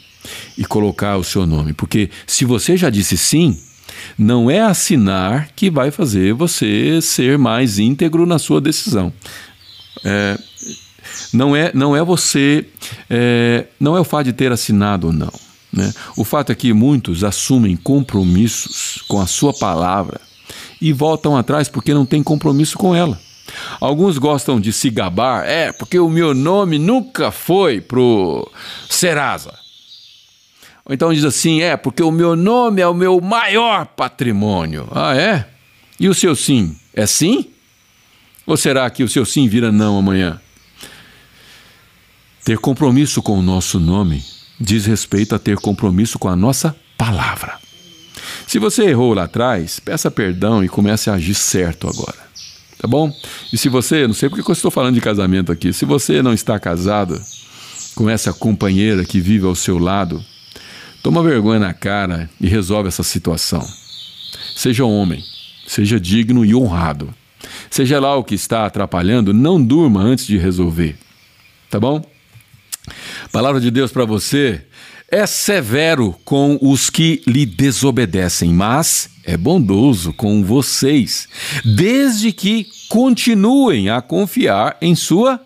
e 0.56 0.64
colocar 0.64 1.16
o 1.16 1.24
seu 1.24 1.46
nome? 1.46 1.72
Porque 1.72 2.10
se 2.26 2.44
você 2.44 2.76
já 2.76 2.90
disse 2.90 3.16
sim, 3.16 3.58
não 4.18 4.50
é 4.50 4.60
assinar 4.60 5.50
que 5.54 5.70
vai 5.70 5.90
fazer 5.90 6.32
você 6.32 7.00
ser 7.00 7.38
mais 7.38 7.78
íntegro 7.78 8.26
na 8.26 8.38
sua 8.38 8.60
decisão. 8.60 9.12
É, 10.04 10.38
não 11.32 11.54
é, 11.54 11.70
não 11.74 11.96
é 11.96 12.02
você, 12.02 12.66
é, 13.08 13.66
não 13.78 13.96
é 13.96 14.00
o 14.00 14.04
fato 14.04 14.26
de 14.26 14.32
ter 14.32 14.52
assinado 14.52 15.08
ou 15.08 15.12
não. 15.12 15.32
Né? 15.72 15.92
O 16.16 16.24
fato 16.24 16.50
é 16.50 16.54
que 16.54 16.72
muitos 16.72 17.24
assumem 17.24 17.76
compromissos 17.76 19.02
com 19.06 19.20
a 19.20 19.26
sua 19.26 19.52
palavra 19.52 20.20
e 20.80 20.92
voltam 20.92 21.36
atrás 21.36 21.68
porque 21.68 21.92
não 21.92 22.06
tem 22.06 22.22
compromisso 22.22 22.78
com 22.78 22.94
ela. 22.94 23.18
Alguns 23.80 24.18
gostam 24.18 24.60
de 24.60 24.72
se 24.72 24.90
gabar, 24.90 25.46
é, 25.46 25.72
porque 25.72 25.98
o 25.98 26.08
meu 26.08 26.34
nome 26.34 26.78
nunca 26.78 27.30
foi 27.30 27.80
pro 27.80 28.50
Serasa. 28.88 29.54
Ou 30.88 30.94
então 30.94 31.12
diz 31.12 31.24
assim, 31.24 31.60
é, 31.60 31.76
porque 31.76 32.02
o 32.02 32.10
meu 32.10 32.34
nome 32.34 32.80
é 32.80 32.88
o 32.88 32.94
meu 32.94 33.20
maior 33.20 33.84
patrimônio. 33.86 34.88
Ah, 34.90 35.14
é? 35.14 35.46
E 36.00 36.08
o 36.08 36.14
seu 36.14 36.34
sim? 36.34 36.74
É 36.94 37.06
sim? 37.06 37.50
Ou 38.46 38.56
será 38.56 38.88
que 38.88 39.04
o 39.04 39.08
seu 39.08 39.26
sim 39.26 39.46
vira 39.46 39.70
não 39.70 39.98
amanhã? 39.98 40.40
Ter 42.42 42.56
compromisso 42.56 43.20
com 43.20 43.38
o 43.38 43.42
nosso 43.42 43.78
nome 43.78 44.24
diz 44.58 44.86
respeito 44.86 45.34
a 45.34 45.38
ter 45.38 45.58
compromisso 45.58 46.18
com 46.18 46.28
a 46.28 46.34
nossa 46.34 46.74
palavra. 46.96 47.58
Se 48.46 48.58
você 48.58 48.84
errou 48.84 49.12
lá 49.12 49.24
atrás, 49.24 49.78
peça 49.78 50.10
perdão 50.10 50.64
e 50.64 50.68
comece 50.70 51.10
a 51.10 51.14
agir 51.14 51.34
certo 51.34 51.86
agora. 51.86 52.16
Tá 52.78 52.88
bom? 52.88 53.12
E 53.52 53.58
se 53.58 53.68
você, 53.68 54.06
não 54.06 54.14
sei 54.14 54.30
porque 54.30 54.48
eu 54.48 54.52
estou 54.52 54.70
falando 54.70 54.94
de 54.94 55.00
casamento 55.02 55.52
aqui, 55.52 55.72
se 55.72 55.84
você 55.84 56.22
não 56.22 56.32
está 56.32 56.58
casado 56.58 57.20
com 57.94 58.08
essa 58.08 58.32
companheira 58.32 59.04
que 59.04 59.20
vive 59.20 59.44
ao 59.44 59.54
seu 59.54 59.76
lado, 59.76 60.24
toma 61.02 61.22
vergonha 61.22 61.60
na 61.60 61.74
cara 61.74 62.28
e 62.40 62.46
resolve 62.46 62.88
essa 62.88 63.02
situação. 63.02 63.66
Seja 64.54 64.84
homem, 64.84 65.22
seja 65.66 66.00
digno 66.00 66.44
e 66.44 66.54
honrado. 66.54 67.14
Seja 67.70 68.00
lá 68.00 68.16
o 68.16 68.24
que 68.24 68.34
está 68.34 68.66
atrapalhando, 68.66 69.32
não 69.32 69.62
durma 69.62 70.00
antes 70.00 70.26
de 70.26 70.36
resolver. 70.36 70.96
Tá 71.70 71.78
bom? 71.78 72.04
Palavra 73.30 73.60
de 73.60 73.70
Deus 73.70 73.92
para 73.92 74.04
você 74.04 74.64
é 75.10 75.26
severo 75.26 76.14
com 76.24 76.58
os 76.60 76.90
que 76.90 77.22
lhe 77.26 77.46
desobedecem, 77.46 78.52
mas 78.52 79.10
é 79.24 79.36
bondoso 79.36 80.12
com 80.12 80.42
vocês, 80.44 81.28
desde 81.64 82.32
que 82.32 82.66
continuem 82.88 83.90
a 83.90 84.02
confiar 84.02 84.76
em 84.80 84.94
sua 84.94 85.40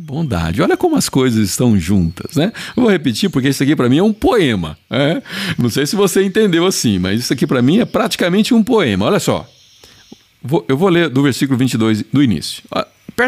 bondade. 0.00 0.62
Olha 0.62 0.76
como 0.76 0.96
as 0.96 1.08
coisas 1.08 1.48
estão 1.48 1.78
juntas, 1.78 2.36
né? 2.36 2.52
Eu 2.76 2.82
vou 2.82 2.90
repetir 2.90 3.28
porque 3.30 3.48
isso 3.48 3.62
aqui 3.62 3.76
para 3.76 3.88
mim 3.88 3.98
é 3.98 4.02
um 4.02 4.12
poema. 4.12 4.76
É? 4.88 5.22
Não 5.58 5.68
sei 5.68 5.86
se 5.86 5.94
você 5.94 6.22
entendeu 6.22 6.66
assim, 6.66 6.98
mas 6.98 7.20
isso 7.20 7.32
aqui 7.32 7.46
para 7.46 7.60
mim 7.60 7.78
é 7.78 7.84
praticamente 7.84 8.54
um 8.54 8.62
poema. 8.62 9.06
Olha 9.06 9.20
só. 9.20 9.48
Eu 10.66 10.76
vou 10.76 10.88
ler 10.88 11.10
do 11.10 11.22
versículo 11.22 11.58
22 11.58 12.04
do 12.12 12.22
início. 12.22 12.62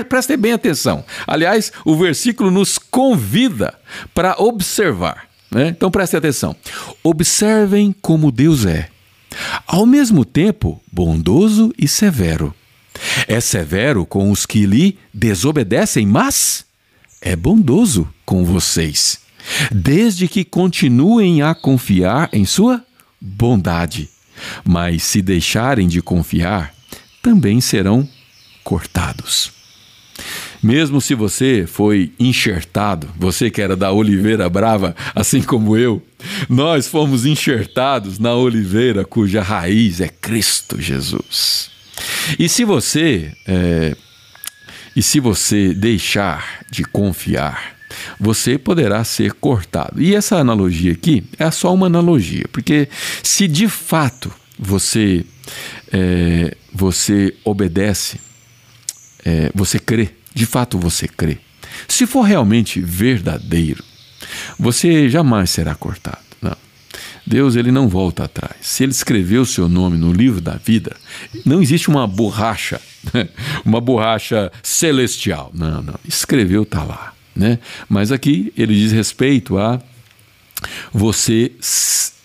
Prestem 0.08 0.38
bem 0.38 0.52
atenção. 0.52 1.04
Aliás, 1.26 1.70
o 1.84 1.94
versículo 1.94 2.50
nos 2.50 2.78
convida 2.78 3.74
para 4.14 4.34
observar. 4.38 5.28
Né? 5.50 5.68
Então 5.68 5.90
prestem 5.90 6.16
atenção. 6.16 6.56
Observem 7.04 7.94
como 8.00 8.32
Deus 8.32 8.64
é, 8.64 8.88
ao 9.66 9.84
mesmo 9.84 10.24
tempo 10.24 10.80
bondoso 10.90 11.72
e 11.78 11.86
severo. 11.86 12.54
É 13.26 13.40
severo 13.40 14.04
com 14.04 14.30
os 14.30 14.46
que 14.46 14.66
lhe 14.66 14.98
desobedecem, 15.12 16.06
mas 16.06 16.64
é 17.20 17.36
bondoso 17.36 18.08
com 18.24 18.44
vocês, 18.44 19.20
desde 19.70 20.26
que 20.28 20.44
continuem 20.44 21.42
a 21.42 21.54
confiar 21.54 22.28
em 22.32 22.44
sua 22.44 22.84
bondade. 23.20 24.08
Mas 24.64 25.04
se 25.04 25.22
deixarem 25.22 25.86
de 25.86 26.02
confiar, 26.02 26.74
também 27.22 27.60
serão 27.60 28.08
cortados. 28.64 29.52
Mesmo 30.62 31.00
se 31.00 31.14
você 31.14 31.64
foi 31.66 32.12
enxertado, 32.20 33.08
você 33.18 33.50
que 33.50 33.60
era 33.60 33.74
da 33.74 33.90
oliveira 33.90 34.48
brava, 34.48 34.94
assim 35.12 35.42
como 35.42 35.76
eu, 35.76 36.00
nós 36.48 36.86
fomos 36.86 37.26
enxertados 37.26 38.18
na 38.20 38.34
oliveira 38.34 39.04
cuja 39.04 39.42
raiz 39.42 40.00
é 40.00 40.08
Cristo 40.08 40.80
Jesus. 40.80 41.71
E 42.38 42.48
se 42.48 42.64
você 42.64 43.32
é, 43.46 43.96
e 44.94 45.02
se 45.02 45.20
você 45.20 45.74
deixar 45.74 46.60
de 46.70 46.84
confiar, 46.84 47.76
você 48.18 48.58
poderá 48.58 49.04
ser 49.04 49.32
cortado. 49.32 50.00
E 50.00 50.14
essa 50.14 50.36
analogia 50.36 50.92
aqui 50.92 51.24
é 51.38 51.50
só 51.50 51.72
uma 51.72 51.86
analogia, 51.86 52.44
porque 52.52 52.88
se 53.22 53.48
de 53.48 53.68
fato 53.68 54.32
você 54.58 55.24
é, 55.92 56.56
você 56.72 57.34
obedece, 57.44 58.20
é, 59.24 59.50
você 59.54 59.78
crê 59.78 60.10
de 60.34 60.46
fato 60.46 60.78
você 60.78 61.06
crê, 61.06 61.38
se 61.86 62.06
for 62.06 62.22
realmente 62.22 62.80
verdadeiro, 62.80 63.84
você 64.58 65.08
jamais 65.08 65.50
será 65.50 65.74
cortado. 65.74 66.31
Deus 67.26 67.56
ele 67.56 67.70
não 67.70 67.88
volta 67.88 68.24
atrás. 68.24 68.56
Se 68.62 68.82
ele 68.82 68.92
escreveu 68.92 69.42
o 69.42 69.46
seu 69.46 69.68
nome 69.68 69.96
no 69.96 70.12
livro 70.12 70.40
da 70.40 70.54
vida, 70.56 70.96
não 71.44 71.62
existe 71.62 71.88
uma 71.88 72.06
borracha, 72.06 72.80
uma 73.64 73.80
borracha 73.80 74.50
celestial. 74.62 75.50
Não, 75.54 75.82
não. 75.82 75.94
Escreveu 76.06 76.62
está 76.62 76.82
lá, 76.82 77.12
né? 77.34 77.58
Mas 77.88 78.10
aqui 78.10 78.52
ele 78.56 78.74
diz 78.74 78.92
respeito 78.92 79.58
a 79.58 79.80
você 80.92 81.52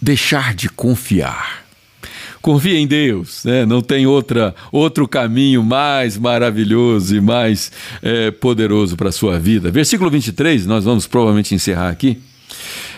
deixar 0.02 0.54
de 0.54 0.70
confiar 0.70 1.68
confia 2.48 2.80
em 2.80 2.88
Deus, 2.88 3.44
né? 3.44 3.66
não 3.66 3.82
tem 3.82 4.08
outra, 4.08 4.56
outro 4.72 5.06
caminho 5.06 5.62
mais 5.62 6.18
maravilhoso 6.18 7.14
e 7.14 7.20
mais 7.20 7.70
é, 8.02 8.32
poderoso 8.32 8.96
para 8.96 9.10
a 9.10 9.12
sua 9.12 9.38
vida. 9.38 9.70
Versículo 9.70 10.10
23, 10.10 10.66
nós 10.66 10.86
vamos 10.86 11.06
provavelmente 11.06 11.54
encerrar 11.54 11.90
aqui. 11.90 12.22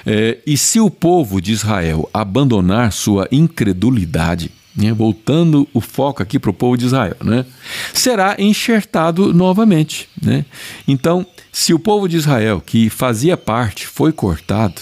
É, 0.06 0.38
e 0.46 0.58
se 0.58 0.80
o 0.80 0.90
povo 0.90 1.42
de 1.42 1.52
Israel 1.52 2.10
abandonar 2.14 2.92
sua 2.92 3.28
incredulidade, 3.32 4.52
né, 4.76 4.94
voltando 4.94 5.68
o 5.74 5.82
foco 5.82 6.24
aqui 6.24 6.40
para 6.40 6.50
o 6.50 6.54
povo 6.54 6.78
de 6.78 6.86
Israel, 6.86 7.18
né, 7.24 7.46
será 7.94 8.36
enxertado 8.40 9.34
novamente. 9.34 10.08
Né? 10.22 10.46
Então, 10.88 11.26
se 11.52 11.74
o 11.74 11.80
povo 11.80 12.08
de 12.08 12.18
Israel, 12.18 12.62
que 12.66 12.90
fazia 12.90 13.36
parte, 13.36 13.88
foi 13.88 14.12
cortado, 14.12 14.82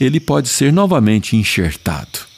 ele 0.00 0.20
pode 0.20 0.48
ser 0.48 0.72
novamente 0.72 1.36
enxertado 1.36 2.28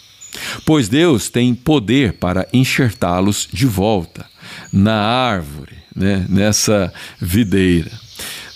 pois 0.65 0.89
Deus 0.89 1.29
tem 1.29 1.55
poder 1.55 2.15
para 2.15 2.47
enxertá-los 2.53 3.49
de 3.53 3.67
volta 3.67 4.27
na 4.73 4.95
árvore, 4.95 5.77
né? 5.95 6.25
nessa 6.29 6.93
videira. 7.21 7.91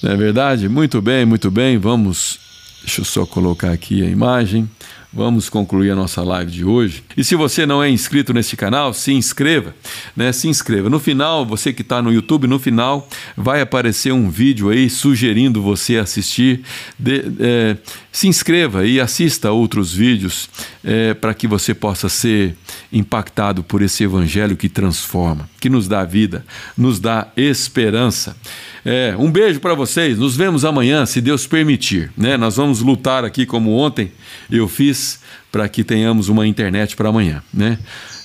Não 0.02 0.12
é 0.12 0.16
verdade? 0.16 0.68
Muito 0.68 1.00
bem, 1.00 1.24
muito 1.24 1.50
bem. 1.50 1.78
Vamos, 1.78 2.38
deixa 2.84 3.00
eu 3.00 3.04
só 3.04 3.24
colocar 3.24 3.72
aqui 3.72 4.02
a 4.02 4.06
imagem. 4.06 4.68
Vamos 5.12 5.48
concluir 5.48 5.90
a 5.90 5.94
nossa 5.94 6.22
live 6.22 6.50
de 6.50 6.64
hoje. 6.64 7.04
E 7.16 7.22
se 7.22 7.36
você 7.36 7.64
não 7.64 7.82
é 7.82 7.88
inscrito 7.88 8.34
nesse 8.34 8.56
canal, 8.56 8.92
se 8.92 9.12
inscreva, 9.12 9.72
né? 10.16 10.32
Se 10.32 10.48
inscreva. 10.48 10.90
No 10.90 10.98
final, 10.98 11.46
você 11.46 11.72
que 11.72 11.82
está 11.82 12.02
no 12.02 12.12
YouTube, 12.12 12.48
no 12.48 12.58
final 12.58 13.08
vai 13.36 13.60
aparecer 13.60 14.12
um 14.12 14.28
vídeo 14.28 14.70
aí 14.70 14.90
sugerindo 14.90 15.62
você 15.62 15.98
assistir. 15.98 16.62
De, 16.98 17.22
é, 17.38 17.76
se 18.14 18.28
inscreva 18.28 18.86
e 18.86 19.00
assista 19.00 19.50
outros 19.50 19.92
vídeos 19.92 20.48
é, 20.84 21.14
para 21.14 21.34
que 21.34 21.48
você 21.48 21.74
possa 21.74 22.08
ser 22.08 22.56
impactado 22.92 23.64
por 23.64 23.82
esse 23.82 24.04
evangelho 24.04 24.56
que 24.56 24.68
transforma, 24.68 25.50
que 25.58 25.68
nos 25.68 25.88
dá 25.88 26.04
vida, 26.04 26.46
nos 26.78 27.00
dá 27.00 27.26
esperança. 27.36 28.36
É, 28.84 29.16
um 29.18 29.28
beijo 29.28 29.58
para 29.58 29.74
vocês. 29.74 30.16
Nos 30.16 30.36
vemos 30.36 30.64
amanhã, 30.64 31.04
se 31.04 31.20
Deus 31.20 31.44
permitir. 31.48 32.12
Né? 32.16 32.36
Nós 32.36 32.54
vamos 32.54 32.82
lutar 32.82 33.24
aqui 33.24 33.44
como 33.44 33.72
ontem 33.72 34.12
eu 34.48 34.68
fiz 34.68 35.18
para 35.50 35.68
que 35.68 35.82
tenhamos 35.82 36.28
uma 36.28 36.46
internet 36.46 36.94
para 36.94 37.08
amanhã. 37.08 37.42
Né? 37.52 37.80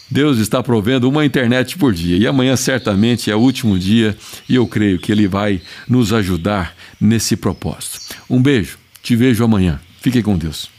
Deus 0.07 0.37
está 0.37 0.61
provendo 0.61 1.09
uma 1.09 1.25
internet 1.25 1.79
por 1.79 1.95
dia 1.95 2.15
e 2.15 2.27
amanhã 2.27 2.55
certamente 2.55 3.31
é 3.31 3.35
o 3.35 3.39
último 3.39 3.79
dia 3.79 4.15
e 4.47 4.53
eu 4.53 4.67
creio 4.67 4.99
que 4.99 5.11
Ele 5.11 5.27
vai 5.27 5.59
nos 5.87 6.13
ajudar 6.13 6.75
nesse 7.01 7.35
propósito. 7.35 8.01
Um 8.29 8.39
beijo, 8.39 8.77
te 9.01 9.15
vejo 9.15 9.43
amanhã. 9.43 9.79
Fique 10.01 10.21
com 10.21 10.37
Deus. 10.37 10.78